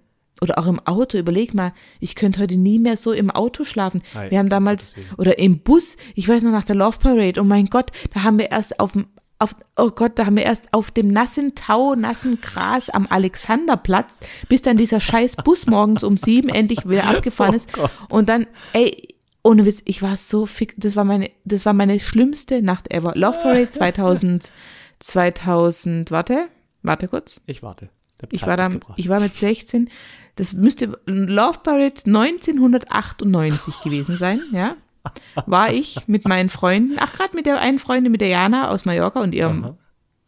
oder 0.42 0.58
auch 0.58 0.68
im 0.68 0.80
Auto, 0.80 1.18
überleg 1.18 1.54
mal, 1.54 1.74
ich 2.00 2.16
könnte 2.16 2.40
heute 2.40 2.58
nie 2.58 2.80
mehr 2.80 2.98
so 2.98 3.12
im 3.12 3.30
Auto 3.30 3.66
schlafen. 3.66 4.02
Hi, 4.14 4.32
wir 4.32 4.40
haben 4.40 4.50
damals, 4.50 4.96
oder 5.18 5.38
im 5.38 5.60
Bus, 5.60 5.98
ich 6.16 6.28
weiß 6.28 6.44
noch 6.44 6.52
nach 6.52 6.64
der 6.64 6.76
Love 6.76 6.98
Parade, 7.00 7.40
oh 7.42 7.44
mein 7.44 7.66
Gott, 7.68 7.92
da 8.14 8.24
haben 8.24 8.40
wir 8.40 8.52
erst 8.52 8.80
auf 8.80 8.94
dem, 8.94 9.08
auf, 9.38 9.56
oh 9.78 9.90
Gott, 9.92 10.14
da 10.16 10.26
haben 10.26 10.38
wir 10.38 10.46
erst 10.46 10.74
auf 10.74 10.92
dem 10.92 11.10
nassen 11.10 11.56
Tau, 11.56 11.96
nassen 11.96 12.40
Gras 12.42 12.90
am 12.90 13.08
Alexanderplatz, 13.10 14.20
bis 14.48 14.62
dann 14.62 14.78
dieser 14.78 15.00
scheiß 15.00 15.38
Bus 15.38 15.66
morgens 15.66 16.04
um 16.04 16.18
sieben 16.18 16.50
endlich 16.50 16.88
wieder 16.88 17.06
abgefahren 17.10 17.56
ist. 17.56 17.70
Oh 17.78 17.88
und 18.10 18.30
dann, 18.30 18.48
ey, 18.74 19.16
ohne 19.44 19.66
Witz, 19.66 19.82
ich 19.86 20.02
war 20.02 20.18
so 20.18 20.46
fick, 20.46 20.74
das 20.78 20.96
war 20.96 21.06
meine, 21.06 21.32
das 21.46 21.66
war 21.66 21.74
meine 21.74 22.00
schlimmste 22.00 22.62
Nacht 22.62 22.92
ever. 22.94 23.14
Love 23.16 23.40
Parade 23.40 23.70
2000, 23.70 24.52
2000, 25.00 26.12
warte, 26.12 26.48
warte 26.82 27.08
kurz. 27.08 27.42
Ich 27.46 27.64
warte. 27.64 27.90
Ich 28.32 28.46
war, 28.46 28.58
da, 28.58 28.70
ich 28.98 29.08
war 29.08 29.22
mit 29.22 29.34
16, 29.34 29.90
das 30.36 30.54
müsste 30.54 31.00
Love 31.06 31.60
Parade 31.64 32.02
1998 32.06 33.80
gewesen 33.82 34.18
sein, 34.18 34.42
ja. 34.52 34.76
War 35.46 35.72
ich 35.72 36.06
mit 36.08 36.28
meinen 36.28 36.50
Freunden, 36.50 36.98
ach 37.00 37.14
gerade 37.14 37.34
mit 37.34 37.46
der 37.46 37.60
einen 37.60 37.80
Freundin, 37.80 38.12
mit 38.12 38.20
der 38.20 38.28
Jana 38.28 38.70
aus 38.70 38.84
Mallorca 38.84 39.22
und 39.22 39.34
ihrem 39.34 39.64
Aha. 39.64 39.78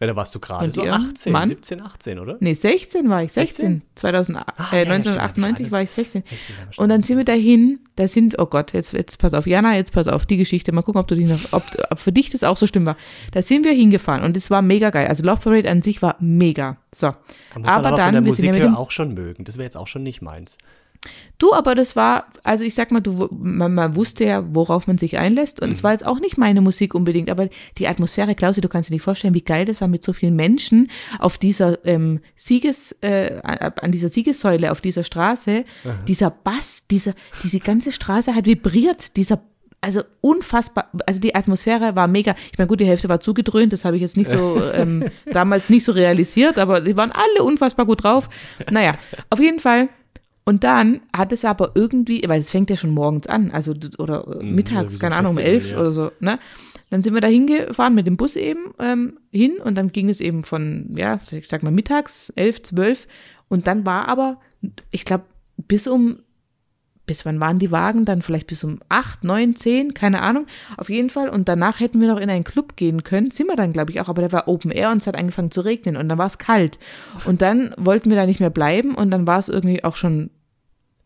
Ja, 0.02 0.08
da 0.08 0.16
warst 0.16 0.34
du 0.34 0.40
gerade 0.40 0.72
so 0.72 0.82
18, 0.82 1.32
Mann? 1.32 1.46
17, 1.46 1.80
18, 1.80 2.18
oder? 2.18 2.36
Nee, 2.40 2.56
16 2.56 3.08
war 3.08 3.22
ich, 3.22 3.34
16. 3.34 3.66
16? 3.68 3.82
2000, 3.94 4.38
ah, 4.40 4.46
äh, 4.72 4.78
ja, 4.78 4.92
1998 4.92 5.70
war 5.70 5.84
ich 5.84 5.92
16. 5.92 6.24
Und 6.78 6.90
dann 6.90 7.04
sind 7.04 7.18
wir 7.18 7.24
dahin, 7.24 7.80
da 7.98 8.08
sind, 8.08 8.40
oh 8.40 8.48
Gott, 8.48 8.74
jetzt, 8.74 8.94
jetzt 8.94 9.20
pass 9.20 9.36
auf, 9.36 9.46
Jana, 9.46 9.76
jetzt 9.76 9.94
pass 9.94 10.08
auf, 10.08 10.26
die 10.26 10.38
Geschichte, 10.38 10.72
mal 10.72 10.82
gucken, 10.82 11.00
ob 11.00 11.08
du 11.08 11.16
dich 11.16 11.28
noch, 11.28 11.54
ob, 11.54 11.64
ob 11.92 12.00
für 12.00 12.12
dich 12.12 12.32
das 12.32 12.44
auch 12.44 12.58
so 12.58 12.66
schlimm 12.66 12.88
war. 12.88 12.98
Da 13.32 13.44
sind 13.44 13.64
wir 13.64 13.74
hingefahren 13.74 14.24
und 14.24 14.36
es 14.36 14.50
war 14.50 14.64
mega 14.64 14.90
geil. 14.90 15.06
Also 15.06 15.24
Love 15.24 15.42
Parade 15.42 15.70
an 15.70 15.84
sich 15.84 16.02
war 16.02 16.16
mega. 16.20 16.78
So. 16.92 17.10
Da 17.54 17.60
muss 17.60 17.68
aber, 17.68 17.88
aber 17.90 17.98
dann, 17.98 18.06
von 18.06 18.14
der 18.14 18.22
Musik 18.22 18.56
ja 18.56 18.76
auch 18.76 18.90
schon 18.90 19.14
mögen. 19.14 19.44
Das 19.44 19.58
wäre 19.58 19.66
jetzt 19.66 19.78
auch 19.78 19.88
schon 19.88 20.02
nicht 20.02 20.24
meins. 20.24 20.58
Du, 21.38 21.54
aber 21.54 21.74
das 21.74 21.96
war, 21.96 22.26
also 22.44 22.64
ich 22.64 22.76
sag 22.76 22.92
mal, 22.92 23.00
du, 23.00 23.28
man, 23.32 23.74
man 23.74 23.96
wusste 23.96 24.26
ja, 24.26 24.44
worauf 24.54 24.86
man 24.86 25.00
sich 25.00 25.18
einlässt. 25.18 25.60
Und 25.60 25.70
mhm. 25.70 25.74
es 25.74 25.84
war 25.84 25.92
jetzt 25.92 26.06
auch 26.06 26.20
nicht 26.20 26.38
meine 26.38 26.62
Musik 26.62 26.94
unbedingt, 26.94 27.32
aber 27.32 27.50
die 27.80 27.88
Atmosphäre, 27.88 28.36
Klausi, 28.36 28.62
du 28.62 28.70
kannst 28.70 28.90
dir 28.90 28.94
nicht 28.94 29.02
vorstellen, 29.02 29.34
wie 29.34 29.42
geil 29.42 29.66
das 29.66 29.82
war 29.82 29.88
mit 29.88 30.04
so 30.04 30.14
vielen 30.14 30.36
Menschen 30.36 30.92
auf 31.18 31.40
dieser 31.40 31.84
ähm, 31.86 32.20
Sieges, 32.36 32.92
äh, 33.02 33.40
an 33.42 33.92
dieser 33.92 34.10
Siegessäule, 34.10 34.72
auf 34.72 34.82
dieser 34.82 35.04
Straße. 35.04 35.66
Aha. 35.84 35.94
Dieser 36.08 36.30
Bass, 36.30 36.86
dieser, 36.88 37.14
diese 37.44 37.60
ganze 37.60 37.92
Straße 37.92 38.36
hat 38.36 38.46
vibriert, 38.46 39.18
dieser 39.18 39.42
also 39.84 40.04
unfassbar, 40.22 40.92
also 41.08 41.20
die 41.20 41.34
Atmosphäre 41.34 41.96
war 41.96 42.08
mega. 42.08 42.36
Ich 42.52 42.60
meine, 42.60 42.68
gut, 42.68 42.80
die 42.80 42.86
Hälfte 42.86 43.10
war 43.10 43.20
zugedröhnt, 43.20 43.74
das 43.74 43.84
habe 43.84 43.96
ich 43.96 44.04
jetzt 44.04 44.16
nicht 44.16 44.30
so 44.30 44.62
ähm, 44.74 45.06
damals 45.26 45.72
nicht 45.72 45.84
so 45.84 45.92
realisiert, 45.92 46.60
aber 46.60 46.82
die 46.82 46.96
waren 46.96 47.12
alle 47.12 47.44
unfassbar 47.44 47.88
gut 47.88 48.04
drauf. 48.04 48.30
Naja, 48.70 48.96
auf 49.32 49.40
jeden 49.40 49.60
Fall 49.60 49.90
und 50.44 50.64
dann 50.64 51.02
hat 51.14 51.32
es 51.32 51.46
aber 51.46 51.72
irgendwie, 51.76 52.24
weil 52.28 52.42
es 52.42 52.50
fängt 52.50 52.70
ja 52.70 52.76
schon 52.76 52.92
morgens 52.92 53.28
an, 53.28 53.52
also 53.52 53.74
oder 54.00 54.42
mhm, 54.42 54.56
mittags, 54.56 54.94
ja, 54.94 55.00
keine 55.00 55.18
Ahnung, 55.18 55.34
um 55.34 55.38
elf 55.38 55.72
ja. 55.72 55.80
oder 55.80 55.92
so, 55.92 56.12
ne? 56.20 56.40
Dann 56.90 57.04
sind 57.04 57.14
wir 57.14 57.22
da 57.22 57.28
hingefahren 57.28 57.96
mit 57.96 58.06
dem 58.06 58.18
Bus 58.18 58.36
eben 58.36 58.74
ähm, 58.80 59.18
hin 59.32 59.58
und 59.64 59.76
dann 59.76 59.92
ging 59.92 60.10
es 60.10 60.20
eben 60.20 60.44
von, 60.44 60.94
ja, 60.98 61.20
ich 61.32 61.48
sag 61.48 61.64
mal 61.64 61.72
mittags, 61.72 62.34
elf, 62.36 62.62
zwölf. 62.64 63.08
Und 63.48 63.68
dann 63.68 63.86
war 63.86 64.10
aber, 64.10 64.42
ich 64.90 65.06
glaube, 65.06 65.24
bis 65.58 65.88
um, 65.88 66.20
bis 67.06 67.26
wann 67.26 67.40
waren 67.40 67.60
die 67.60 67.72
Wagen? 67.72 68.06
Dann 68.06 68.22
vielleicht 68.22 68.48
bis 68.48 68.64
um 68.64 68.80
acht, 68.90 69.24
neun, 69.24 69.56
zehn, 69.56 69.94
keine 69.94 70.22
Ahnung. 70.22 70.48
Auf 70.78 70.90
jeden 70.90 71.10
Fall. 71.10 71.30
Und 71.30 71.50
danach 71.50 71.80
hätten 71.80 72.00
wir 72.00 72.08
noch 72.08 72.20
in 72.20 72.30
einen 72.30 72.44
Club 72.44 72.76
gehen 72.76 73.04
können. 73.04 73.32
Sind 73.32 73.48
wir 73.48 73.56
dann, 73.56 73.74
glaube 73.74 73.92
ich, 73.92 74.02
auch, 74.02 74.10
aber 74.10 74.22
der 74.22 74.32
war 74.32 74.48
Open 74.48 74.72
Air 74.72 74.92
und 74.92 74.98
es 74.98 75.08
hat 75.08 75.16
angefangen 75.16 75.52
zu 75.52 75.62
regnen 75.62 75.98
und 75.98 76.10
dann 76.10 76.18
war 76.18 76.28
es 76.28 76.38
kalt. 76.38 76.80
Und 77.26 77.42
dann 77.42 77.74
wollten 77.78 78.10
wir 78.10 78.18
da 78.18 78.26
nicht 78.26 78.40
mehr 78.40 78.50
bleiben 78.50 78.96
und 78.96 79.12
dann 79.12 79.28
war 79.28 79.40
es 79.40 79.50
irgendwie 79.50 79.84
auch 79.84 79.96
schon 79.96 80.30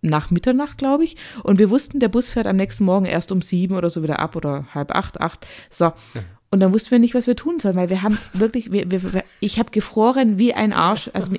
nach 0.01 0.31
Mitternacht, 0.31 0.77
glaube 0.77 1.03
ich. 1.03 1.17
Und 1.43 1.59
wir 1.59 1.69
wussten, 1.69 1.99
der 1.99 2.09
Bus 2.09 2.29
fährt 2.29 2.47
am 2.47 2.55
nächsten 2.55 2.85
Morgen 2.85 3.05
erst 3.05 3.31
um 3.31 3.41
sieben 3.41 3.75
oder 3.75 3.89
so 3.89 4.03
wieder 4.03 4.19
ab 4.19 4.35
oder 4.35 4.67
halb 4.73 4.91
acht, 4.91 5.19
acht. 5.19 5.47
So. 5.69 5.93
Und 6.55 6.61
dann 6.61 6.71
wussten 6.71 6.91
wir 6.91 6.99
nicht, 6.99 7.13
was 7.13 7.27
wir 7.27 7.35
tun 7.35 7.59
sollen, 7.59 7.75
weil 7.75 7.89
wir 7.89 8.01
haben 8.01 8.17
wirklich, 8.31 8.71
wir, 8.71 8.89
wir, 8.89 9.25
ich 9.41 9.59
habe 9.59 9.71
gefroren 9.71 10.39
wie 10.39 10.53
ein 10.53 10.71
Arsch. 10.71 11.09
Also 11.11 11.33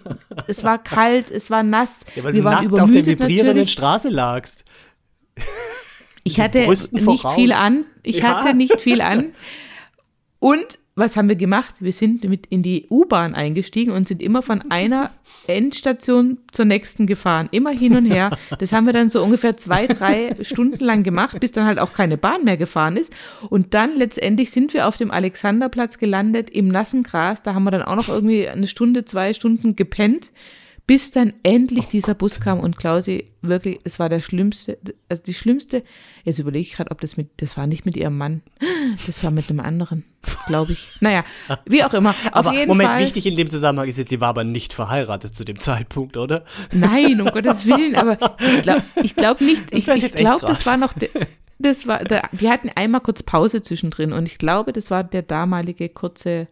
es 0.46 0.62
war 0.62 0.76
kalt, 0.76 1.30
es 1.30 1.48
war 1.48 1.62
nass. 1.62 2.04
Ja, 2.16 2.22
weil 2.22 2.34
wir 2.34 2.42
du 2.42 2.44
waren 2.44 2.64
nackt 2.66 2.80
auf 2.80 2.90
der 2.90 3.06
vibrierenden 3.06 3.46
natürlich. 3.46 3.72
Straße 3.72 4.10
lagst. 4.10 4.66
Ich 6.22 6.38
hatte 6.38 6.68
nicht 6.68 7.26
viel 7.34 7.52
an. 7.52 7.86
Ich 8.02 8.18
ja. 8.18 8.24
hatte 8.24 8.54
nicht 8.54 8.78
viel 8.78 9.00
an. 9.00 9.32
Und 10.38 10.78
was 10.98 11.18
haben 11.18 11.28
wir 11.28 11.36
gemacht? 11.36 11.74
Wir 11.80 11.92
sind 11.92 12.24
mit 12.24 12.46
in 12.46 12.62
die 12.62 12.86
U-Bahn 12.88 13.34
eingestiegen 13.34 13.92
und 13.92 14.08
sind 14.08 14.22
immer 14.22 14.40
von 14.40 14.70
einer 14.70 15.10
Endstation 15.46 16.38
zur 16.50 16.64
nächsten 16.64 17.06
gefahren. 17.06 17.48
Immer 17.52 17.70
hin 17.70 17.94
und 17.94 18.06
her. 18.06 18.30
Das 18.58 18.72
haben 18.72 18.86
wir 18.86 18.94
dann 18.94 19.10
so 19.10 19.22
ungefähr 19.22 19.58
zwei, 19.58 19.86
drei 19.86 20.34
Stunden 20.42 20.82
lang 20.82 21.02
gemacht, 21.02 21.38
bis 21.38 21.52
dann 21.52 21.66
halt 21.66 21.78
auch 21.78 21.92
keine 21.92 22.16
Bahn 22.16 22.44
mehr 22.44 22.56
gefahren 22.56 22.96
ist. 22.96 23.14
Und 23.50 23.74
dann 23.74 23.94
letztendlich 23.94 24.50
sind 24.50 24.72
wir 24.72 24.88
auf 24.88 24.96
dem 24.96 25.10
Alexanderplatz 25.10 25.98
gelandet 25.98 26.48
im 26.48 26.68
nassen 26.68 27.02
Gras. 27.02 27.42
Da 27.42 27.52
haben 27.52 27.64
wir 27.64 27.70
dann 27.72 27.82
auch 27.82 27.96
noch 27.96 28.08
irgendwie 28.08 28.48
eine 28.48 28.66
Stunde, 28.66 29.04
zwei 29.04 29.34
Stunden 29.34 29.76
gepennt 29.76 30.32
bis 30.86 31.10
dann 31.10 31.32
endlich 31.42 31.86
dieser 31.86 32.14
Bus 32.14 32.38
kam 32.38 32.60
und 32.60 32.76
Klausi 32.76 33.32
wirklich, 33.42 33.80
es 33.82 33.98
war 33.98 34.08
der 34.08 34.22
schlimmste, 34.22 34.78
also 35.08 35.20
die 35.22 35.34
schlimmste, 35.34 35.82
jetzt 36.24 36.38
überlege 36.38 36.62
ich 36.62 36.72
gerade, 36.74 36.92
ob 36.92 37.00
das 37.00 37.16
mit, 37.16 37.28
das 37.38 37.56
war 37.56 37.66
nicht 37.66 37.84
mit 37.86 37.96
ihrem 37.96 38.16
Mann, 38.16 38.42
das 39.06 39.24
war 39.24 39.32
mit 39.32 39.50
einem 39.50 39.60
anderen, 39.60 40.04
glaube 40.46 40.72
ich. 40.72 40.88
Naja, 41.00 41.24
wie 41.64 41.82
auch 41.82 41.92
immer. 41.92 42.14
Aber 42.30 42.52
Moment, 42.66 42.90
Fall, 42.90 43.00
wichtig 43.00 43.26
in 43.26 43.34
dem 43.34 43.50
Zusammenhang 43.50 43.88
ist 43.88 43.98
jetzt, 43.98 44.10
sie 44.10 44.20
war 44.20 44.28
aber 44.28 44.44
nicht 44.44 44.72
verheiratet 44.72 45.34
zu 45.34 45.44
dem 45.44 45.58
Zeitpunkt, 45.58 46.16
oder? 46.16 46.44
Nein, 46.72 47.20
um 47.20 47.28
Gottes 47.28 47.66
Willen, 47.66 47.96
aber 47.96 48.36
ich 48.40 48.62
glaube 48.62 48.82
ich 49.02 49.16
glaub 49.16 49.40
nicht, 49.40 49.64
ich, 49.72 49.88
ich 49.88 50.12
glaube, 50.12 50.46
das 50.46 50.66
war 50.66 50.76
noch, 50.76 50.94
das 51.58 51.86
war, 51.88 52.04
der, 52.04 52.28
die 52.32 52.48
hatten 52.48 52.70
einmal 52.74 53.00
kurz 53.00 53.24
Pause 53.24 53.60
zwischendrin 53.60 54.12
und 54.12 54.28
ich 54.28 54.38
glaube, 54.38 54.72
das 54.72 54.92
war 54.92 55.02
der 55.02 55.22
damalige 55.22 55.88
kurze, 55.88 56.46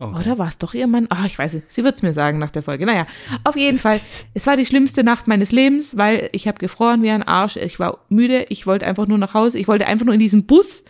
Okay. 0.00 0.20
oder 0.20 0.38
war 0.38 0.46
es 0.46 0.58
doch 0.58 0.74
ihr 0.74 0.86
Mann? 0.86 1.06
Ach, 1.10 1.26
ich 1.26 1.36
weiß 1.36 1.54
es, 1.54 1.62
sie 1.66 1.82
wird 1.82 1.96
es 1.96 2.02
mir 2.02 2.12
sagen 2.12 2.38
nach 2.38 2.50
der 2.50 2.62
Folge. 2.62 2.86
Naja, 2.86 3.06
auf 3.42 3.56
jeden 3.56 3.78
Fall, 3.78 4.00
es 4.32 4.46
war 4.46 4.56
die 4.56 4.64
schlimmste 4.64 5.02
Nacht 5.02 5.26
meines 5.26 5.50
Lebens, 5.50 5.96
weil 5.96 6.30
ich 6.32 6.46
habe 6.46 6.58
gefroren 6.58 7.02
wie 7.02 7.10
ein 7.10 7.24
Arsch, 7.24 7.56
ich 7.56 7.80
war 7.80 7.98
müde, 8.08 8.44
ich 8.48 8.66
wollte 8.66 8.86
einfach 8.86 9.08
nur 9.08 9.18
nach 9.18 9.34
Hause, 9.34 9.58
ich 9.58 9.66
wollte 9.66 9.86
einfach 9.86 10.04
nur 10.06 10.14
in 10.14 10.20
diesen 10.20 10.46
Bus. 10.46 10.84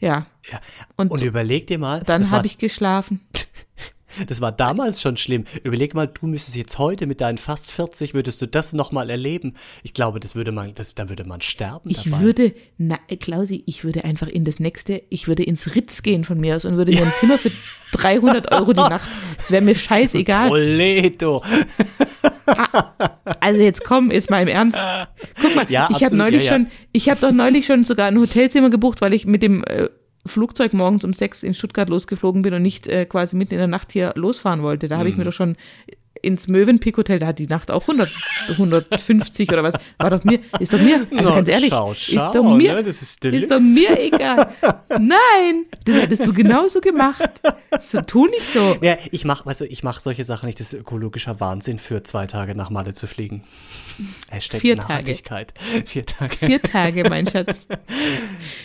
Ja, 0.00 0.24
Ja. 0.50 0.60
Und 0.96 1.10
Und, 1.10 1.20
überleg 1.22 1.66
dir 1.66 1.78
mal, 1.78 2.00
dann 2.00 2.30
habe 2.30 2.46
ich 2.46 2.56
geschlafen. 2.58 3.20
das 4.26 4.40
war 4.40 4.52
damals 4.52 5.00
schon 5.00 5.16
schlimm. 5.16 5.44
Überleg 5.64 5.94
mal, 5.94 6.06
du 6.06 6.26
müsstest 6.26 6.56
jetzt 6.56 6.78
heute 6.78 7.06
mit 7.06 7.20
deinen 7.20 7.38
fast 7.38 7.70
40, 7.70 8.14
würdest 8.14 8.40
du 8.42 8.46
das 8.46 8.72
nochmal 8.72 9.10
erleben. 9.10 9.54
Ich 9.82 9.94
glaube, 9.94 10.20
das 10.20 10.34
würde 10.34 10.52
man, 10.52 10.74
das, 10.74 10.94
da 10.94 11.08
würde 11.08 11.24
man 11.24 11.40
sterben 11.40 11.90
Ich 11.90 12.04
dabei. 12.04 12.20
würde, 12.20 12.54
na, 12.78 12.98
Klausi, 13.20 13.62
ich 13.66 13.84
würde 13.84 14.04
einfach 14.04 14.28
in 14.28 14.44
das 14.44 14.60
nächste, 14.60 15.02
ich 15.10 15.28
würde 15.28 15.42
ins 15.42 15.74
Ritz 15.74 16.02
gehen 16.02 16.24
von 16.24 16.38
mir 16.40 16.56
aus 16.56 16.64
und 16.64 16.76
würde 16.76 16.92
mir 16.92 17.02
ein 17.02 17.12
Zimmer 17.14 17.38
für 17.38 17.50
300 17.92 18.52
Euro 18.52 18.72
die 18.72 18.80
Nacht, 18.80 19.08
es 19.38 19.50
wäre 19.50 19.62
mir 19.62 19.74
scheißegal. 19.74 20.48
Toledo. 20.48 21.42
Also 23.40 23.60
jetzt 23.60 23.84
komm, 23.84 24.10
ist 24.10 24.30
mal 24.30 24.42
im 24.42 24.48
Ernst. 24.48 24.78
Guck 25.40 25.56
mal, 25.56 25.66
Ja, 25.70 25.88
ich 25.90 26.02
habe 26.02 26.16
neulich 26.16 26.44
ja, 26.44 26.52
ja. 26.52 26.58
schon, 26.58 26.66
ich 26.92 27.08
habe 27.08 27.20
doch 27.20 27.32
neulich 27.32 27.66
schon 27.66 27.84
sogar 27.84 28.06
ein 28.08 28.18
Hotelzimmer 28.18 28.70
gebucht, 28.70 29.00
weil 29.00 29.12
ich 29.12 29.26
mit 29.26 29.42
dem 29.42 29.64
äh, 29.64 29.88
Flugzeug 30.28 30.72
morgens 30.72 31.04
um 31.04 31.12
sechs 31.12 31.42
in 31.42 31.54
Stuttgart 31.54 31.88
losgeflogen 31.88 32.42
bin 32.42 32.54
und 32.54 32.62
nicht 32.62 32.86
äh, 32.88 33.04
quasi 33.06 33.36
mitten 33.36 33.54
in 33.54 33.58
der 33.58 33.66
Nacht 33.68 33.92
hier 33.92 34.12
losfahren 34.14 34.62
wollte. 34.62 34.88
Da 34.88 34.98
habe 34.98 35.08
ich 35.08 35.14
Mhm. 35.14 35.18
mir 35.20 35.24
doch 35.24 35.32
schon 35.32 35.56
ins 36.20 36.48
Mövenpick 36.48 36.96
Hotel, 36.96 37.20
da 37.20 37.28
hat 37.28 37.38
die 37.38 37.46
Nacht 37.46 37.70
auch 37.70 37.82
100, 37.82 38.10
150 38.48 39.52
oder 39.52 39.62
was, 39.62 39.74
war 39.98 40.10
doch 40.10 40.24
mir, 40.24 40.40
ist 40.58 40.72
doch 40.72 40.80
mir, 40.80 41.06
also 41.16 41.30
Na, 41.30 41.36
ganz 41.36 41.48
ehrlich, 41.48 41.68
schau, 41.70 41.92
ist 41.92 42.10
schau, 42.12 42.32
doch 42.32 42.56
mir, 42.56 42.74
ne, 42.74 42.82
das 42.82 43.02
ist 43.02 43.24
ist 43.24 43.50
doch 43.50 43.60
mir 43.60 44.00
egal. 44.00 44.52
Nein, 44.98 45.66
das 45.84 45.94
hättest 45.94 46.26
du 46.26 46.32
genauso 46.32 46.80
gemacht. 46.80 47.22
So, 47.78 48.00
tu 48.00 48.26
nicht 48.26 48.52
so. 48.52 48.76
Ja, 48.82 48.96
ich 49.12 49.24
mach, 49.24 49.46
weißt 49.46 49.60
du, 49.60 49.64
ich 49.66 49.84
mache 49.84 50.00
solche 50.02 50.24
Sachen 50.24 50.46
nicht. 50.46 50.58
Das 50.58 50.72
ist 50.72 50.80
ökologischer 50.80 51.38
Wahnsinn, 51.38 51.78
für 51.78 52.02
zwei 52.02 52.26
Tage 52.26 52.56
nach 52.56 52.70
Malle 52.70 52.94
zu 52.94 53.06
fliegen. 53.06 53.44
Hashtag 54.30 54.60
Vier 54.60 54.76
Tage. 54.76 54.88
Nachhaltigkeit. 54.88 55.54
Vier 55.86 56.06
Tage. 56.06 56.36
Vier 56.36 56.62
Tage, 56.62 57.08
mein 57.08 57.26
Schatz. 57.30 57.66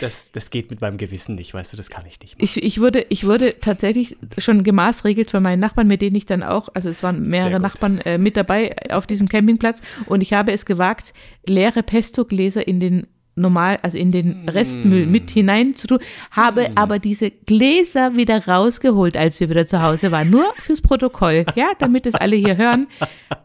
Das, 0.00 0.32
das 0.32 0.50
geht 0.50 0.70
mit 0.70 0.80
meinem 0.80 0.98
Gewissen 0.98 1.34
nicht, 1.34 1.54
weißt 1.54 1.72
du, 1.72 1.76
das 1.76 1.90
kann 1.90 2.04
ich 2.06 2.20
nicht 2.20 2.34
machen. 2.34 2.44
Ich, 2.44 2.62
ich, 2.62 2.80
wurde, 2.80 3.06
ich 3.08 3.26
wurde 3.26 3.58
tatsächlich 3.58 4.16
schon 4.38 4.64
gemaßregelt 4.64 5.30
von 5.30 5.42
meinen 5.42 5.60
Nachbarn, 5.60 5.86
mit 5.86 6.02
denen 6.02 6.16
ich 6.16 6.26
dann 6.26 6.42
auch, 6.42 6.68
also 6.74 6.88
es 6.88 7.02
waren 7.02 7.22
mehrere. 7.22 7.60
Nachbarn 7.60 8.00
äh, 8.00 8.18
mit 8.18 8.36
dabei 8.36 8.74
auf 8.90 9.06
diesem 9.06 9.28
Campingplatz 9.28 9.80
und 10.06 10.22
ich 10.22 10.32
habe 10.32 10.52
es 10.52 10.66
gewagt, 10.66 11.14
leere 11.46 11.82
Pesto-Gläser 11.82 12.66
in 12.66 12.80
den 12.80 13.06
normal, 13.36 13.78
also 13.82 13.98
in 13.98 14.12
den 14.12 14.48
Restmüll 14.48 15.06
mit 15.06 15.30
hinein 15.30 15.74
zu 15.74 15.86
tun, 15.86 15.98
habe 16.30 16.70
aber 16.76 16.98
diese 16.98 17.30
Gläser 17.30 18.16
wieder 18.16 18.46
rausgeholt, 18.46 19.16
als 19.16 19.40
wir 19.40 19.50
wieder 19.50 19.66
zu 19.66 19.82
Hause 19.82 20.12
waren. 20.12 20.30
Nur 20.30 20.52
fürs 20.58 20.80
Protokoll, 20.82 21.44
ja, 21.54 21.72
damit 21.78 22.06
es 22.06 22.14
alle 22.14 22.36
hier 22.36 22.56
hören. 22.56 22.86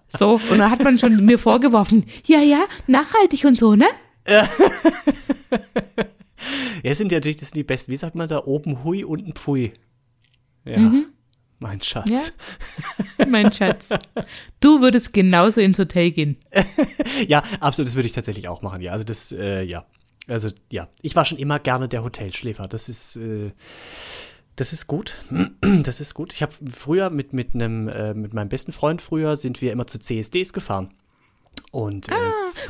So, 0.08 0.40
und 0.50 0.58
dann 0.58 0.72
hat 0.72 0.84
man 0.84 0.98
schon 1.00 1.26
mir 1.26 1.40
vorgeworfen, 1.40 2.06
ja, 2.26 2.40
ja, 2.40 2.66
nachhaltig 2.88 3.46
und 3.46 3.58
so, 3.58 3.76
ne? 3.76 3.88
Ja, 6.84 6.96
sind 6.96 7.12
ja 7.12 7.18
natürlich, 7.18 7.38
das 7.38 7.50
sind 7.50 7.58
die 7.58 7.64
besten. 7.64 7.92
Wie 7.92 7.98
sagt 7.98 8.16
man 8.16 8.30
da? 8.30 8.44
Oben 8.46 8.84
Hui, 8.84 9.04
unten 9.04 9.34
Pfui. 9.34 9.74
Ja, 10.66 10.78
mein 11.60 11.82
Schatz. 11.82 12.10
Ja. 13.18 13.26
Mein 13.28 13.52
Schatz. 13.54 13.90
Du 14.60 14.82
würdest 14.82 15.14
genauso 15.14 15.62
ins 15.62 15.78
Hotel 15.78 16.12
gehen. 16.12 16.38
Ja, 17.28 17.44
absolut, 17.60 17.88
das 17.88 17.96
würde 17.96 18.08
ich 18.08 18.14
tatsächlich 18.14 18.48
auch 18.48 18.62
machen, 18.62 18.82
ja. 18.82 18.92
Also 18.92 19.04
das, 19.04 19.32
äh, 19.32 19.64
ja. 19.64 19.86
Also, 20.28 20.50
ja. 20.72 20.88
Ich 21.02 21.16
war 21.16 21.26
schon 21.26 21.38
immer 21.38 21.60
gerne 21.60 21.90
der 21.90 22.04
Hotelschläfer. 22.04 22.68
Das 22.68 22.88
ist, 22.88 23.18
äh, 23.18 23.52
das 24.56 24.74
ist 24.74 24.88
gut. 24.88 25.22
Das 25.84 26.00
ist 26.00 26.14
gut. 26.14 26.34
Ich 26.34 26.42
habe 26.42 26.54
früher 26.72 27.10
mit, 27.10 27.34
mit 27.34 27.54
einem, 27.54 27.88
äh, 27.90 28.14
mit 28.14 28.34
meinem 28.34 28.50
besten 28.50 28.72
Freund 28.72 29.02
früher 29.02 29.38
sind 29.38 29.62
wir 29.62 29.72
immer 29.72 29.88
zu 29.88 30.00
CSDs 30.00 30.54
gefahren. 30.54 30.90
Und 31.72 32.10
äh, 32.10 32.14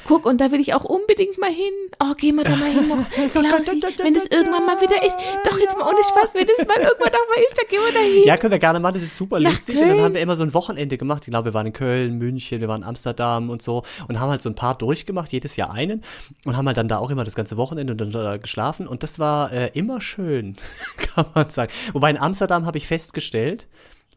Guck, 0.05 0.25
und 0.25 0.41
da 0.41 0.51
will 0.51 0.59
ich 0.59 0.73
auch 0.73 0.83
unbedingt 0.83 1.37
mal 1.37 1.51
hin. 1.51 1.71
Oh, 1.99 2.13
gehen 2.15 2.35
wir 2.35 2.43
da 2.43 2.55
mal 2.55 2.69
hin. 2.69 2.89
Klausi, 3.31 3.81
wenn 3.97 4.15
es 4.15 4.25
irgendwann 4.27 4.65
mal 4.65 4.81
wieder 4.81 5.01
ist. 5.05 5.15
Doch, 5.45 5.57
jetzt 5.57 5.77
mal 5.77 5.87
ohne 5.87 6.03
Spaß, 6.03 6.33
wenn 6.33 6.47
es 6.47 6.67
mal 6.67 6.77
irgendwann 6.77 7.13
noch 7.13 7.27
mal 7.33 7.41
ist, 7.41 7.57
dann 7.57 7.67
gehen 7.69 7.79
wir 7.85 7.93
da 7.93 7.99
hin. 7.99 8.23
Ja, 8.25 8.37
können 8.37 8.51
wir 8.51 8.59
gerne 8.59 8.79
machen, 8.79 8.95
das 8.95 9.03
ist 9.03 9.15
super 9.15 9.39
Nach 9.39 9.51
lustig. 9.51 9.75
Und 9.75 9.81
dann 9.81 9.91
Köln? 9.91 10.03
haben 10.03 10.13
wir 10.15 10.21
immer 10.21 10.35
so 10.35 10.43
ein 10.43 10.53
Wochenende 10.53 10.97
gemacht. 10.97 11.23
Ich 11.25 11.31
glaube, 11.31 11.45
wir 11.45 11.53
waren 11.53 11.67
in 11.67 11.73
Köln, 11.73 12.17
München, 12.17 12.59
wir 12.59 12.67
waren 12.67 12.81
in 12.81 12.87
Amsterdam 12.87 13.49
und 13.49 13.61
so 13.61 13.83
und 14.07 14.19
haben 14.19 14.29
halt 14.29 14.41
so 14.41 14.49
ein 14.49 14.55
paar 14.55 14.75
durchgemacht, 14.75 15.31
jedes 15.31 15.55
Jahr 15.55 15.71
einen 15.73 16.03
und 16.45 16.57
haben 16.57 16.67
halt 16.67 16.77
dann 16.77 16.87
da 16.87 16.97
auch 16.97 17.09
immer 17.09 17.23
das 17.23 17.35
ganze 17.35 17.55
Wochenende 17.55 17.93
und 17.93 18.01
dann 18.01 18.11
da 18.11 18.37
geschlafen 18.37 18.87
und 18.87 19.03
das 19.03 19.17
war 19.17 19.51
äh, 19.53 19.69
immer 19.73 20.01
schön, 20.01 20.55
kann 20.97 21.25
man 21.33 21.49
sagen. 21.49 21.71
Wobei 21.93 22.09
in 22.09 22.17
Amsterdam 22.17 22.65
habe 22.65 22.77
ich 22.77 22.87
festgestellt, 22.87 23.67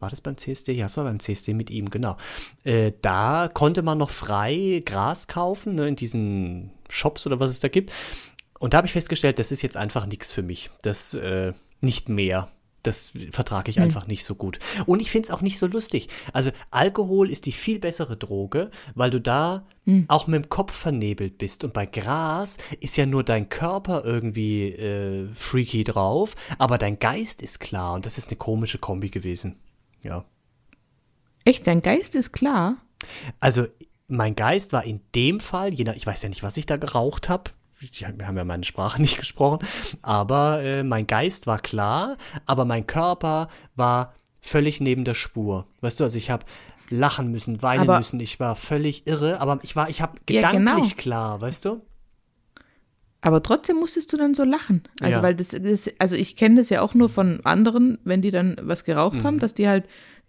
war 0.03 0.09
das 0.09 0.21
beim 0.21 0.37
CSD? 0.37 0.73
Ja, 0.73 0.87
es 0.87 0.97
war 0.97 1.05
beim 1.05 1.19
CSD 1.19 1.53
mit 1.53 1.71
ihm, 1.71 1.89
genau. 1.89 2.17
Äh, 2.63 2.91
da 3.01 3.49
konnte 3.51 3.81
man 3.81 3.97
noch 3.97 4.09
frei 4.09 4.83
Gras 4.85 5.27
kaufen, 5.27 5.75
ne, 5.75 5.87
in 5.87 5.95
diesen 5.95 6.71
Shops 6.89 7.25
oder 7.25 7.39
was 7.39 7.51
es 7.51 7.61
da 7.61 7.69
gibt. 7.69 7.91
Und 8.59 8.73
da 8.73 8.77
habe 8.77 8.87
ich 8.87 8.93
festgestellt, 8.93 9.39
das 9.39 9.51
ist 9.51 9.61
jetzt 9.61 9.77
einfach 9.77 10.05
nichts 10.05 10.31
für 10.31 10.43
mich. 10.43 10.69
Das 10.81 11.13
äh, 11.15 11.53
nicht 11.81 12.09
mehr. 12.09 12.49
Das 12.83 13.13
vertrage 13.31 13.71
ich 13.71 13.79
einfach 13.79 14.07
nicht 14.07 14.25
so 14.25 14.35
gut. 14.35 14.59
Und 14.85 15.01
ich 15.01 15.09
finde 15.09 15.27
es 15.27 15.31
auch 15.31 15.39
nicht 15.39 15.57
so 15.57 15.67
lustig. 15.67 16.09
Also 16.33 16.51
Alkohol 16.69 17.31
ist 17.31 17.45
die 17.45 17.53
viel 17.53 17.79
bessere 17.79 18.17
Droge, 18.17 18.71
weil 18.93 19.09
du 19.09 19.21
da 19.21 19.65
auch 20.09 20.27
mit 20.27 20.43
dem 20.43 20.49
Kopf 20.49 20.73
vernebelt 20.73 21.37
bist. 21.37 21.63
Und 21.63 21.73
bei 21.73 21.85
Gras 21.85 22.57
ist 22.81 22.97
ja 22.97 23.05
nur 23.05 23.23
dein 23.23 23.47
Körper 23.47 24.03
irgendwie 24.03 24.73
äh, 24.73 25.27
freaky 25.33 25.85
drauf, 25.85 26.35
aber 26.57 26.77
dein 26.77 26.99
Geist 26.99 27.41
ist 27.41 27.59
klar. 27.59 27.93
Und 27.93 28.05
das 28.05 28.17
ist 28.17 28.29
eine 28.29 28.37
komische 28.37 28.79
Kombi 28.79 29.09
gewesen. 29.09 29.55
Ja. 30.03 30.25
Echt, 31.45 31.67
dein 31.67 31.81
Geist 31.81 32.15
ist 32.15 32.31
klar. 32.31 32.77
Also 33.39 33.65
mein 34.07 34.35
Geist 34.35 34.71
war 34.73 34.83
in 34.85 35.01
dem 35.15 35.39
Fall, 35.39 35.73
je 35.73 35.83
nach, 35.83 35.95
ich 35.95 36.05
weiß 36.05 36.21
ja 36.23 36.29
nicht, 36.29 36.43
was 36.43 36.57
ich 36.57 36.65
da 36.65 36.77
geraucht 36.77 37.29
habe. 37.29 37.51
Wir 37.79 38.07
haben 38.27 38.37
ja 38.37 38.45
meine 38.45 38.63
Sprache 38.63 39.01
nicht 39.01 39.17
gesprochen, 39.17 39.59
aber 40.01 40.61
äh, 40.63 40.83
mein 40.83 41.05
Geist 41.07 41.47
war 41.47 41.59
klar, 41.59 42.17
aber 42.45 42.63
mein 42.63 42.87
Körper 42.87 43.49
war 43.75 44.13
völlig 44.41 44.79
neben 44.79 45.03
der 45.03 45.15
Spur. 45.15 45.67
Weißt 45.81 45.99
du, 45.99 46.03
also 46.05 46.17
ich 46.17 46.29
habe 46.29 46.45
lachen 46.89 47.31
müssen, 47.31 47.61
weinen 47.61 47.83
Aber- 47.83 47.97
müssen, 47.97 48.19
ich 48.19 48.39
war 48.39 48.55
völlig 48.55 49.07
irre, 49.07 49.41
aber 49.41 49.59
ich 49.63 49.75
war, 49.75 49.89
ich 49.89 50.01
habe 50.01 50.13
Ja, 50.29 50.49
gedanklich 50.51 50.91
genau. 50.91 51.01
klar, 51.01 51.41
weißt 51.41 51.65
du? 51.65 51.81
Aber 53.25 53.41
trotzdem 53.41 53.77
musstest 53.77 54.11
du 54.11 54.17
dann 54.17 54.33
so 54.33 54.43
lachen. 54.43 54.83
Also, 54.99 55.17
Ja. 55.17 55.23
weil 55.23 55.33
das, 55.33 55.47
das 55.49 55.89
also 55.97 56.15
ich 56.17 56.35
kenne 56.35 56.55
das 56.57 56.69
ja 56.69 56.81
auch 56.81 56.93
nur 56.93 57.07
von 57.09 57.39
anderen, 57.45 57.97
wenn 58.03 58.21
die 58.21 58.31
dann 58.31 58.57
was 58.61 58.83
geraucht 58.83 59.19
Mhm. 59.19 59.23
haben, 59.23 59.39
dass 59.39 59.53
die 59.53 59.67
halt 59.67 59.85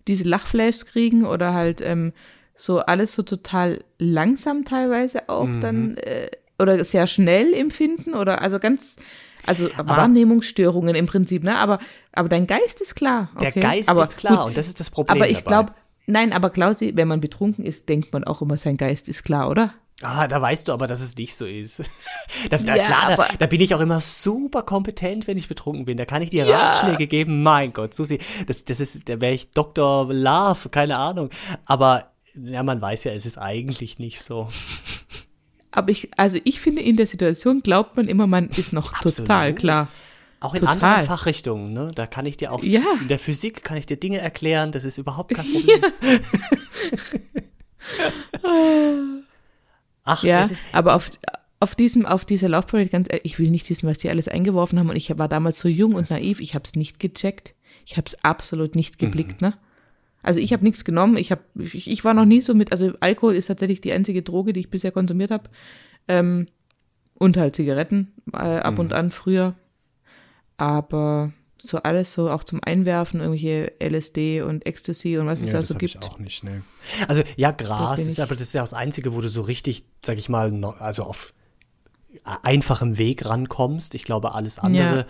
diese 0.06 0.28
Lachflashs 0.28 0.86
kriegen 0.86 1.26
oder 1.26 1.52
halt 1.54 1.80
ähm, 1.80 2.12
so 2.54 2.78
alles 2.78 3.12
so 3.14 3.22
total 3.24 3.82
langsam 3.98 4.64
teilweise 4.64 5.28
auch 5.28 5.48
Mhm. 5.48 5.60
dann 5.60 5.96
äh, 5.96 6.30
oder 6.58 6.84
sehr 6.84 7.08
schnell 7.08 7.52
empfinden 7.52 8.14
oder 8.14 8.40
also 8.40 8.60
ganz, 8.60 8.96
also 9.44 9.68
Wahrnehmungsstörungen 9.76 10.94
im 10.94 11.06
Prinzip, 11.06 11.42
ne? 11.42 11.56
Aber, 11.58 11.80
aber 12.12 12.28
dein 12.28 12.46
Geist 12.46 12.80
ist 12.80 12.94
klar. 12.94 13.30
Der 13.40 13.48
okay? 13.48 13.60
Geist 13.60 13.88
aber 13.88 14.04
ist 14.04 14.16
klar 14.16 14.38
gut, 14.38 14.46
und 14.48 14.56
das 14.56 14.68
ist 14.68 14.78
das 14.78 14.90
Problem. 14.90 15.16
aber 15.20 15.28
ich 15.28 15.44
glaube, 15.44 15.72
nein, 16.06 16.32
aber 16.32 16.50
Klausi, 16.50 16.92
wenn 16.94 17.08
man 17.08 17.20
betrunken 17.20 17.64
ist, 17.64 17.88
denkt 17.88 18.12
man 18.12 18.22
auch 18.22 18.40
immer, 18.40 18.56
sein 18.56 18.76
Geist 18.76 19.08
ist 19.08 19.24
klar, 19.24 19.50
oder? 19.50 19.74
Ah, 20.04 20.28
da 20.28 20.40
weißt 20.40 20.68
du 20.68 20.72
aber, 20.72 20.86
dass 20.86 21.00
es 21.00 21.16
nicht 21.16 21.34
so 21.34 21.46
ist. 21.46 21.82
da, 22.50 22.58
da, 22.58 22.76
Ja, 22.76 22.84
klar, 22.84 23.16
da, 23.16 23.28
da 23.38 23.46
bin 23.46 23.60
ich 23.60 23.74
auch 23.74 23.80
immer 23.80 24.00
super 24.00 24.62
kompetent, 24.62 25.26
wenn 25.26 25.38
ich 25.38 25.48
betrunken 25.48 25.84
bin. 25.84 25.96
Da 25.96 26.04
kann 26.04 26.22
ich 26.22 26.30
dir 26.30 26.44
Ja. 26.46 26.70
Ratschläge 26.70 27.06
geben. 27.06 27.42
Mein 27.42 27.72
Gott, 27.72 27.94
Susi, 27.94 28.18
das, 28.46 28.64
das 28.64 28.80
ist, 28.80 29.08
da 29.08 29.20
wäre 29.20 29.32
ich 29.34 29.50
Dr. 29.50 30.12
Love, 30.12 30.68
keine 30.68 30.96
Ahnung. 30.98 31.30
Aber 31.64 32.10
ja, 32.34 32.62
man 32.62 32.80
weiß 32.80 33.04
ja, 33.04 33.12
es 33.12 33.26
ist 33.26 33.38
eigentlich 33.38 33.98
nicht 33.98 34.20
so. 34.20 34.48
Aber 35.70 35.90
ich, 35.90 36.10
also 36.16 36.38
ich 36.44 36.60
finde, 36.60 36.82
in 36.82 36.96
der 36.96 37.06
Situation 37.06 37.60
glaubt 37.62 37.96
man 37.96 38.06
immer, 38.08 38.26
man 38.26 38.48
ist 38.50 38.72
noch 38.72 38.92
Absolut. 38.92 39.16
total 39.28 39.54
klar. 39.54 39.88
Auch 40.40 40.52
in 40.54 40.60
Total. 40.60 40.74
anderen 40.74 41.06
Fachrichtungen, 41.06 41.72
ne? 41.72 41.90
Da 41.94 42.06
kann 42.06 42.26
ich 42.26 42.36
dir 42.36 42.52
auch 42.52 42.62
Ja. 42.62 42.82
in 43.00 43.08
der 43.08 43.18
Physik 43.18 43.64
kann 43.64 43.78
ich 43.78 43.86
dir 43.86 43.96
Dinge 43.96 44.18
erklären, 44.18 44.72
das 44.72 44.84
ist 44.84 44.98
überhaupt 44.98 45.32
kein 45.34 45.46
Problem. 45.52 45.80
Ach, 50.04 50.22
Ja, 50.22 50.48
aber 50.72 50.94
auf, 50.94 51.10
auf 51.60 51.74
diesem, 51.74 52.06
auf 52.06 52.24
dieser 52.24 52.48
Laufparade, 52.48 52.88
ganz 52.88 53.08
ehrlich, 53.08 53.24
ich 53.24 53.38
will 53.38 53.50
nicht 53.50 53.68
wissen, 53.70 53.88
was 53.88 53.98
die 53.98 54.10
alles 54.10 54.28
eingeworfen 54.28 54.78
haben. 54.78 54.90
Und 54.90 54.96
ich 54.96 55.16
war 55.18 55.28
damals 55.28 55.58
so 55.58 55.68
jung 55.68 55.94
und 55.94 56.10
naiv, 56.10 56.40
ich 56.40 56.54
habe 56.54 56.64
es 56.64 56.74
nicht 56.74 56.98
gecheckt. 56.98 57.54
Ich 57.86 57.96
habe 57.96 58.06
es 58.06 58.22
absolut 58.24 58.76
nicht 58.76 58.98
geblickt, 58.98 59.40
ne? 59.40 59.54
Also 60.22 60.40
ich 60.40 60.52
habe 60.52 60.64
nichts 60.64 60.84
genommen. 60.84 61.16
Ich, 61.18 61.30
hab, 61.30 61.40
ich, 61.54 61.90
ich 61.90 62.04
war 62.04 62.14
noch 62.14 62.24
nie 62.24 62.40
so 62.40 62.54
mit, 62.54 62.72
also 62.72 62.92
Alkohol 63.00 63.34
ist 63.34 63.46
tatsächlich 63.46 63.82
die 63.82 63.92
einzige 63.92 64.22
Droge, 64.22 64.54
die 64.54 64.60
ich 64.60 64.70
bisher 64.70 64.90
konsumiert 64.90 65.30
habe. 65.30 65.50
Ähm, 66.08 66.48
und 67.14 67.36
halt 67.36 67.54
Zigaretten 67.54 68.12
äh, 68.32 68.38
ab 68.38 68.74
mhm. 68.74 68.80
und 68.80 68.92
an 68.92 69.10
früher. 69.10 69.54
Aber 70.56 71.32
so 71.64 71.78
alles 71.78 72.12
so 72.12 72.30
auch 72.30 72.44
zum 72.44 72.62
Einwerfen, 72.62 73.20
irgendwelche 73.20 73.72
LSD 73.82 74.42
und 74.42 74.66
Ecstasy 74.66 75.18
und 75.18 75.26
was 75.26 75.40
es 75.40 75.48
ja, 75.48 75.54
da 75.54 75.62
so 75.62 75.74
gibt. 75.74 75.94
Ich 75.94 76.10
auch 76.10 76.18
nicht, 76.18 76.44
ne. 76.44 76.62
Also 77.08 77.22
ja, 77.36 77.50
Gras 77.50 78.00
ist 78.00 78.20
aber 78.20 78.34
das 78.34 78.48
ist 78.48 78.54
ja 78.54 78.60
das 78.60 78.74
Einzige, 78.74 79.14
wo 79.14 79.20
du 79.20 79.28
so 79.28 79.42
richtig, 79.42 79.84
sag 80.04 80.18
ich 80.18 80.28
mal, 80.28 80.52
also 80.78 81.04
auf 81.04 81.32
einfachem 82.22 82.98
Weg 82.98 83.24
rankommst. 83.24 83.94
Ich 83.94 84.04
glaube, 84.04 84.34
alles 84.34 84.58
andere 84.58 84.98
ja 84.98 85.06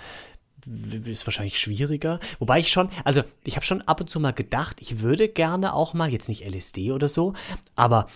ist 1.06 1.26
wahrscheinlich 1.26 1.58
schwieriger. 1.58 2.20
Wobei 2.38 2.58
ich 2.58 2.70
schon, 2.70 2.88
also 3.04 3.22
ich 3.44 3.56
habe 3.56 3.66
schon 3.66 3.82
ab 3.82 4.00
und 4.00 4.08
zu 4.08 4.20
mal 4.20 4.32
gedacht, 4.32 4.76
ich 4.80 5.00
würde 5.00 5.28
gerne 5.28 5.74
auch 5.74 5.92
mal, 5.94 6.10
jetzt 6.10 6.28
nicht 6.28 6.42
LSD 6.42 6.92
oder 6.92 7.08
so, 7.08 7.34
aber 7.74 8.06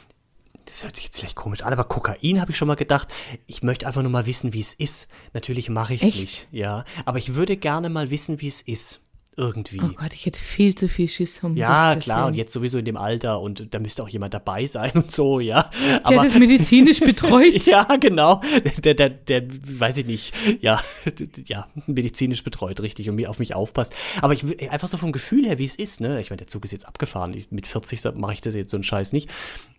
das 0.69 0.85
hört 0.85 0.97
sich 0.97 1.07
jetzt 1.07 1.19
vielleicht 1.19 1.37
komisch 1.37 1.63
an, 1.63 1.73
aber 1.73 1.85
Kokain 1.85 2.41
habe 2.41 2.51
ich 2.51 2.57
schon 2.57 2.69
mal 2.69 2.75
gedacht, 2.75 3.09
ich 3.47 3.63
möchte 3.63 3.87
einfach 3.87 4.03
nur 4.03 4.11
mal 4.11 4.27
wissen, 4.27 4.53
wie 4.53 4.61
es 4.61 4.75
ist. 4.75 5.09
Natürlich 5.33 5.71
mache 5.71 5.95
ich 5.95 6.03
es 6.03 6.15
nicht, 6.15 6.49
ja. 6.53 6.85
Aber 7.07 7.19
ich 7.19 7.35
würde 7.35 7.57
gerne 7.57 7.89
mal 7.89 8.11
wissen, 8.11 8.41
wie 8.41 8.49
es 8.49 8.61
ist 8.61 9.01
irgendwie. 9.39 9.81
Oh 9.81 9.91
Gott, 9.95 10.13
ich 10.13 10.27
hätte 10.27 10.41
viel 10.41 10.75
zu 10.75 10.89
viel 10.89 11.09
Schiss 11.09 11.43
um 11.43 11.57
Ja, 11.57 11.95
klar, 11.95 12.27
und 12.27 12.35
jetzt 12.35 12.53
sowieso 12.53 12.77
in 12.79 12.85
dem 12.85 12.97
Alter 12.97 13.41
und 13.41 13.73
da 13.73 13.79
müsste 13.79 14.03
auch 14.03 14.09
jemand 14.09 14.35
dabei 14.35 14.67
sein 14.67 14.91
und 14.95 15.13
so, 15.13 15.39
ja. 15.39 15.71
Aber, 16.03 16.17
der 16.17 16.25
das 16.25 16.35
medizinisch 16.35 17.01
betreut. 17.01 17.63
ja, 17.67 17.85
genau. 17.97 18.43
Der, 18.85 18.95
der, 18.95 19.09
der, 19.11 19.45
weiß 19.49 19.99
ich 19.99 20.07
nicht, 20.07 20.35
ja, 20.61 20.83
ja, 21.47 21.69
medizinisch 21.87 22.43
betreut, 22.43 22.81
richtig, 22.81 23.09
und 23.09 23.15
mir 23.15 23.31
auf 23.31 23.39
mich 23.39 23.55
aufpasst. 23.55 23.95
Aber 24.21 24.33
ich 24.35 24.71
einfach 24.71 24.89
so 24.89 24.97
vom 24.97 25.13
Gefühl 25.13 25.47
her, 25.47 25.59
wie 25.59 25.65
es 25.65 25.77
ist, 25.77 26.01
ne? 26.01 26.21
Ich 26.21 26.31
meine, 26.31 26.39
der 26.39 26.49
Zug 26.49 26.65
ist 26.65 26.73
jetzt 26.73 26.87
abgefahren. 26.87 27.33
Ich, 27.33 27.51
mit 27.53 27.69
40 27.69 28.17
mache 28.17 28.33
ich 28.33 28.41
das 28.41 28.57
jetzt 28.57 28.73
so 28.73 28.77
einen 28.77 28.85
Scheiß 28.85 29.13
nicht. 29.13 29.31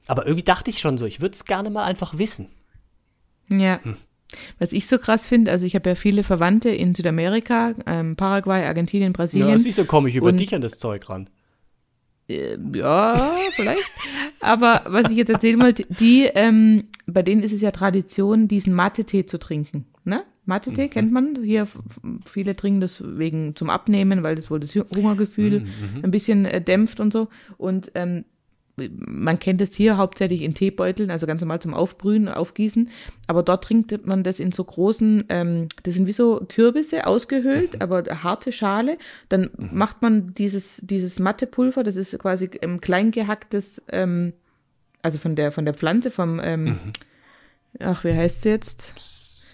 Aber 0.09 0.25
irgendwie 0.25 0.43
dachte 0.43 0.71
ich 0.71 0.79
schon 0.79 0.97
so, 0.97 1.05
ich 1.05 1.21
würde 1.21 1.35
es 1.35 1.45
gerne 1.45 1.69
mal 1.69 1.83
einfach 1.83 2.17
wissen. 2.17 2.47
Ja. 3.51 3.79
Hm. 3.83 3.95
Was 4.57 4.73
ich 4.73 4.87
so 4.87 4.97
krass 4.97 5.27
finde, 5.27 5.51
also 5.51 5.67
ich 5.67 5.75
habe 5.75 5.87
ja 5.87 5.95
viele 5.95 6.23
Verwandte 6.23 6.69
in 6.69 6.95
Südamerika, 6.95 7.75
ähm, 7.85 8.15
Paraguay, 8.15 8.65
Argentinien, 8.65 9.13
Brasilien. 9.13 9.49
Ja, 9.49 9.57
siehst 9.59 9.77
du, 9.77 9.85
komme 9.85 10.09
ich 10.09 10.15
über 10.15 10.31
dich 10.31 10.55
an 10.55 10.61
das 10.61 10.79
Zeug 10.79 11.07
ran. 11.09 11.29
Äh, 12.27 12.57
ja, 12.73 13.37
vielleicht. 13.51 13.83
Aber 14.39 14.81
was 14.87 15.11
ich 15.11 15.17
jetzt 15.17 15.29
erzählen 15.29 15.61
wollte, 15.61 15.85
die, 15.87 16.23
ähm, 16.33 16.85
bei 17.05 17.21
denen 17.21 17.43
ist 17.43 17.53
es 17.53 17.61
ja 17.61 17.69
Tradition, 17.69 18.47
diesen 18.47 18.73
Mate-Tee 18.73 19.27
zu 19.27 19.37
trinken. 19.37 19.85
Ne? 20.05 20.23
Mate-Tee 20.45 20.85
mhm. 20.85 20.89
kennt 20.89 21.11
man. 21.11 21.43
Hier, 21.43 21.67
viele 22.27 22.55
trinken 22.55 22.81
das 22.81 23.03
wegen 23.05 23.55
zum 23.55 23.69
Abnehmen, 23.69 24.23
weil 24.23 24.35
das 24.35 24.49
wohl 24.49 24.59
das 24.59 24.73
Hungergefühl 24.73 25.59
mhm. 25.59 25.65
mhm. 25.65 26.03
ein 26.05 26.11
bisschen 26.11 26.45
äh, 26.45 26.61
dämpft 26.61 26.99
und 26.99 27.13
so. 27.13 27.27
Und 27.57 27.91
ähm, 27.93 28.25
man 28.95 29.39
kennt 29.39 29.61
es 29.61 29.75
hier 29.75 29.97
hauptsächlich 29.97 30.41
in 30.41 30.53
Teebeuteln, 30.53 31.11
also 31.11 31.27
ganz 31.27 31.41
normal 31.41 31.59
zum 31.59 31.73
Aufbrühen, 31.73 32.27
Aufgießen. 32.27 32.89
Aber 33.27 33.43
dort 33.43 33.63
trinkt 33.63 34.05
man 34.05 34.23
das 34.23 34.39
in 34.39 34.51
so 34.51 34.63
großen, 34.63 35.25
ähm, 35.29 35.67
das 35.83 35.95
sind 35.95 36.07
wie 36.07 36.13
so 36.13 36.45
Kürbisse 36.47 37.05
ausgehöhlt, 37.07 37.75
mhm. 37.75 37.81
aber 37.81 38.03
harte 38.23 38.51
Schale. 38.51 38.97
Dann 39.29 39.49
mhm. 39.57 39.69
macht 39.73 40.01
man 40.01 40.33
dieses, 40.33 40.77
dieses 40.77 41.19
Mattepulver, 41.19 41.83
das 41.83 41.95
ist 41.95 42.17
quasi 42.19 42.49
ähm, 42.61 42.79
klein 42.81 43.11
gehacktes, 43.11 43.85
ähm, 43.91 44.33
also 45.01 45.17
von 45.17 45.35
der, 45.35 45.51
von 45.51 45.65
der 45.65 45.73
Pflanze, 45.73 46.11
vom, 46.11 46.39
ähm, 46.41 46.63
mhm. 46.63 46.77
ach, 47.79 48.03
wie 48.03 48.13
heißt 48.13 48.43
sie 48.43 48.49
jetzt? 48.49 48.93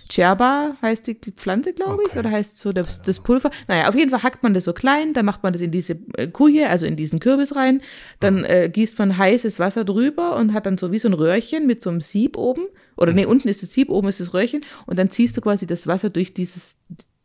Cherba 0.10 0.78
heißt 0.82 1.08
die 1.08 1.32
Pflanze, 1.32 1.74
glaube 1.74 2.04
ich, 2.04 2.12
okay. 2.12 2.20
oder 2.20 2.32
heißt 2.32 2.58
so 2.58 2.72
das, 2.74 3.02
das, 3.02 3.20
Pulver. 3.20 3.50
Naja, 3.68 3.88
auf 3.90 3.96
jeden 3.96 4.12
Fall 4.12 4.24
hackt 4.24 4.44
man 4.44 4.54
das 4.54 4.66
so 4.66 4.74
klein, 4.74 5.14
dann 5.14 5.26
macht 5.26 5.42
man 5.42 5.54
das 5.54 5.62
in 5.62 5.72
diese 5.72 5.98
äh, 6.16 6.28
Kuje, 6.28 6.70
also 6.70 6.86
in 6.86 6.96
diesen 6.96 7.20
Kürbis 7.20 7.56
rein, 7.56 7.82
dann 8.20 8.40
mhm. 8.40 8.46
äh, 8.46 8.70
gießt 8.70 9.00
man 9.00 9.18
heißes 9.18 9.60
Wasser 9.60 9.84
drüber 9.84 10.36
und 10.36 10.54
hat 10.54 10.66
dann 10.66 10.78
so 10.78 10.92
wie 10.92 11.00
so 11.00 11.08
ein 11.08 11.14
Röhrchen 11.14 11.66
mit 11.66 11.82
so 11.82 11.90
einem 11.90 12.02
Sieb 12.02 12.38
oben. 12.38 12.66
Oder 12.98 13.12
mhm. 13.12 13.16
nee, 13.16 13.26
unten 13.26 13.48
ist 13.48 13.64
das 13.64 13.72
Sieb, 13.72 13.90
oben 13.90 14.08
ist 14.08 14.20
das 14.20 14.34
Röhrchen 14.34 14.62
und 14.86 15.00
dann 15.00 15.10
ziehst 15.10 15.36
du 15.38 15.42
quasi 15.42 15.66
das 15.66 15.88
Wasser 15.88 16.10
durch 16.10 16.34
dieses, 16.34 16.78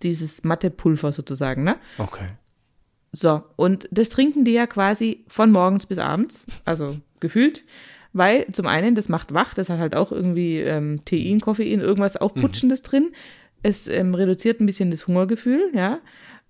dieses 0.03 0.43
Mattepulver 0.43 1.13
sozusagen, 1.13 1.65
ne? 1.65 1.77
Okay. 1.99 2.29
So, 3.13 3.43
und 3.57 3.89
das 3.91 4.09
trinken 4.09 4.45
die 4.45 4.53
ja 4.53 4.67
quasi 4.67 5.25
von 5.29 5.51
morgens 5.51 5.87
bis 5.87 5.99
abends, 5.99 6.47
also 6.65 6.97
gefühlt 7.19 7.63
weil 8.13 8.47
zum 8.49 8.67
einen, 8.67 8.95
das 8.95 9.09
macht 9.09 9.33
wach, 9.33 9.55
das 9.55 9.69
hat 9.69 9.79
halt 9.79 9.95
auch 9.95 10.13
irgendwie 10.13 10.59
ähm, 10.59 11.01
Tein, 11.05 11.41
Koffein, 11.41 11.81
irgendwas 11.81 12.17
Aufputschendes 12.17 12.83
mhm. 12.83 12.87
drin. 12.87 13.09
Es 13.63 13.89
ähm, 13.89 14.15
reduziert 14.15 14.61
ein 14.61 14.67
bisschen 14.67 14.91
das 14.91 15.07
Hungergefühl, 15.07 15.71
ja. 15.75 16.01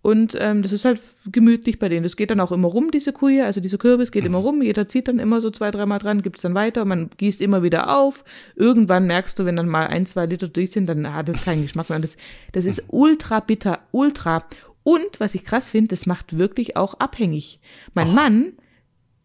Und 0.03 0.35
ähm, 0.39 0.63
das 0.63 0.73
ist 0.73 0.87
halt 0.87 1.01
gemütlich 1.31 1.79
bei 1.79 1.91
denen. 1.91 2.05
Das 2.05 2.17
geht 2.17 2.31
dann 2.31 2.41
auch 2.41 2.53
immer 2.53 2.69
rum, 2.69 2.91
diese 2.91 3.13
Kuje, 3.13 3.45
also 3.45 3.61
diese 3.61 3.77
Kürbis 3.77 4.13
geht 4.13 4.23
mhm. 4.23 4.29
immer 4.29 4.39
rum. 4.39 4.63
Jeder 4.63 4.89
zieht 4.89 5.09
dann 5.09 5.19
immer 5.19 5.43
so 5.43 5.51
zwei, 5.51 5.71
dreimal 5.71 5.99
dran, 5.99 6.23
gibt 6.23 6.37
es 6.37 6.43
dann 6.43 6.55
weiter. 6.55 6.87
Man 6.87 7.11
gießt 7.19 7.43
immer 7.43 7.63
wieder 7.63 7.95
auf. 7.95 8.25
Irgendwann 8.57 9.07
merkst 9.07 9.39
du, 9.39 9.45
wenn 9.45 9.57
dann 9.57 9.69
mal 9.69 9.89
ein, 9.89 10.07
zwei 10.07 10.25
Liter 10.25 10.49
durch 10.49 10.71
sind, 10.71 10.87
dann 10.87 11.13
hat 11.13 11.29
es 11.29 11.45
keinen 11.45 11.63
Geschmack 11.63 11.91
mehr. 11.91 11.97
Und 11.97 12.05
das, 12.05 12.17
das 12.53 12.65
ist 12.65 12.83
mhm. 12.85 12.99
ultra 12.99 13.41
bitter, 13.41 13.81
ultra. 13.91 14.45
Und 14.85 15.21
was 15.21 15.35
ich 15.35 15.45
krass 15.45 15.69
finde, 15.69 15.89
das 15.89 16.07
macht 16.07 16.39
wirklich 16.39 16.77
auch 16.79 16.95
abhängig. 16.95 17.61
Mein 17.93 18.09
oh. 18.09 18.13
Mann, 18.13 18.53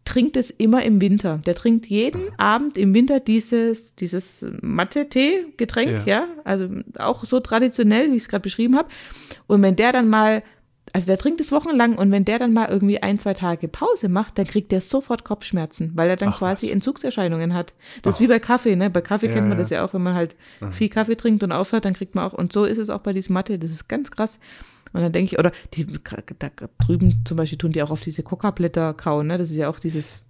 trinkt 0.06 0.36
es 0.36 0.50
immer 0.50 0.82
im 0.84 1.00
Winter. 1.02 1.40
Der 1.44 1.54
trinkt 1.54 1.86
jeden 1.86 2.30
Abend 2.38 2.78
im 2.78 2.94
Winter 2.94 3.20
dieses, 3.20 3.94
dieses 3.96 4.46
Matte-Tee-Getränk, 4.62 6.06
ja. 6.06 6.20
ja. 6.20 6.28
Also 6.44 6.68
auch 6.96 7.24
so 7.24 7.40
traditionell, 7.40 8.10
wie 8.10 8.16
ich 8.16 8.22
es 8.22 8.28
gerade 8.28 8.42
beschrieben 8.42 8.76
habe. 8.76 8.88
Und 9.46 9.62
wenn 9.62 9.76
der 9.76 9.92
dann 9.92 10.08
mal, 10.08 10.42
also 10.92 11.08
der 11.08 11.18
trinkt 11.18 11.40
es 11.40 11.50
wochenlang 11.52 11.98
und 11.98 12.12
wenn 12.12 12.24
der 12.24 12.38
dann 12.38 12.52
mal 12.52 12.68
irgendwie 12.68 13.02
ein, 13.02 13.18
zwei 13.18 13.34
Tage 13.34 13.66
Pause 13.68 14.08
macht, 14.08 14.38
dann 14.38 14.46
kriegt 14.46 14.70
der 14.70 14.80
sofort 14.80 15.24
Kopfschmerzen, 15.24 15.90
weil 15.96 16.08
er 16.08 16.16
dann 16.16 16.30
Ach, 16.30 16.38
quasi 16.38 16.66
was. 16.66 16.72
Entzugserscheinungen 16.72 17.52
hat. 17.52 17.74
Das 18.02 18.14
Ach. 18.14 18.16
ist 18.16 18.20
wie 18.20 18.28
bei 18.28 18.38
Kaffee, 18.38 18.76
ne? 18.76 18.88
Bei 18.88 19.00
Kaffee 19.00 19.26
ja, 19.26 19.34
kennt 19.34 19.48
man 19.48 19.58
ja. 19.58 19.62
das 19.62 19.70
ja 19.70 19.84
auch, 19.84 19.92
wenn 19.92 20.02
man 20.02 20.14
halt 20.14 20.36
mhm. 20.60 20.72
viel 20.72 20.88
Kaffee 20.88 21.16
trinkt 21.16 21.42
und 21.42 21.50
aufhört, 21.50 21.84
dann 21.84 21.94
kriegt 21.94 22.14
man 22.14 22.24
auch, 22.24 22.32
und 22.32 22.52
so 22.52 22.64
ist 22.64 22.78
es 22.78 22.90
auch 22.90 23.00
bei 23.00 23.12
diesem 23.12 23.34
Matte, 23.34 23.58
das 23.58 23.72
ist 23.72 23.88
ganz 23.88 24.12
krass. 24.12 24.38
Und 24.92 25.02
dann 25.02 25.12
denke 25.12 25.32
ich, 25.32 25.38
oder 25.38 25.52
die 25.74 25.86
da 26.38 26.48
drüben 26.84 27.22
zum 27.24 27.36
Beispiel 27.36 27.58
tun 27.58 27.72
die 27.72 27.82
auch 27.82 27.90
auf 27.90 28.00
diese 28.00 28.22
Coca-Blätter 28.22 28.94
kauen, 28.94 29.26
ne? 29.26 29.38
Das 29.38 29.50
ist 29.50 29.56
ja 29.56 29.68
auch 29.68 29.78
dieses 29.78 30.24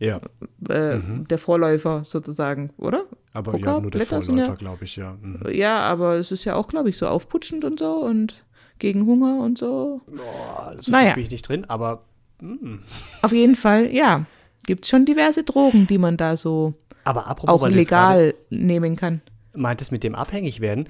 ja. 0.00 0.20
Äh, 0.68 0.96
mhm. 0.96 1.26
der 1.28 1.38
Vorläufer 1.38 2.04
sozusagen, 2.04 2.70
oder? 2.76 3.04
Aber 3.32 3.52
Coca 3.52 3.74
ja, 3.74 3.80
nur 3.80 3.90
der 3.90 4.06
Vorläufer, 4.06 4.36
ja, 4.36 4.54
glaube 4.54 4.84
ich, 4.84 4.96
ja. 4.96 5.16
Mhm. 5.20 5.42
Ja, 5.52 5.80
aber 5.80 6.14
es 6.16 6.30
ist 6.32 6.44
ja 6.44 6.54
auch, 6.54 6.68
glaube 6.68 6.90
ich, 6.90 6.98
so 6.98 7.06
aufputschend 7.06 7.64
und 7.64 7.80
so 7.80 7.94
und 7.96 8.44
gegen 8.78 9.06
Hunger 9.06 9.42
und 9.42 9.58
so. 9.58 10.00
Boah, 10.06 10.72
das 10.76 10.88
naja. 10.88 11.14
bin 11.14 11.24
ich 11.24 11.30
nicht 11.30 11.48
drin, 11.48 11.64
aber 11.68 12.04
mh. 12.40 12.78
auf 13.22 13.32
jeden 13.32 13.56
Fall, 13.56 13.92
ja, 13.92 14.26
gibt 14.66 14.84
es 14.84 14.90
schon 14.90 15.04
diverse 15.04 15.42
Drogen, 15.42 15.86
die 15.86 15.98
man 15.98 16.16
da 16.16 16.36
so 16.36 16.74
aber 17.04 17.26
apropos, 17.26 17.62
auch 17.62 17.68
legal 17.68 18.34
nehmen 18.50 18.94
kann. 18.96 19.20
Meint 19.54 19.80
es 19.80 19.90
mit 19.90 20.04
dem 20.04 20.14
abhängig 20.14 20.60
werden? 20.60 20.88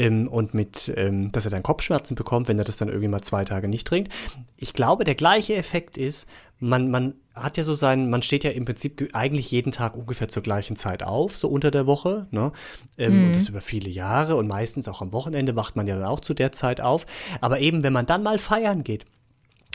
Ähm, 0.00 0.28
und 0.28 0.54
mit, 0.54 0.90
ähm, 0.96 1.30
dass 1.30 1.44
er 1.44 1.50
dann 1.50 1.62
Kopfschmerzen 1.62 2.14
bekommt, 2.14 2.48
wenn 2.48 2.58
er 2.58 2.64
das 2.64 2.78
dann 2.78 2.88
irgendwie 2.88 3.08
mal 3.08 3.20
zwei 3.20 3.44
Tage 3.44 3.68
nicht 3.68 3.86
trinkt. 3.86 4.10
Ich 4.56 4.72
glaube, 4.72 5.04
der 5.04 5.14
gleiche 5.14 5.54
Effekt 5.54 5.98
ist, 5.98 6.26
man, 6.58 6.90
man 6.90 7.14
hat 7.34 7.58
ja 7.58 7.64
so 7.64 7.74
sein, 7.74 8.08
man 8.08 8.22
steht 8.22 8.42
ja 8.44 8.50
im 8.50 8.64
Prinzip 8.64 9.10
eigentlich 9.12 9.50
jeden 9.50 9.72
Tag 9.72 9.96
ungefähr 9.96 10.28
zur 10.28 10.42
gleichen 10.42 10.76
Zeit 10.76 11.02
auf, 11.02 11.36
so 11.36 11.48
unter 11.48 11.70
der 11.70 11.86
Woche, 11.86 12.28
ne? 12.30 12.52
Ähm, 12.96 13.18
mhm. 13.18 13.26
Und 13.26 13.36
das 13.36 13.48
über 13.48 13.60
viele 13.60 13.90
Jahre 13.90 14.36
und 14.36 14.48
meistens 14.48 14.88
auch 14.88 15.02
am 15.02 15.12
Wochenende 15.12 15.54
wacht 15.54 15.76
man 15.76 15.86
ja 15.86 15.96
dann 15.96 16.06
auch 16.06 16.20
zu 16.20 16.32
der 16.32 16.50
Zeit 16.50 16.80
auf. 16.80 17.04
Aber 17.42 17.60
eben, 17.60 17.82
wenn 17.82 17.92
man 17.92 18.06
dann 18.06 18.22
mal 18.22 18.38
feiern 18.38 18.84
geht, 18.84 19.04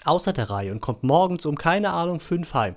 außer 0.05 0.33
der 0.33 0.49
Reihe 0.49 0.71
und 0.71 0.81
kommt 0.81 1.03
morgens 1.03 1.45
um 1.45 1.55
keine 1.55 1.91
Ahnung 1.91 2.19
fünf 2.19 2.55
heim, 2.55 2.75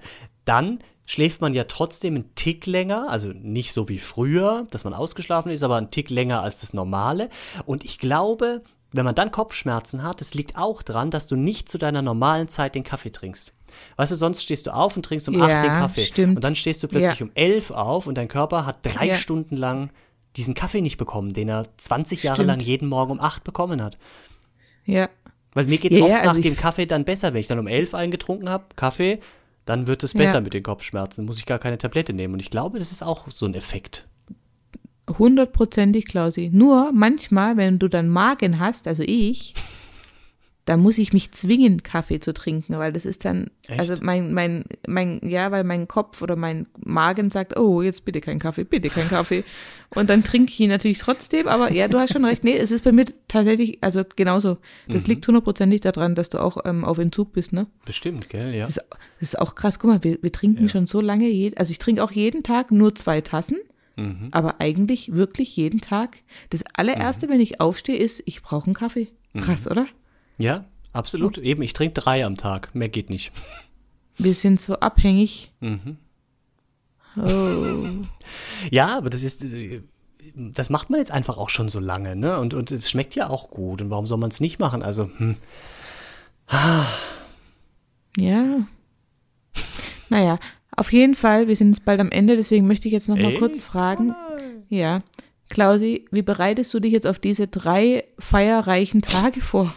dann 0.49 0.79
schläft 1.07 1.41
man 1.41 1.55
ja 1.55 1.65
trotzdem 1.65 2.15
einen 2.15 2.35
Tick 2.35 2.67
länger, 2.67 3.09
also 3.09 3.29
nicht 3.29 3.73
so 3.73 3.89
wie 3.89 3.99
früher, 3.99 4.67
dass 4.71 4.85
man 4.85 4.93
ausgeschlafen 4.93 5.51
ist, 5.51 5.63
aber 5.63 5.77
einen 5.77 5.91
Tick 5.91 6.11
länger 6.11 6.43
als 6.43 6.61
das 6.61 6.75
Normale. 6.75 7.31
Und 7.65 7.85
ich 7.85 7.99
glaube, 7.99 8.63
wenn 8.93 9.05
man 9.05 9.15
dann 9.15 9.31
Kopfschmerzen 9.31 10.03
hat, 10.03 10.21
es 10.21 10.35
liegt 10.35 10.57
auch 10.57 10.83
daran, 10.83 11.11
dass 11.11 11.27
du 11.27 11.37
nicht 11.37 11.69
zu 11.69 11.79
deiner 11.79 12.03
normalen 12.03 12.49
Zeit 12.49 12.75
den 12.75 12.85
Kaffee 12.85 13.11
trinkst. 13.11 13.53
Weißt 13.97 14.13
du, 14.13 14.17
sonst 14.17 14.43
stehst 14.43 14.67
du 14.67 14.75
auf 14.75 14.97
und 14.97 15.03
trinkst 15.05 15.29
um 15.29 15.35
ja, 15.35 15.45
8 15.45 15.65
den 15.65 15.71
Kaffee. 15.73 16.05
Stimmt. 16.05 16.37
Und 16.37 16.45
dann 16.45 16.55
stehst 16.55 16.83
du 16.83 16.89
plötzlich 16.89 17.21
ja. 17.21 17.27
um 17.27 17.33
11 17.35 17.71
auf 17.71 18.07
und 18.07 18.17
dein 18.17 18.29
Körper 18.29 18.67
hat 18.67 18.79
drei 18.83 19.09
ja. 19.09 19.15
Stunden 19.15 19.57
lang 19.57 19.91
diesen 20.37 20.55
Kaffee 20.55 20.81
nicht 20.81 20.97
bekommen, 20.97 21.33
den 21.33 21.49
er 21.49 21.65
20 21.77 22.23
Jahre 22.23 22.37
stimmt. 22.37 22.49
lang 22.49 22.61
jeden 22.61 22.89
Morgen 22.89 23.13
um 23.13 23.21
8 23.21 23.45
bekommen 23.45 23.83
hat. 23.83 23.97
Ja. 24.85 25.09
Weil 25.55 25.67
mir 25.67 25.79
geht 25.79 25.93
es 25.93 26.01
oft 26.01 26.13
also 26.13 26.31
nach 26.31 26.41
dem 26.41 26.57
Kaffee 26.57 26.87
dann 26.87 27.05
besser, 27.05 27.33
wenn 27.33 27.41
ich 27.41 27.47
dann 27.47 27.59
um 27.59 27.67
11 27.67 27.95
eingetrunken 27.95 28.49
habe, 28.49 28.67
Kaffee, 28.77 29.21
dann 29.69 29.87
wird 29.87 30.03
es 30.03 30.15
besser 30.15 30.37
ja. 30.37 30.41
mit 30.41 30.55
den 30.55 30.63
Kopfschmerzen. 30.63 31.27
Muss 31.27 31.39
ich 31.39 31.45
gar 31.45 31.59
keine 31.59 31.77
Tablette 31.77 32.15
nehmen. 32.15 32.33
Und 32.33 32.41
ich 32.41 32.51
glaube, 32.51 32.79
das 32.79 32.91
ist 32.91 33.03
auch 33.03 33.29
so 33.29 33.45
ein 33.45 33.53
Effekt. 33.53 34.09
Hundertprozentig, 35.19 36.07
Klausi. 36.07 36.49
Nur 36.51 36.91
manchmal, 36.93 37.59
wenn 37.59 37.79
du 37.79 37.89
dann 37.89 38.09
Magen 38.09 38.59
hast, 38.59 38.89
also 38.89 39.03
ich, 39.03 39.53
da 40.69 40.77
muss 40.77 40.99
ich 40.99 41.15
mich 41.15 41.33
zwingen, 41.33 41.83
Kaffee 41.83 42.21
zu 42.21 42.35
trinken, 42.35 42.77
weil 42.79 42.93
das 42.93 43.07
ist 43.07 43.25
dann, 43.25 43.51
Echt? 43.69 43.81
also 43.81 43.95
mein, 44.03 44.35
mein, 44.35 44.65
mein, 44.87 45.21
ja, 45.25 45.51
weil 45.51 45.65
mein 45.65 45.89
Kopf 45.89 46.21
oder 46.21 46.37
mein 46.37 46.67
Magen 46.85 47.31
sagt, 47.31 47.57
oh, 47.59 47.81
jetzt 47.81 48.05
bitte 48.05 48.21
kein 48.21 48.39
Kaffee, 48.39 48.65
bitte 48.65 48.91
kein 48.91 49.09
Kaffee. 49.09 49.45
Und 49.95 50.11
dann 50.11 50.23
trinke 50.25 50.53
ich 50.53 50.61
ihn 50.61 50.69
natürlich 50.69 50.99
trotzdem, 50.99 51.49
aber 51.49 51.73
ja, 51.73 51.89
du 51.89 51.99
hast 51.99 52.13
schon 52.13 52.25
recht. 52.27 52.45
Nee, 52.45 52.57
es 52.59 52.71
ist 52.71 52.85
bei 52.85 52.93
mir 52.93 53.07
tatsächlich, 53.29 53.79
also 53.83 54.03
genauso. 54.17 54.59
Das 54.89 55.05
Mhm. 55.07 55.11
liegt 55.15 55.27
hundertprozentig 55.27 55.81
daran, 55.81 56.15
dass 56.15 56.29
du 56.29 56.39
auch 56.39 56.59
ähm, 56.67 56.85
auf 56.85 56.99
Entzug 56.99 57.33
bist, 57.33 57.55
ne? 57.55 57.67
Bestimmt, 57.87 58.29
gell, 58.29 58.55
ja. 58.55 58.67
Das, 58.67 58.77
ist- 58.77 58.87
das 58.91 59.29
ist 59.31 59.39
auch 59.39 59.55
krass. 59.55 59.79
Guck 59.79 59.89
mal, 59.91 60.05
wir, 60.05 60.19
wir 60.21 60.33
trinken 60.33 60.69
schon 60.69 60.85
so 60.87 61.01
lange, 61.01 61.29
je, 61.29 61.55
also 61.57 61.71
ich 61.71 61.79
trinke 61.79 62.05
auch 62.05 62.13
jeden 62.13 62.43
Tag 62.43 62.71
nur 62.71 62.95
zwei 62.95 63.23
Tassen, 63.23 63.57
Mhm. 63.97 64.29
aber 64.33 64.61
eigentlich 64.61 65.13
wirklich 65.15 65.57
jeden 65.57 65.81
Tag. 65.81 66.19
Das 66.51 66.63
allererste, 66.75 67.27
Mhm. 67.27 67.31
wenn 67.33 67.41
ich 67.41 67.61
aufstehe, 67.61 67.97
ist, 67.97 68.23
ich 68.27 68.43
brauche 68.43 68.67
einen 68.67 68.75
Kaffee. 68.75 69.09
Krass, 69.41 69.67
oder? 69.69 69.87
Ja, 70.39 70.65
absolut. 70.93 71.39
Eben, 71.39 71.63
ich 71.63 71.73
trinke 71.73 72.01
drei 72.01 72.25
am 72.25 72.37
Tag. 72.37 72.75
Mehr 72.75 72.89
geht 72.89 73.11
nicht. 73.11 73.33
Wir 74.17 74.35
sind 74.35 74.61
so 74.61 74.79
abhängig. 74.81 75.53
Mhm. 75.61 75.97
Oh. 77.17 77.87
Ja, 78.71 78.99
aber 78.99 79.09
das 79.09 79.23
ist. 79.23 79.47
Das 80.35 80.69
macht 80.69 80.91
man 80.91 80.99
jetzt 80.99 81.13
einfach 81.13 81.39
auch 81.39 81.49
schon 81.49 81.69
so 81.69 81.79
lange, 81.79 82.17
ne? 82.17 82.39
Und, 82.41 82.55
und 82.55 82.73
es 82.73 82.91
schmeckt 82.91 83.15
ja 83.15 83.31
auch 83.31 83.51
gut. 83.51 83.81
Und 83.81 83.91
warum 83.91 84.05
soll 84.05 84.19
man 84.19 84.31
es 84.31 84.41
nicht 84.41 84.59
machen? 84.59 84.83
Also, 84.83 85.09
hm. 85.17 85.37
Ja. 88.17 88.67
Naja, 90.09 90.39
auf 90.77 90.93
jeden 90.93 91.15
Fall, 91.15 91.49
wir 91.49 91.57
sind 91.57 91.69
jetzt 91.69 91.85
bald 91.85 92.01
am 92.01 92.11
Ende, 92.11 92.37
deswegen 92.37 92.67
möchte 92.67 92.89
ich 92.89 92.93
jetzt 92.93 93.09
noch 93.09 93.17
mal 93.17 93.31
Echt? 93.31 93.39
kurz 93.39 93.63
fragen. 93.63 94.15
Ja. 94.69 95.03
Klausi, 95.51 96.05
wie 96.11 96.23
bereitest 96.23 96.75
du 96.75 96.81
dich 96.81 96.93
jetzt 96.93 97.07
auf 97.07 97.19
diese 97.19 97.47
drei 97.47 98.05
feierreichen 98.19 99.03
Tage 99.03 99.41
vor? 99.41 99.75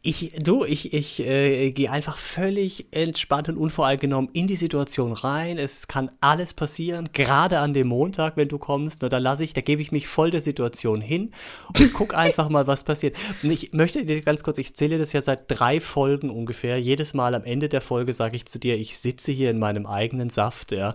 Ich, 0.00 0.32
du, 0.42 0.64
ich, 0.64 0.94
ich 0.94 1.20
äh, 1.20 1.72
gehe 1.72 1.90
einfach 1.90 2.16
völlig 2.16 2.86
entspannt 2.92 3.48
und 3.48 3.56
unvoreingenommen 3.56 4.30
in 4.32 4.46
die 4.46 4.54
Situation 4.54 5.12
rein. 5.12 5.58
Es 5.58 5.88
kann 5.88 6.10
alles 6.20 6.54
passieren, 6.54 7.10
gerade 7.12 7.58
an 7.58 7.74
dem 7.74 7.88
Montag, 7.88 8.36
wenn 8.36 8.48
du 8.48 8.58
kommst. 8.58 9.02
Na, 9.02 9.08
da 9.08 9.18
lasse 9.18 9.42
ich, 9.42 9.54
da 9.54 9.60
gebe 9.60 9.82
ich 9.82 9.90
mich 9.90 10.06
voll 10.06 10.30
der 10.30 10.40
Situation 10.40 11.00
hin 11.00 11.32
und 11.76 11.92
guck 11.92 12.14
einfach 12.14 12.48
mal, 12.48 12.68
was 12.68 12.84
passiert. 12.84 13.16
Und 13.42 13.50
ich 13.50 13.72
möchte 13.72 14.04
dir 14.04 14.22
ganz 14.22 14.44
kurz, 14.44 14.58
ich 14.58 14.76
zähle 14.76 14.98
das 14.98 15.12
ja 15.12 15.20
seit 15.20 15.42
drei 15.48 15.80
Folgen 15.80 16.30
ungefähr. 16.30 16.80
Jedes 16.80 17.12
Mal 17.12 17.34
am 17.34 17.42
Ende 17.42 17.68
der 17.68 17.80
Folge 17.80 18.12
sage 18.12 18.36
ich 18.36 18.46
zu 18.46 18.60
dir, 18.60 18.78
ich 18.78 18.96
sitze 18.98 19.32
hier 19.32 19.50
in 19.50 19.58
meinem 19.58 19.84
eigenen 19.84 20.30
Saft, 20.30 20.70
ja. 20.70 20.94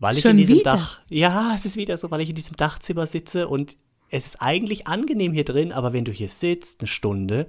Weil 0.00 0.16
ich 0.16 0.22
Schon 0.22 0.32
in 0.32 0.36
diesem 0.38 0.58
wieder? 0.58 0.72
Dach, 0.72 1.00
ja, 1.08 1.52
es 1.54 1.66
ist 1.66 1.76
wieder 1.76 1.96
so, 1.96 2.10
weil 2.10 2.20
ich 2.20 2.28
in 2.30 2.34
diesem 2.34 2.56
Dachzimmer 2.56 3.06
sitze 3.06 3.46
und 3.46 3.76
es 4.10 4.26
ist 4.26 4.42
eigentlich 4.42 4.86
angenehm 4.86 5.32
hier 5.32 5.44
drin, 5.44 5.72
aber 5.72 5.92
wenn 5.92 6.04
du 6.04 6.12
hier 6.12 6.28
sitzt, 6.28 6.80
eine 6.80 6.88
Stunde, 6.88 7.46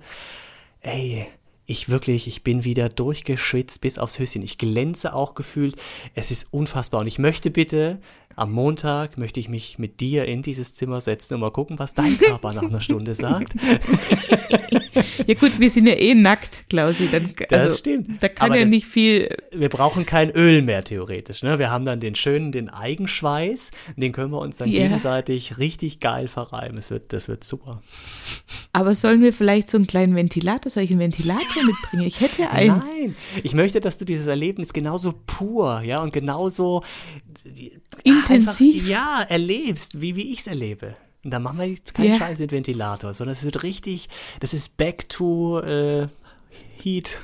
ey, 0.81 1.27
ich 1.65 1.89
wirklich, 1.89 2.27
ich 2.27 2.43
bin 2.43 2.63
wieder 2.63 2.89
durchgeschwitzt 2.89 3.81
bis 3.81 3.97
aufs 3.97 4.19
Höschen. 4.19 4.41
Ich 4.41 4.57
glänze 4.57 5.13
auch 5.13 5.35
gefühlt. 5.35 5.75
Es 6.15 6.29
ist 6.29 6.47
unfassbar. 6.51 7.01
Und 7.01 7.07
ich 7.07 7.17
möchte 7.17 7.49
bitte, 7.49 7.99
am 8.35 8.51
Montag 8.51 9.17
möchte 9.17 9.39
ich 9.39 9.47
mich 9.47 9.79
mit 9.79 10.01
dir 10.01 10.25
in 10.25 10.41
dieses 10.41 10.73
Zimmer 10.73 10.99
setzen 11.01 11.35
und 11.35 11.39
mal 11.39 11.51
gucken, 11.51 11.79
was 11.79 11.93
dein 11.93 12.17
Körper 12.19 12.53
nach 12.53 12.63
einer 12.63 12.81
Stunde 12.81 13.15
sagt. 13.15 13.53
Ja 15.27 15.33
gut, 15.35 15.59
wir 15.59 15.69
sind 15.71 15.87
ja 15.87 15.93
eh 15.93 16.13
nackt, 16.13 16.65
Klausi. 16.69 17.07
Dann, 17.11 17.33
Das 17.49 17.61
also, 17.63 17.77
stimmt. 17.77 18.21
Da 18.21 18.27
kann 18.29 18.47
Aber 18.47 18.55
ja 18.57 18.61
das- 18.63 18.69
nicht 18.69 18.85
viel. 18.85 19.37
Wir 19.51 19.69
brauchen 19.69 20.05
kein 20.05 20.29
Öl 20.31 20.61
mehr 20.61 20.83
theoretisch. 20.83 21.43
Ne? 21.43 21.59
Wir 21.59 21.69
haben 21.71 21.85
dann 21.85 21.99
den 21.99 22.15
schönen, 22.15 22.51
den 22.51 22.69
Eigenschweiß. 22.69 23.71
Den 23.97 24.11
können 24.11 24.31
wir 24.31 24.39
uns 24.39 24.57
dann 24.57 24.69
Ja. 24.69 24.83
gegenseitig 24.83 25.57
richtig 25.57 25.99
geil 25.99 26.27
verreiben. 26.27 26.77
Es 26.77 26.89
wird, 26.91 27.13
das 27.13 27.27
wird 27.27 27.43
super. 27.43 27.81
Aber 28.73 28.95
sollen 28.95 29.21
wir 29.21 29.33
vielleicht 29.33 29.69
so 29.69 29.77
einen 29.77 29.87
kleinen 29.87 30.15
Ventilator, 30.15 30.69
soll 30.71 30.83
ich 30.83 30.91
einen 30.91 30.99
Ventilator 30.99 31.63
mitbringen? 31.63 32.07
Ich 32.07 32.21
hätte 32.21 32.49
einen. 32.49 32.77
Nein, 32.79 33.15
ich 33.43 33.53
möchte, 33.53 33.81
dass 33.81 33.97
du 33.97 34.05
dieses 34.05 34.27
Erlebnis 34.27 34.73
genauso 34.73 35.13
pur, 35.27 35.81
ja, 35.81 36.01
und 36.01 36.13
genauso 36.13 36.83
Intensiv. 38.03 38.29
Einfach, 38.29 38.59
ja, 38.59 39.25
erlebst, 39.27 40.01
wie, 40.01 40.15
wie 40.15 40.31
ich 40.33 40.39
es 40.39 40.47
erlebe. 40.47 40.95
Und 41.23 41.31
da 41.31 41.39
machen 41.39 41.59
wir 41.59 41.65
jetzt 41.65 41.93
keinen 41.93 42.13
Ja. 42.13 42.17
Scheiß 42.17 42.39
mit 42.39 42.51
Ventilator, 42.51 43.13
sondern 43.13 43.33
es 43.33 43.43
wird 43.43 43.63
richtig, 43.63 44.09
das 44.39 44.53
ist 44.53 44.77
back 44.77 45.07
to 45.09 45.59
äh, 45.61 46.07
Heat. 46.81 47.17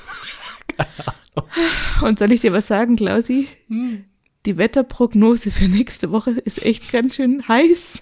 Und 2.01 2.19
soll 2.19 2.31
ich 2.31 2.41
dir 2.41 2.53
was 2.53 2.67
sagen, 2.67 2.95
Klausi? 2.95 3.47
Hm. 3.67 4.05
Die 4.45 4.57
Wetterprognose 4.57 5.51
für 5.51 5.65
nächste 5.67 6.11
Woche 6.11 6.31
ist 6.31 6.63
echt 6.65 6.91
ganz 6.91 7.15
schön 7.15 7.45
heiß. 7.47 8.01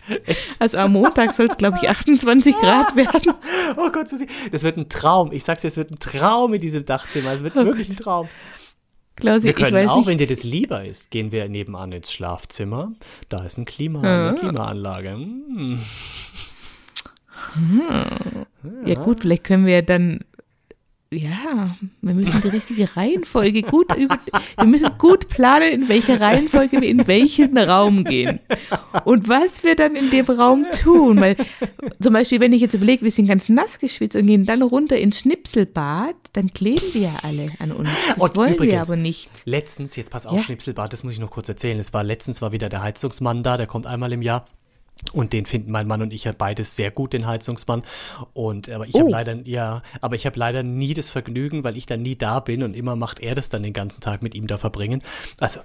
Also 0.59 0.77
am 0.77 0.91
Montag 0.91 1.33
soll 1.33 1.47
es, 1.47 1.57
glaube 1.57 1.79
ich, 1.81 1.89
28 1.89 2.55
Grad 2.57 2.95
werden. 2.95 3.33
Oh 3.77 3.89
Gott, 3.89 4.07
das 4.51 4.63
wird 4.63 4.77
ein 4.77 4.87
Traum. 4.89 5.31
Ich 5.31 5.43
sag's 5.43 5.63
dir, 5.63 5.69
es 5.69 5.77
wird 5.77 5.89
ein 5.91 5.99
Traum 5.99 6.53
in 6.53 6.61
diesem 6.61 6.85
Dachzimmer. 6.85 7.33
Es 7.33 7.41
wird 7.43 7.55
Oh 7.55 7.65
wirklich 7.65 7.87
Gott. 7.87 7.97
ein 7.97 8.03
Traum. 8.03 8.29
Klausi, 9.15 9.45
Wir 9.47 9.51
ich 9.57 9.63
können 9.63 9.87
auch, 9.87 9.97
nicht. 9.97 10.07
wenn 10.07 10.17
dir 10.17 10.27
das 10.27 10.43
lieber 10.43 10.83
ist, 10.83 11.09
gehen 11.11 11.31
wir 11.31 11.47
nebenan 11.47 11.91
ins 11.93 12.11
Schlafzimmer. 12.11 12.91
Da 13.29 13.45
ist 13.45 13.57
ein 13.57 13.65
Klima, 13.65 14.03
Ja. 14.03 14.27
eine 14.29 14.37
Klimaanlage. 14.37 15.11
Hm. 15.11 15.79
Ja 18.85 18.95
gut, 18.95 19.21
vielleicht 19.21 19.43
können 19.43 19.65
wir 19.65 19.75
ja 19.75 19.81
dann, 19.81 20.21
ja, 21.15 21.75
wir 22.01 22.13
müssen 22.13 22.41
die 22.41 22.47
richtige 22.49 22.95
Reihenfolge 22.95 23.61
gut 23.63 23.95
über, 23.95 24.17
wir 24.57 24.67
müssen 24.67 24.91
gut 24.97 25.29
planen, 25.29 25.71
in 25.71 25.89
welche 25.89 26.19
Reihenfolge 26.19 26.81
wir 26.81 26.89
in 26.89 27.07
welchen 27.07 27.57
Raum 27.57 28.03
gehen. 28.03 28.39
Und 29.03 29.27
was 29.27 29.63
wir 29.63 29.75
dann 29.75 29.95
in 29.95 30.09
dem 30.11 30.25
Raum 30.25 30.65
tun. 30.71 31.19
Weil 31.21 31.35
zum 32.01 32.13
Beispiel, 32.13 32.39
wenn 32.39 32.53
ich 32.53 32.61
jetzt 32.61 32.73
überlege, 32.73 33.03
wir 33.03 33.11
sind 33.11 33.27
ganz 33.27 33.49
nass 33.49 33.79
geschwitzt 33.79 34.15
und 34.15 34.27
gehen 34.27 34.45
dann 34.45 34.61
runter 34.61 34.97
ins 34.97 35.19
Schnipselbad, 35.19 36.15
dann 36.33 36.53
kleben 36.53 36.85
wir 36.93 37.01
ja 37.01 37.15
alle 37.23 37.51
an 37.59 37.71
uns. 37.71 37.89
Das 38.09 38.17
Und 38.17 38.35
wollen 38.35 38.49
wir 38.49 38.55
übrigens, 38.55 38.89
aber 38.89 38.97
nicht. 38.97 39.29
Letztens, 39.45 39.95
jetzt 39.95 40.11
pass 40.11 40.25
auf, 40.25 40.37
Ja. 40.37 40.43
Schnipselbad, 40.43 40.93
das 40.93 41.03
muss 41.03 41.13
ich 41.13 41.19
noch 41.19 41.31
kurz 41.31 41.49
erzählen. 41.49 41.79
Es 41.79 41.93
war 41.93 42.03
letztens 42.03 42.41
war 42.41 42.51
wieder 42.51 42.69
der 42.69 42.83
Heizungsmann 42.83 43.43
da, 43.43 43.57
der 43.57 43.67
kommt 43.67 43.87
einmal 43.87 44.11
im 44.13 44.21
Jahr. 44.21 44.45
Und 45.13 45.33
den 45.33 45.45
finden 45.45 45.71
mein 45.71 45.87
Mann 45.87 46.01
und 46.01 46.11
ich 46.11 46.25
ja 46.25 46.33
beides 46.37 46.75
sehr 46.75 46.91
gut, 46.91 47.13
den 47.13 47.25
Heizungsmann. 47.27 47.83
Und 48.33 48.69
aber 48.69 48.87
ich 48.87 48.95
Oh. 48.95 48.99
habe 49.01 49.09
leider, 49.11 49.35
ja, 49.47 49.81
aber 50.01 50.15
ich 50.15 50.25
habe 50.25 50.37
leider 50.37 50.63
nie 50.63 50.93
das 50.93 51.09
Vergnügen, 51.09 51.63
weil 51.63 51.77
ich 51.77 51.85
dann 51.85 52.01
nie 52.01 52.15
da 52.15 52.39
bin 52.39 52.63
und 52.63 52.75
immer 52.75 52.95
macht 52.95 53.19
er 53.19 53.35
das 53.35 53.49
dann 53.49 53.63
den 53.63 53.73
ganzen 53.73 54.01
Tag 54.01 54.21
mit 54.21 54.35
ihm 54.35 54.47
da 54.47 54.57
verbringen. 54.57 55.01
Also, 55.39 55.61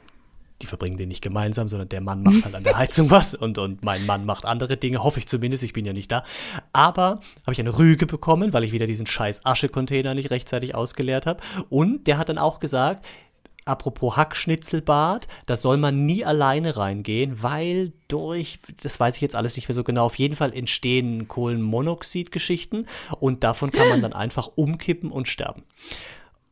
die 0.63 0.67
verbringen 0.67 0.99
den 0.99 1.09
nicht 1.09 1.23
gemeinsam, 1.23 1.69
sondern 1.69 1.89
der 1.89 2.03
Mann 2.03 2.23
macht 2.23 2.45
halt 2.45 2.55
an 2.55 2.63
der 2.63 2.77
Heizung 2.79 3.11
was 3.11 3.35
und, 3.35 3.57
und 3.57 3.83
mein 3.83 4.05
Mann 4.05 4.27
macht 4.27 4.45
andere 4.45 4.77
Dinge, 4.77 5.03
hoffe 5.03 5.19
ich 5.19 5.27
zumindest, 5.27 5.63
ich 5.63 5.73
bin 5.73 5.87
ja 5.87 5.95
nicht 5.95 6.13
da. 6.13 6.23
Aber 6.75 7.21
habe 7.47 7.53
ich 7.53 7.61
eine 7.61 7.79
Rüge 7.79 8.07
bekommen, 8.07 8.53
weil 8.53 8.65
ich 8.65 8.73
wieder 8.73 8.87
diesen 8.87 9.07
scheiß 9.07 9.47
Aschecontainer 9.47 10.15
nicht 10.15 10.31
rechtzeitig 10.31 10.75
ausgeleert 10.75 11.25
habe. 11.27 11.41
Und 11.71 12.07
der 12.07 12.19
hat 12.19 12.29
dann 12.29 12.37
auch 12.39 12.61
gesagt, 12.61 13.07
apropos 13.65 14.17
Hackschnitzelbad, 14.17 15.27
da 15.47 15.57
soll 15.57 15.77
man 15.77 16.07
nie 16.07 16.25
alleine 16.25 16.77
reingehen, 16.77 17.43
weil 17.43 17.93
durch, 18.09 18.59
das 18.83 18.99
weiß 18.99 19.17
ich 19.17 19.23
jetzt 19.23 19.37
alles 19.37 19.57
nicht 19.57 19.69
mehr 19.69 19.75
so 19.75 19.85
genau, 19.85 20.07
auf 20.07 20.17
jeden 20.17 20.37
Fall 20.37 20.53
entstehen 20.53 21.29
Kohlenmonoxid-Geschichten 21.29 22.87
und 23.19 23.45
davon 23.45 23.73
kann 23.73 23.89
man 23.89 24.03
dann 24.03 24.13
einfach 24.15 24.51
umkippen 24.55 25.11
und 25.11 25.29
sterben. 25.29 25.63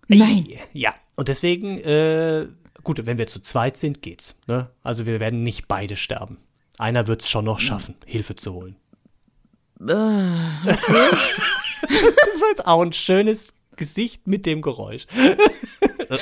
Nein. 0.09 0.49
Ja, 0.73 0.95
und 1.17 1.29
deswegen, 1.29 1.79
äh, 1.79 2.47
gut, 2.83 3.05
wenn 3.05 3.19
wir 3.19 3.27
zu 3.27 3.43
zweit 3.43 3.77
sind, 3.77 4.03
geht's. 4.03 4.37
Ne? 4.47 4.71
Also 4.83 5.07
wir 5.07 5.21
werden 5.21 5.43
nicht 5.43 5.69
beide 5.69 5.97
sterben. 5.97 6.39
Einer 6.79 7.07
wird 7.07 7.23
es 7.23 7.29
schon 7.29 7.45
noch 7.45 7.59
schaffen, 7.59 7.97
Hilfe 8.07 8.37
zu 8.37 8.55
holen. 8.55 8.77
Ah, 9.81 10.63
Das 11.83 12.41
war 12.41 12.49
jetzt 12.51 12.67
auch 12.67 12.83
ein 12.83 12.93
schönes 12.93 13.55
Gesicht 13.77 14.27
mit 14.27 14.47
dem 14.47 14.63
Geräusch. 14.63 15.07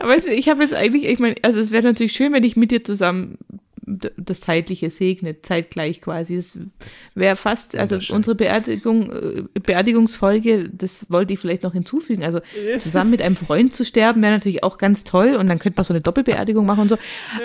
Aber 0.00 0.10
weißt 0.10 0.28
du, 0.28 0.32
ich 0.32 0.48
habe 0.48 0.62
jetzt 0.62 0.74
eigentlich, 0.74 1.06
ich 1.06 1.18
meine, 1.18 1.34
also 1.42 1.58
es 1.60 1.70
wäre 1.70 1.84
natürlich 1.84 2.12
schön, 2.12 2.32
wenn 2.32 2.44
ich 2.44 2.56
mit 2.56 2.70
dir 2.70 2.84
zusammen 2.84 3.38
das 3.86 4.40
Zeitliche 4.40 4.90
segne, 4.90 5.40
zeitgleich 5.42 6.00
quasi. 6.00 6.36
Das 6.36 6.58
wäre 7.14 7.36
fast, 7.36 7.76
also 7.76 7.98
unsere 8.12 8.34
Beerdigung, 8.34 9.12
äh, 9.12 9.44
Beerdigungsfolge, 9.60 10.68
das 10.70 11.06
wollte 11.08 11.34
ich 11.34 11.38
vielleicht 11.38 11.62
noch 11.62 11.72
hinzufügen. 11.72 12.24
Also 12.24 12.40
zusammen 12.80 13.10
mit 13.10 13.22
einem 13.22 13.36
Freund 13.36 13.74
zu 13.74 13.84
sterben 13.84 14.22
wäre 14.22 14.32
natürlich 14.32 14.64
auch 14.64 14.78
ganz 14.78 15.04
toll 15.04 15.36
und 15.36 15.48
dann 15.48 15.60
könnte 15.60 15.78
man 15.78 15.84
so 15.84 15.92
eine 15.94 16.00
Doppelbeerdigung 16.00 16.66
machen 16.66 16.80
und 16.82 16.88
so. 16.88 16.98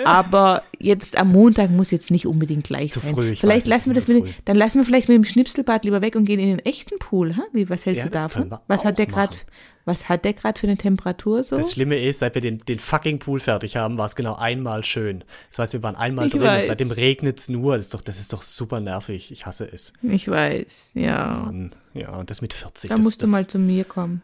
Aber 0.04 0.64
jetzt 0.80 1.16
am 1.16 1.30
Montag 1.30 1.70
muss 1.70 1.92
jetzt 1.92 2.10
nicht 2.10 2.26
unbedingt 2.26 2.64
gleich 2.64 2.94
sein. 2.94 3.14
früh, 3.14 3.30
ich 3.30 3.40
vielleicht 3.40 3.66
weiß, 3.66 3.70
lassen 3.70 3.90
wir 3.90 3.94
das 3.94 4.08
mit, 4.08 4.24
früh. 4.24 4.30
dann 4.44 4.56
lassen 4.56 4.78
wir 4.78 4.84
vielleicht 4.84 5.08
mit 5.08 5.14
dem 5.16 5.24
Schnipselbad 5.24 5.84
lieber 5.84 6.02
weg 6.02 6.16
und 6.16 6.24
gehen 6.24 6.40
in 6.40 6.48
den 6.48 6.58
echten 6.58 6.98
Pool. 6.98 7.36
Ha? 7.36 7.42
Wie, 7.52 7.70
was 7.70 7.86
hältst 7.86 8.04
Ja, 8.04 8.10
du 8.10 8.16
davon? 8.16 8.50
Was 8.66 8.84
hat 8.84 8.98
der 8.98 9.06
gerade. 9.06 9.36
Was 9.84 10.08
hat 10.08 10.24
der 10.24 10.32
gerade 10.34 10.58
für 10.60 10.66
eine 10.66 10.76
Temperatur 10.76 11.42
so? 11.44 11.56
Das 11.56 11.72
Schlimme 11.72 11.96
ist, 11.98 12.20
seit 12.20 12.34
wir 12.34 12.42
den, 12.42 12.58
den 12.58 12.78
fucking 12.78 13.18
Pool 13.18 13.40
fertig 13.40 13.76
haben, 13.76 13.98
war 13.98 14.06
es 14.06 14.14
genau 14.16 14.34
einmal 14.36 14.84
schön. 14.84 15.24
Das 15.50 15.58
heißt, 15.58 15.72
wir 15.72 15.82
waren 15.82 15.96
einmal 15.96 16.26
Ich 16.26 16.32
drin 16.32 16.42
und 16.42 16.46
weiß. 16.48 16.66
seitdem 16.68 16.90
regnet 16.90 17.38
es 17.40 17.48
nur. 17.48 17.76
Das 17.76 17.86
ist, 17.86 17.94
doch, 17.94 18.00
das 18.00 18.20
ist 18.20 18.32
doch 18.32 18.42
super 18.42 18.80
nervig. 18.80 19.32
Ich 19.32 19.46
hasse 19.46 19.64
es. 19.70 19.92
Ich 20.02 20.28
weiß, 20.28 20.92
ja. 20.94 21.42
Mann. 21.46 21.70
Ja, 21.94 22.10
und 22.16 22.30
das 22.30 22.40
mit 22.42 22.54
40. 22.54 22.90
Da 22.90 22.96
das, 22.96 23.04
musst 23.04 23.20
du 23.20 23.24
das, 23.26 23.30
mal 23.30 23.46
zu 23.46 23.58
mir 23.58 23.84
kommen. 23.84 24.22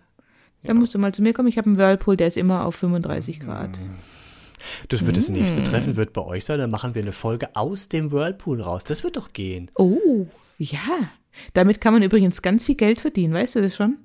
Da 0.65 0.75
musst 0.75 0.95
du 0.95 0.99
mal 0.99 1.13
zu 1.15 1.23
mir 1.23 1.33
kommen. 1.33 1.49
Ich 1.49 1.57
habe 1.59 1.67
einen 1.67 1.77
Whirlpool, 1.77 2.17
der 2.17 2.27
ist 2.27 2.37
immer 2.37 2.65
auf 2.65 2.75
35 2.77 3.41
Grad. 3.41 3.79
Das 4.89 5.07
wird 5.07 5.17
das 5.17 5.29
Mm. 5.31 5.35
nächste 5.35 5.63
Treffen, 5.63 5.97
wird 5.97 6.13
bei 6.13 6.23
euch 6.23 6.45
sein. 6.45 6.59
Dann 6.59 6.71
machen 6.71 6.95
wir 6.95 7.03
eine 7.03 7.13
Folge 7.13 7.49
aus 7.55 7.89
dem 7.89 8.11
Whirlpool 8.11 8.61
raus. 8.61 8.85
Das 8.85 9.05
wird 9.05 9.17
doch 9.17 9.33
gehen. 9.33 9.71
Oh, 9.77 10.27
ja. 10.59 11.11
Damit 11.55 11.81
kann 11.81 11.93
man 11.93 12.03
übrigens 12.03 12.43
ganz 12.43 12.65
viel 12.65 12.75
Geld 12.75 13.01
verdienen, 13.01 13.33
weißt 13.33 13.55
du 13.55 13.63
das 13.63 13.77
schon? 13.77 13.99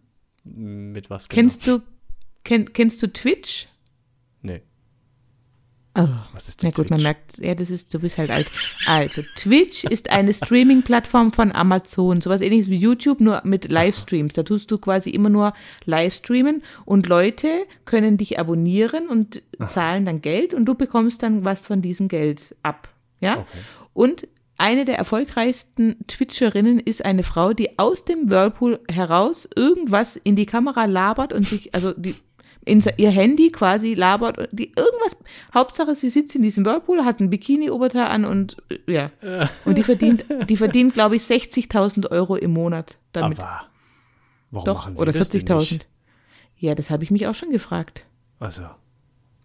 Mit 0.43 1.09
was 1.09 1.29
Kennst 1.29 1.67
du, 1.67 1.81
kenn, 2.43 2.73
kennst 2.73 3.01
du 3.01 3.11
Twitch? 3.11 3.67
Nee. 4.41 4.61
Oh. 5.95 6.07
Was 6.33 6.49
ist 6.49 6.63
Na 6.63 6.69
denn 6.69 6.75
gut, 6.75 6.89
man 6.89 6.99
Twitch? 6.99 7.03
merkt, 7.03 7.37
ja, 7.37 7.53
das 7.53 7.69
ist, 7.69 7.93
du 7.93 7.99
bist 7.99 8.17
halt 8.17 8.31
alt. 8.31 8.49
Also, 8.87 9.21
Twitch 9.35 9.83
ist 9.83 10.09
eine 10.09 10.33
Streaming-Plattform 10.33 11.31
von 11.31 11.51
Amazon, 11.51 12.19
sowas 12.19 12.41
ähnliches 12.41 12.69
wie 12.69 12.77
YouTube, 12.77 13.21
nur 13.21 13.41
mit 13.45 13.71
Livestreams. 13.71 14.33
Da 14.33 14.43
tust 14.43 14.71
du 14.71 14.79
quasi 14.79 15.11
immer 15.11 15.29
nur 15.29 15.53
Livestreamen 15.85 16.63
und 16.85 17.07
Leute 17.07 17.65
können 17.85 18.17
dich 18.17 18.39
abonnieren 18.39 19.07
und 19.07 19.43
zahlen 19.67 20.03
dann 20.03 20.21
Geld 20.21 20.53
und 20.53 20.65
du 20.65 20.73
bekommst 20.73 21.21
dann 21.21 21.45
was 21.45 21.67
von 21.67 21.81
diesem 21.81 22.07
Geld 22.07 22.55
ab. 22.63 22.89
Ja? 23.19 23.37
Okay. 23.39 23.59
Und 23.93 24.27
eine 24.63 24.85
der 24.85 24.97
erfolgreichsten 24.97 25.97
Twitcherinnen 26.07 26.79
ist 26.79 27.03
eine 27.03 27.23
Frau, 27.23 27.51
die 27.51 27.77
aus 27.77 28.05
dem 28.05 28.29
Whirlpool 28.29 28.79
heraus 28.89 29.45
irgendwas 29.57 30.15
in 30.15 30.37
die 30.37 30.45
Kamera 30.45 30.85
labert 30.85 31.33
und 31.33 31.43
sich, 31.43 31.75
also 31.75 31.91
die 31.91 32.15
in 32.63 32.81
ihr 32.95 33.11
Handy 33.11 33.51
quasi 33.51 33.93
labert, 33.93 34.37
und 34.37 34.47
die 34.53 34.69
irgendwas, 34.69 35.17
Hauptsache 35.53 35.95
sie 35.95 36.09
sitzt 36.09 36.33
in 36.35 36.41
diesem 36.41 36.65
Whirlpool, 36.65 37.03
hat 37.03 37.19
ein 37.19 37.29
Bikini-Oberteil 37.29 38.05
an 38.05 38.23
und 38.23 38.55
äh, 38.69 38.93
ja. 38.93 39.11
Und 39.65 39.77
die 39.77 39.83
verdient, 39.83 40.23
die 40.47 40.55
verdient, 40.55 40.93
glaube 40.93 41.17
ich, 41.17 41.23
60.000 41.23 42.09
Euro 42.09 42.37
im 42.37 42.51
Monat 42.51 42.97
damit. 43.11 43.41
Aber 43.41 43.63
warum 44.49 44.65
Doch, 44.65 44.77
machen 44.85 44.95
wir 44.95 45.01
oder 45.01 45.11
das 45.11 45.29
denn 45.29 45.41
40.000. 45.41 45.59
nicht? 45.73 45.87
Ja, 46.55 46.73
das 46.73 46.89
habe 46.89 47.03
ich 47.03 47.11
mich 47.11 47.27
auch 47.27 47.35
schon 47.35 47.51
gefragt. 47.51 48.05
Also, 48.39 48.61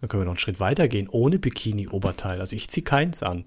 dann 0.00 0.08
können 0.08 0.20
wir 0.20 0.26
noch 0.26 0.34
einen 0.34 0.38
Schritt 0.38 0.60
weiter 0.60 0.86
gehen, 0.86 1.08
ohne 1.08 1.40
Bikini-Oberteil. 1.40 2.40
Also 2.40 2.54
ich 2.54 2.68
ziehe 2.68 2.84
keins 2.84 3.24
an. 3.24 3.46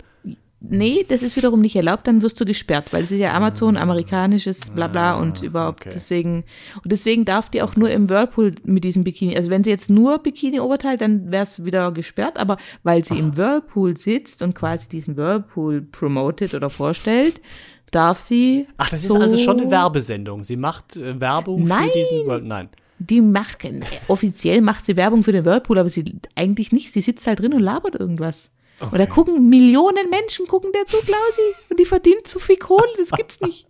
Nee, 0.63 1.03
das 1.09 1.23
ist 1.23 1.35
wiederum 1.35 1.59
nicht 1.59 1.75
erlaubt, 1.75 2.05
dann 2.05 2.21
wirst 2.21 2.39
du 2.39 2.45
gesperrt, 2.45 2.93
weil 2.93 3.03
es 3.03 3.11
ist 3.11 3.17
ja 3.17 3.33
Amazon, 3.33 3.77
amerikanisches, 3.77 4.69
bla 4.69 4.87
bla 4.87 5.19
und 5.19 5.41
überhaupt 5.41 5.79
Ah, 5.81 5.87
okay. 5.87 5.89
deswegen. 5.91 6.43
Und 6.83 6.91
deswegen 6.91 7.25
darf 7.25 7.49
die 7.49 7.63
auch 7.63 7.75
nur 7.75 7.89
im 7.89 8.09
Whirlpool 8.09 8.53
mit 8.63 8.83
diesem 8.83 9.03
Bikini. 9.03 9.35
Also 9.35 9.49
wenn 9.49 9.63
sie 9.63 9.71
jetzt 9.71 9.89
nur 9.89 10.19
Bikini-Oberteil, 10.19 10.97
dann 10.97 11.31
wäre 11.31 11.43
es 11.43 11.65
wieder 11.65 11.91
gesperrt, 11.91 12.37
aber 12.37 12.57
weil 12.83 13.03
sie 13.03 13.17
im 13.17 13.37
Whirlpool 13.37 13.97
sitzt 13.97 14.43
und 14.43 14.53
quasi 14.53 14.87
diesen 14.87 15.17
Whirlpool 15.17 15.81
promotet 15.81 16.53
oder 16.53 16.69
vorstellt, 16.69 17.41
darf 17.89 18.19
sie. 18.19 18.67
Ach, 18.77 18.89
das 18.89 19.01
so, 19.01 19.15
ist 19.15 19.21
also 19.21 19.37
schon 19.37 19.61
eine 19.61 19.71
Werbesendung. 19.71 20.43
Sie 20.43 20.57
macht 20.57 20.95
äh, 20.95 21.19
Werbung 21.19 21.63
Nein. 21.63 21.89
für 21.89 21.97
diesen 21.97 22.27
World. 22.27 22.45
Nein. 22.45 22.69
Die 22.99 23.19
macht, 23.19 23.67
offiziell 24.07 24.61
macht 24.61 24.85
sie 24.85 24.95
Werbung 24.95 25.23
für 25.23 25.31
den 25.31 25.43
Whirlpool, 25.43 25.79
aber 25.79 25.89
sie 25.89 26.05
eigentlich 26.35 26.71
nicht. 26.71 26.93
Sie 26.93 27.01
sitzt 27.01 27.25
halt 27.25 27.39
drin 27.39 27.53
und 27.53 27.61
labert 27.61 27.95
irgendwas. 27.95 28.51
Und 28.89 28.97
da 28.97 29.05
gucken 29.05 29.49
Millionen 29.49 30.09
Menschen, 30.09 30.47
gucken 30.47 30.71
der 30.73 30.85
zu, 30.85 30.97
Klausi. 30.97 31.55
Und 31.69 31.79
die 31.79 31.85
verdient 31.85 32.27
zu 32.27 32.39
viel 32.39 32.57
Kohle, 32.57 32.87
das 32.97 33.11
gibt's 33.11 33.41
nicht. 33.41 33.67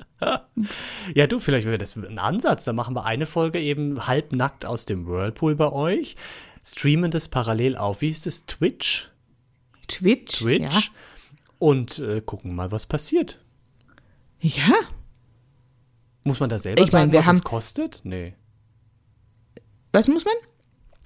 Ja, 1.16 1.26
du, 1.26 1.40
vielleicht 1.40 1.66
wäre 1.66 1.80
das 1.80 1.96
ein 1.96 2.20
Ansatz. 2.20 2.64
Dann 2.64 2.76
machen 2.76 2.96
wir 2.96 3.06
eine 3.06 3.26
Folge 3.26 3.60
eben 3.60 4.06
halbnackt 4.06 4.68
aus 4.68 4.86
dem 4.86 5.08
Whirlpool 5.08 5.56
bei 5.56 5.72
euch, 5.72 6.16
streamen 6.64 7.10
das 7.10 7.28
parallel 7.28 7.76
auf. 7.76 8.02
Wie 8.02 8.10
ist 8.10 8.28
das? 8.28 8.46
Twitch? 8.46 9.10
Twitch. 9.88 10.38
Twitch. 10.38 10.92
Und 11.58 11.98
äh, 12.00 12.22
gucken 12.22 12.56
mal, 12.56 12.72
was 12.72 12.86
passiert. 12.86 13.40
Ja. 14.40 14.68
ja. 14.68 14.76
Muss 16.24 16.40
man 16.40 16.50
da 16.50 16.60
selber 16.60 16.84
Ich 16.84 16.92
mein, 16.92 17.12
sagen, 17.12 17.28
was 17.28 17.36
es 17.38 17.44
kostet? 17.44 18.02
Nee. 18.04 18.36
Was 19.92 20.08
muss 20.08 20.24
man? 20.24 20.36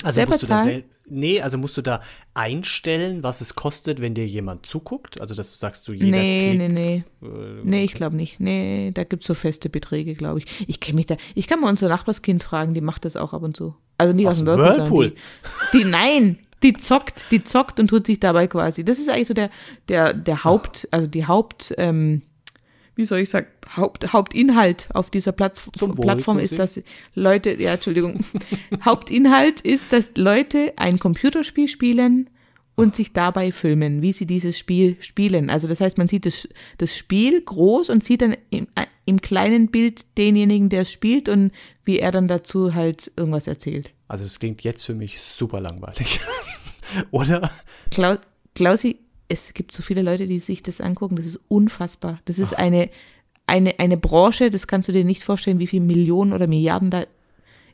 Also 0.04 0.16
Selber 0.16 0.32
musst 0.32 0.44
du 0.44 0.48
da 0.48 0.58
zahlen? 0.58 0.84
Nee, 1.08 1.42
also 1.42 1.58
musst 1.58 1.78
du 1.78 1.82
da 1.82 2.02
einstellen, 2.34 3.22
was 3.24 3.42
es 3.42 3.56
kostet, 3.56 4.02
wenn 4.02 4.14
dir 4.14 4.26
jemand 4.26 4.66
zuguckt? 4.66 5.22
Also, 5.22 5.36
dass 5.36 5.52
du 5.52 5.58
sagst, 5.58 5.88
du 5.88 5.94
jeder 5.94 6.18
nee, 6.18 6.50
Klick, 6.50 6.58
nee, 6.58 7.04
nee. 7.22 7.28
äh, 7.28 7.62
Nee, 7.64 7.84
ich 7.84 7.94
glaube 7.94 8.16
nicht. 8.16 8.40
Nee, 8.40 8.92
da 8.94 9.04
gibt's 9.04 9.28
so 9.28 9.34
feste 9.34 9.70
Beträge, 9.70 10.14
glaube 10.14 10.40
ich. 10.40 10.68
Ich 10.68 10.80
kenne 10.80 10.96
mich 10.96 11.06
da. 11.06 11.18
Ich 11.36 11.48
kann 11.48 11.62
mal 11.62 11.70
unser 11.70 11.90
Nachbarskind 11.90 12.44
fragen, 12.44 12.74
die 12.74 12.82
macht 12.82 13.06
das 13.06 13.16
auch 13.16 13.34
ab 13.34 13.44
und 13.44 13.56
zu. 13.56 13.76
Also 13.98 14.14
nicht 14.14 14.26
aus, 14.28 14.32
Aus 14.32 14.38
dem 14.40 14.48
Whirlpool. 14.48 14.78
Whirlpool? 14.78 15.16
Die, 15.74 15.78
die, 15.78 15.84
nein, 15.86 16.40
die 16.64 16.74
zockt, 16.74 17.32
die 17.32 17.44
zockt 17.44 17.80
und 17.80 17.88
tut 17.88 18.08
sich 18.08 18.20
dabei 18.20 18.48
quasi. 18.48 18.84
Das 18.84 18.98
ist 19.00 19.10
eigentlich 19.10 19.28
so 19.28 19.34
der, 19.34 19.50
der, 19.88 20.14
der 20.14 20.44
Haupt, 20.44 20.88
also 20.92 21.08
die 21.08 21.28
Haupt, 21.28 21.74
ähm, 21.78 22.24
wie 22.96 23.06
soll 23.06 23.20
ich 23.20 23.30
sagen, 23.30 23.48
Haupt, 23.76 24.14
Hauptinhalt 24.14 24.88
auf 24.94 25.10
dieser 25.10 25.32
Platz, 25.32 25.68
Wohl, 25.80 25.96
Plattform 25.96 26.40
ist, 26.40 26.58
dass 26.58 26.82
Leute, 27.14 27.52
ja, 27.62 27.74
Entschuldigung, 27.74 28.20
Hauptinhalt 28.86 29.62
ist, 29.62 29.92
dass 29.94 30.12
Leute 30.16 30.74
ein 30.78 31.00
Computerspiel 31.00 31.68
spielen 31.68 32.30
und 32.76 32.96
sich 32.96 33.14
dabei 33.14 33.52
filmen, 33.52 34.02
wie 34.02 34.12
sie 34.12 34.26
dieses 34.26 34.58
Spiel 34.58 34.98
spielen. 35.00 35.50
Also 35.50 35.68
das 35.68 35.82
heißt, 35.82 35.98
man 35.98 36.08
sieht 36.08 36.26
das, 36.26 36.48
das 36.78 36.96
Spiel 36.96 37.42
groß 37.42 37.90
und 37.90 38.04
sieht 38.04 38.22
dann 38.22 38.36
im, 38.50 38.68
im 39.06 39.22
kleinen 39.22 39.70
Bild 39.72 40.06
denjenigen, 40.18 40.70
der 40.70 40.82
es 40.82 40.92
spielt 40.92 41.30
und 41.30 41.52
wie 41.84 42.00
er 42.00 42.12
dann 42.12 42.28
dazu 42.28 42.74
halt 42.74 43.12
irgendwas 43.16 43.48
erzählt. 43.48 43.92
Also, 44.08 44.26
es 44.26 44.38
klingt 44.40 44.64
jetzt 44.64 44.86
für 44.86 44.94
mich 44.94 45.20
super 45.20 45.60
langweilig. 45.60 46.20
Oder? 47.12 47.50
Klau 47.90 48.18
Klausi, 48.54 49.00
es 49.28 49.54
gibt 49.54 49.72
so 49.72 49.82
viele 49.82 50.02
Leute, 50.02 50.28
die 50.28 50.40
sich 50.40 50.64
das 50.64 50.82
angucken, 50.82 51.16
das 51.16 51.26
ist 51.26 51.40
unfassbar. 51.48 52.20
Das 52.26 52.40
ist 52.40 52.58
eine, 52.58 52.90
eine, 53.48 53.80
eine 53.80 53.98
Branche, 53.98 54.50
das 54.50 54.68
kannst 54.68 54.90
du 54.90 54.94
dir 54.94 55.06
nicht 55.06 55.24
vorstellen, 55.24 55.60
wie 55.60 55.68
viele 55.68 55.86
Millionen 55.86 56.34
oder 56.34 56.48
Milliarden 56.48 56.92
da 56.92 57.06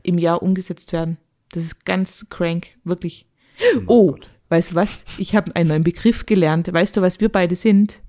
im 0.03 0.17
Jahr 0.17 0.41
umgesetzt 0.41 0.93
werden. 0.93 1.17
Das 1.51 1.63
ist 1.63 1.85
ganz 1.85 2.27
crank, 2.29 2.67
wirklich. 2.83 3.25
Oh, 3.85 4.11
Gott. 4.11 4.29
weißt 4.49 4.71
du 4.71 4.75
was? 4.75 5.03
Ich 5.17 5.35
habe 5.35 5.55
einen 5.55 5.69
neuen 5.69 5.83
Begriff 5.83 6.25
gelernt. 6.25 6.71
Weißt 6.71 6.95
du, 6.97 7.01
was 7.01 7.19
wir 7.19 7.29
beide 7.29 7.55
sind? 7.55 7.99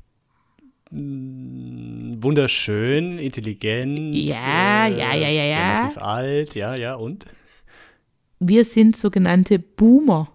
Wunderschön, 2.20 3.18
intelligent. 3.18 4.14
Ja, 4.14 4.86
ja, 4.86 5.14
ja, 5.14 5.28
ja, 5.28 5.44
ja. 5.44 5.76
Relativ 5.76 5.98
alt, 5.98 6.54
ja, 6.54 6.74
ja. 6.74 6.94
Und? 6.94 7.26
Wir 8.38 8.64
sind 8.64 8.96
sogenannte 8.96 9.58
Boomer. 9.58 10.30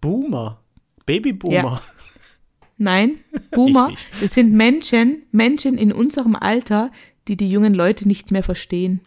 Boomer. 0.00 0.60
Babyboomer. 1.06 1.82
Nein, 2.82 3.18
Boomer. 3.50 3.92
Das 4.22 4.32
sind 4.34 4.52
Menschen, 4.52 5.22
Menschen 5.32 5.76
in 5.76 5.92
unserem 5.92 6.34
Alter, 6.34 6.90
die 7.28 7.36
die 7.36 7.50
jungen 7.50 7.74
Leute 7.74 8.08
nicht 8.08 8.30
mehr 8.30 8.42
verstehen. 8.42 9.00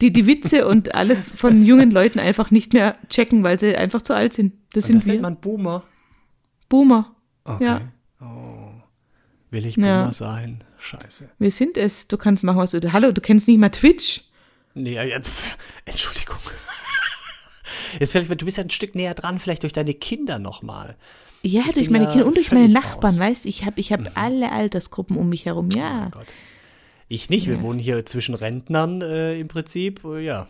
Die 0.00 0.12
die 0.12 0.26
Witze 0.26 0.68
und 0.68 0.94
alles 0.94 1.26
von 1.28 1.64
jungen 1.64 1.90
Leuten 1.90 2.20
einfach 2.20 2.50
nicht 2.52 2.72
mehr 2.72 2.96
checken, 3.08 3.42
weil 3.42 3.58
sie 3.58 3.74
einfach 3.76 4.02
zu 4.02 4.14
alt 4.14 4.32
sind. 4.32 4.52
Das 4.72 4.84
Und 4.84 4.88
sind 4.92 4.96
das 4.98 5.06
nennt 5.06 5.18
wir. 5.18 5.22
man 5.22 5.40
Boomer. 5.40 5.82
Boomer. 6.68 7.16
Okay. 7.44 7.64
Ja. 7.64 7.80
Will 9.50 9.66
ich 9.66 9.76
Ja. 9.76 10.00
Boomer 10.02 10.12
sein? 10.12 10.62
Scheiße. 10.78 11.30
Wir 11.38 11.50
sind 11.50 11.76
es. 11.76 12.06
Du 12.06 12.16
kannst 12.16 12.44
machen, 12.44 12.58
was 12.58 12.70
du. 12.70 12.92
Hallo, 12.92 13.10
du 13.10 13.20
kennst 13.20 13.48
nicht 13.48 13.58
mal 13.58 13.70
Twitch. 13.70 14.22
Nee, 14.74 14.92
ja, 14.94 15.02
ja, 15.02 15.20
pff, 15.20 15.56
Entschuldigung. 15.84 16.36
Jetzt 17.98 18.12
vielleicht, 18.12 18.30
du 18.30 18.44
bist 18.44 18.58
ja 18.58 18.62
ein 18.64 18.70
Stück 18.70 18.94
näher 18.94 19.14
dran, 19.14 19.38
vielleicht 19.38 19.62
durch 19.62 19.72
deine 19.72 19.94
Kinder 19.94 20.38
nochmal. 20.38 20.96
Ja, 21.46 21.62
Ich 21.68 21.74
durch 21.74 21.90
meine 21.90 22.04
ja 22.04 22.10
Kinder 22.10 22.26
und 22.26 22.36
durch 22.36 22.52
meine 22.52 22.68
Nachbarn, 22.68 23.14
raus. 23.14 23.18
Mhm. 23.18 23.20
weißt 23.20 23.46
Ich 23.46 23.64
habe 23.64 23.80
ich 23.80 23.92
hab 23.92 24.00
alle 24.16 24.52
Altersgruppen 24.52 25.16
um 25.16 25.28
mich 25.28 25.46
herum, 25.46 25.68
ja. 25.70 26.06
Oh 26.08 26.18
Gott. 26.18 26.34
Ich 27.08 27.30
nicht, 27.30 27.46
wir 27.46 27.62
wohnen 27.62 27.78
hier 27.78 28.04
zwischen 28.04 28.34
Rentnern 28.34 29.00
äh, 29.00 29.38
im 29.38 29.48
Prinzip, 29.48 30.04
äh, 30.04 30.24
ja. 30.24 30.48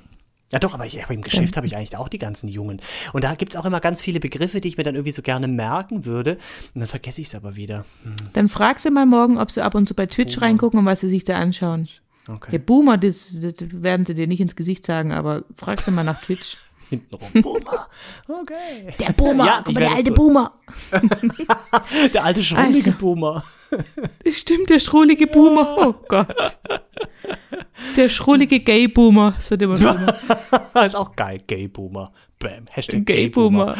Ja 0.52 0.60
doch, 0.60 0.74
aber, 0.74 0.86
ich, 0.86 1.02
aber 1.02 1.12
im 1.12 1.22
Geschäft 1.22 1.56
habe 1.56 1.66
ich 1.66 1.76
eigentlich 1.76 1.96
auch 1.96 2.08
die 2.08 2.18
ganzen 2.18 2.48
Jungen. 2.48 2.80
Und 3.12 3.24
da 3.24 3.34
gibt 3.34 3.52
es 3.52 3.58
auch 3.58 3.64
immer 3.64 3.80
ganz 3.80 4.00
viele 4.00 4.20
Begriffe, 4.20 4.60
die 4.60 4.68
ich 4.68 4.76
mir 4.76 4.84
dann 4.84 4.94
irgendwie 4.94 5.10
so 5.12 5.20
gerne 5.20 5.48
merken 5.48 6.06
würde. 6.06 6.38
Und 6.72 6.80
dann 6.80 6.88
vergesse 6.88 7.20
ich 7.20 7.26
es 7.26 7.34
aber 7.34 7.56
wieder. 7.56 7.84
Hm, 8.04 8.14
Dann 8.32 8.48
frag 8.48 8.78
sie 8.78 8.90
mal 8.90 9.06
morgen, 9.06 9.38
ob 9.38 9.50
sie 9.50 9.60
ab 9.62 9.74
und 9.74 9.88
zu 9.88 9.94
bei 9.94 10.06
Twitch 10.06 10.40
reingucken 10.40 10.78
und 10.78 10.86
was 10.86 11.00
sie 11.00 11.10
sich 11.10 11.24
da 11.24 11.36
anschauen. 11.38 11.88
Der 12.28 12.34
Okay. 12.34 12.58
Boomer, 12.58 12.96
das, 12.96 13.38
das 13.40 13.54
werden 13.70 14.06
sie 14.06 14.14
dir 14.14 14.26
nicht 14.26 14.40
ins 14.40 14.56
Gesicht 14.56 14.86
sagen, 14.86 15.12
aber 15.12 15.44
frag 15.56 15.80
sie 15.80 15.90
mal 15.90 16.04
nach 16.04 16.20
Twitch. 16.22 16.56
Hintenrum. 16.90 17.28
Boomer. 17.42 17.88
Okay. 18.28 18.94
Der 18.98 19.12
Boomer, 19.12 19.46
Ja, 19.46 19.62
mal, 19.64 19.74
der 19.74 19.90
alte 19.90 20.04
tun. 20.04 20.14
Boomer. 20.14 20.52
Der 22.12 22.24
alte 22.24 22.42
schrullige 22.42 22.90
Also. 22.90 22.98
Boomer. 22.98 23.44
Das 24.24 24.36
stimmt, 24.36 24.70
der 24.70 24.78
schrullige 24.78 25.26
Boomer. 25.26 25.76
Oh 25.78 25.94
Gott. 26.08 26.58
Der 27.96 28.08
schrullige 28.08 28.60
Gay-Boomer. 28.60 29.32
Das 29.36 29.50
wird 29.50 29.62
immer 29.62 29.76
schlimmer. 29.76 30.14
ist 30.86 30.94
auch 30.94 31.14
geil. 31.16 31.40
Gay 31.46 31.68
Boomer. 31.68 32.12
Bam. 32.38 32.66
Hashtag 32.70 33.06
Gay-Boomer. 33.06 33.74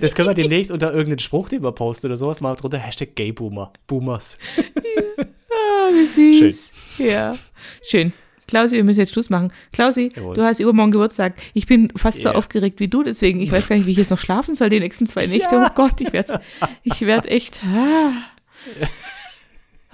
Das 0.00 0.14
können 0.14 0.28
wir 0.28 0.34
demnächst 0.34 0.70
unter 0.70 0.90
irgendeinen 0.92 1.18
Spruch, 1.20 1.48
den 1.48 1.62
wir 1.62 1.72
posten 1.72 2.06
oder 2.08 2.16
sowas, 2.16 2.40
mal 2.40 2.54
drunter. 2.54 2.78
Hashtag 2.78 3.14
Gay 3.14 3.32
Boomer. 3.32 3.72
Boomers. 3.86 4.38
Ah, 4.56 5.90
wie 5.92 6.06
süß. 6.06 6.70
Ja. 6.98 7.34
Schön. 7.82 8.12
Klausi, 8.46 8.76
wir 8.76 8.84
müssen 8.84 9.00
jetzt 9.00 9.12
Schluss 9.12 9.30
machen. 9.30 9.52
Klausi, 9.72 10.12
Jawohl. 10.14 10.34
du 10.34 10.42
hast 10.44 10.60
übermorgen 10.60 10.92
Geburtstag. 10.92 11.34
Ich 11.54 11.66
bin 11.66 11.92
fast 11.96 12.22
so 12.22 12.28
Ja. 12.30 12.34
aufgeregt 12.34 12.80
wie 12.80 12.88
du, 12.88 13.02
deswegen, 13.02 13.40
ich 13.40 13.50
weiß 13.50 13.68
gar 13.68 13.76
nicht, 13.76 13.86
wie 13.86 13.92
ich 13.92 13.98
jetzt 13.98 14.10
noch 14.10 14.18
schlafen 14.18 14.54
soll 14.54 14.68
die 14.70 14.80
nächsten 14.80 15.06
zwei 15.06 15.26
Nächte. 15.26 15.56
Oh 15.66 15.70
Gott, 15.74 16.00
ich 16.00 16.12
werde 16.12 16.40
ich 16.82 17.00
werd 17.02 17.26
echt. 17.26 17.62
Ah. 17.64 18.12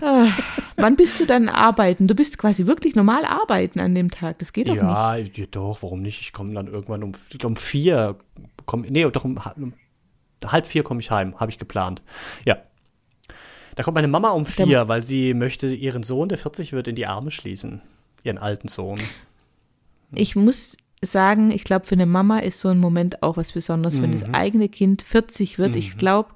Ah. 0.03 0.29
Wann 0.77 0.97
bist 0.97 1.21
du 1.21 1.27
dann 1.27 1.49
arbeiten? 1.49 2.07
Du 2.07 2.15
bist 2.15 2.39
quasi 2.39 2.67
wirklich 2.67 2.95
normal 2.95 3.25
arbeiten 3.25 3.81
an 3.81 3.95
dem 3.95 4.11
Tag. 4.11 4.39
Das 4.39 4.53
geht 4.53 4.69
doch 4.69 4.73
nicht. 4.73 4.83
Ja, 4.83 5.17
ja, 5.17 5.45
doch, 5.51 5.83
warum 5.83 6.01
nicht? 6.01 6.21
Ich 6.23 6.33
komme 6.33 6.55
dann 6.55 6.69
irgendwann 6.69 7.03
um, 7.03 7.13
um 7.45 7.57
vier. 7.57 8.17
Komm, 8.65 8.83
nee, 8.89 9.05
doch 9.11 9.25
um, 9.25 9.39
um 9.57 9.73
halb 10.47 10.67
vier 10.67 10.83
komme 10.85 11.01
ich 11.01 11.11
heim, 11.11 11.39
habe 11.39 11.51
ich 11.51 11.59
geplant. 11.59 12.03
Ja. 12.47 12.57
Da 13.77 13.83
kommt 13.83 13.95
meine 13.95 14.09
Mama 14.09 14.31
um 14.31 14.47
vier, 14.47 14.89
weil 14.89 15.03
sie 15.03 15.35
möchte 15.35 15.73
ihren 15.73 16.03
Sohn, 16.03 16.29
der 16.29 16.39
40 16.39 16.73
wird, 16.73 16.89
in 16.89 16.95
die 16.97 17.07
Arme 17.07 17.31
schließen. 17.31 17.83
Ihren 18.25 18.39
alten 18.39 18.69
Sohn. 18.69 19.01
Ich 20.15 20.37
muss 20.37 20.77
sagen, 21.03 21.51
ich 21.51 21.65
glaube, 21.65 21.87
für 21.87 21.95
eine 21.95 22.07
Mama 22.07 22.41
ist 22.41 22.61
so 22.61 22.69
ein 22.69 22.79
Moment 22.79 23.23
auch 23.23 23.37
was 23.37 23.53
Besonderes, 23.53 24.01
wenn 24.03 24.11
Mhm. 24.11 24.21
das 24.21 24.35
eigene 24.35 24.69
Kind 24.69 25.03
40 25.03 25.59
wird. 25.59 25.77
Ich 25.77 25.97
glaube, 25.97 26.31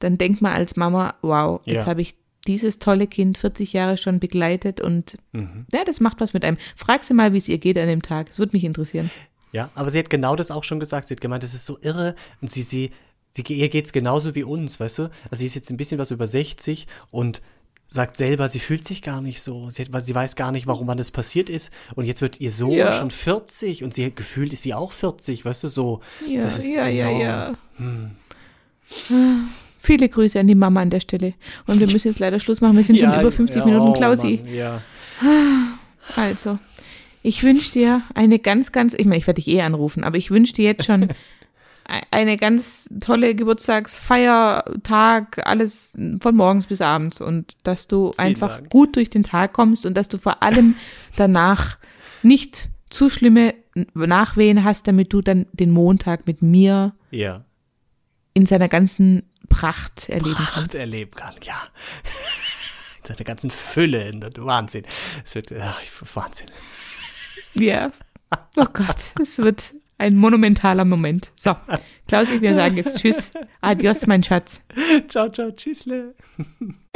dann 0.00 0.18
denkt 0.18 0.40
man 0.42 0.52
als 0.52 0.76
Mama, 0.76 1.14
wow, 1.22 1.60
jetzt 1.66 1.84
Ja. 1.84 1.86
habe 1.86 2.00
ich 2.02 2.14
dieses 2.46 2.78
tolle 2.78 3.06
Kind 3.06 3.36
40 3.38 3.72
Jahre 3.74 3.96
schon 3.98 4.18
begleitet 4.18 4.80
und 4.80 5.18
Mhm. 5.32 5.66
ja, 5.72 5.84
das 5.84 6.00
macht 6.00 6.20
was 6.20 6.32
mit 6.32 6.44
einem. 6.44 6.56
Frag 6.74 7.04
sie 7.04 7.14
mal, 7.14 7.32
wie 7.32 7.38
es 7.38 7.48
ihr 7.48 7.58
geht 7.58 7.76
an 7.78 7.86
dem 7.88 8.02
Tag. 8.02 8.28
Das 8.28 8.38
würde 8.38 8.56
mich 8.56 8.64
interessieren. 8.64 9.10
Ja, 9.52 9.68
aber 9.74 9.90
sie 9.90 9.98
hat 9.98 10.10
genau 10.10 10.36
das 10.36 10.50
auch 10.50 10.64
schon 10.64 10.80
gesagt. 10.80 11.08
Sie 11.08 11.14
hat 11.14 11.20
gemeint, 11.20 11.42
das 11.42 11.54
ist 11.54 11.66
so 11.66 11.78
irre. 11.82 12.14
Und 12.40 12.50
sie, 12.50 12.62
sie, 12.62 12.92
sie 13.32 13.42
ihr 13.42 13.68
geht's 13.68 13.92
genauso 13.92 14.34
wie 14.34 14.42
uns, 14.44 14.80
weißt 14.80 14.98
du? 14.98 15.02
Also 15.30 15.40
sie 15.40 15.46
ist 15.46 15.54
jetzt 15.54 15.70
ein 15.70 15.76
bisschen 15.76 15.98
was 15.98 16.10
über 16.12 16.26
60 16.26 16.86
und 17.10 17.42
sagt 17.92 18.16
selber, 18.16 18.48
sie 18.48 18.60
fühlt 18.60 18.86
sich 18.86 19.02
gar 19.02 19.20
nicht 19.20 19.42
so. 19.42 19.68
Sie, 19.70 19.82
hat, 19.82 19.92
weil 19.92 20.04
sie 20.04 20.14
weiß 20.14 20.36
gar 20.36 20.52
nicht, 20.52 20.68
warum 20.68 20.86
wann 20.86 20.96
das 20.96 21.10
passiert 21.10 21.50
ist. 21.50 21.72
Und 21.96 22.04
jetzt 22.04 22.22
wird 22.22 22.40
ihr 22.40 22.52
Sohn 22.52 22.70
Ja. 22.72 22.92
schon 22.92 23.10
40 23.10 23.82
und 23.82 23.92
sie 23.92 24.14
gefühlt 24.14 24.52
ist 24.52 24.62
sie 24.62 24.74
auch 24.74 24.92
40, 24.92 25.44
weißt 25.44 25.64
du, 25.64 25.68
so. 25.68 26.00
Ja, 26.26 26.40
das 26.40 26.56
ist 26.58 26.74
ja, 26.74 26.86
ja, 26.86 27.08
enorm. 27.08 27.20
ja. 27.20 27.54
Ah, 29.10 29.44
Viele 29.82 30.08
Grüße 30.08 30.38
an 30.38 30.46
die 30.46 30.54
Mama 30.54 30.80
an 30.82 30.90
der 30.90 31.00
Stelle. 31.00 31.34
Und 31.66 31.80
wir 31.80 31.86
müssen 31.88 32.06
jetzt 32.06 32.20
leider 32.20 32.38
Schluss 32.38 32.60
machen. 32.60 32.76
Wir 32.76 32.84
sind 32.84 33.00
schon 33.00 33.08
über 33.12 33.32
50 33.32 33.58
ja, 33.58 33.64
Minuten, 33.64 33.88
oh 33.88 33.92
Klausi. 33.92 34.38
Mann, 34.44 34.54
ja. 34.54 34.82
Also, 36.16 36.58
ich 37.22 37.42
wünsche 37.42 37.72
dir 37.72 38.02
eine 38.14 38.38
ganz, 38.38 38.72
ganz, 38.72 38.94
ich 38.94 39.04
meine, 39.06 39.16
ich 39.16 39.26
werde 39.26 39.40
dich 39.42 39.48
eh 39.52 39.62
anrufen, 39.62 40.04
aber 40.04 40.16
ich 40.16 40.30
wünsche 40.30 40.52
dir 40.52 40.64
jetzt 40.64 40.84
schon 40.84 41.08
eine 42.10 42.36
ganz 42.36 42.88
tolle 43.00 43.34
Geburtstagsfeiertag, 43.34 45.40
alles 45.46 45.96
von 46.20 46.36
morgens 46.36 46.66
bis 46.66 46.80
abends 46.80 47.20
und 47.20 47.56
dass 47.64 47.88
du 47.88 48.12
einfach 48.16 48.58
Dank. 48.58 48.70
gut 48.70 48.96
durch 48.96 49.10
den 49.10 49.22
Tag 49.22 49.52
kommst 49.52 49.86
und 49.86 49.94
dass 49.94 50.08
du 50.08 50.18
vor 50.18 50.42
allem 50.42 50.74
danach 51.16 51.78
nicht 52.22 52.68
zu 52.90 53.08
schlimme 53.10 53.54
Nachwehen 53.94 54.64
hast, 54.64 54.88
damit 54.88 55.12
du 55.12 55.22
dann 55.22 55.46
den 55.52 55.70
Montag 55.70 56.26
mit 56.26 56.42
mir 56.42 56.94
Ja. 57.10 57.44
in 58.34 58.46
seiner 58.46 58.68
ganzen 58.68 59.30
Pracht 59.48 60.08
erleben 60.08 60.34
Pracht 60.34 60.54
kannst. 60.54 60.74
erleben 60.74 61.10
kann, 61.12 61.34
ja. 61.42 61.54
In 63.02 63.16
seiner 63.16 63.24
ganzen 63.24 63.50
Fülle, 63.50 64.08
in 64.10 64.20
der 64.20 64.30
Wahnsinn. 64.36 64.84
Es 65.24 65.34
wird, 65.34 65.50
ach, 65.58 65.80
Wahnsinn. 66.14 66.48
Ja. 67.54 67.90
Oh 68.56 68.66
Gott, 68.72 69.14
es 69.20 69.38
wird 69.38 69.74
ein 70.00 70.16
monumentaler 70.16 70.86
Moment. 70.86 71.30
So, 71.36 71.54
Klausi, 72.08 72.40
wir 72.40 72.54
sagen 72.54 72.76
jetzt 72.76 72.98
Tschüss. 73.00 73.32
Adios, 73.60 74.06
mein 74.06 74.22
Schatz. 74.22 74.60
Ciao, 75.08 75.28
ciao, 75.28 75.50
tschüssle. 75.50 76.14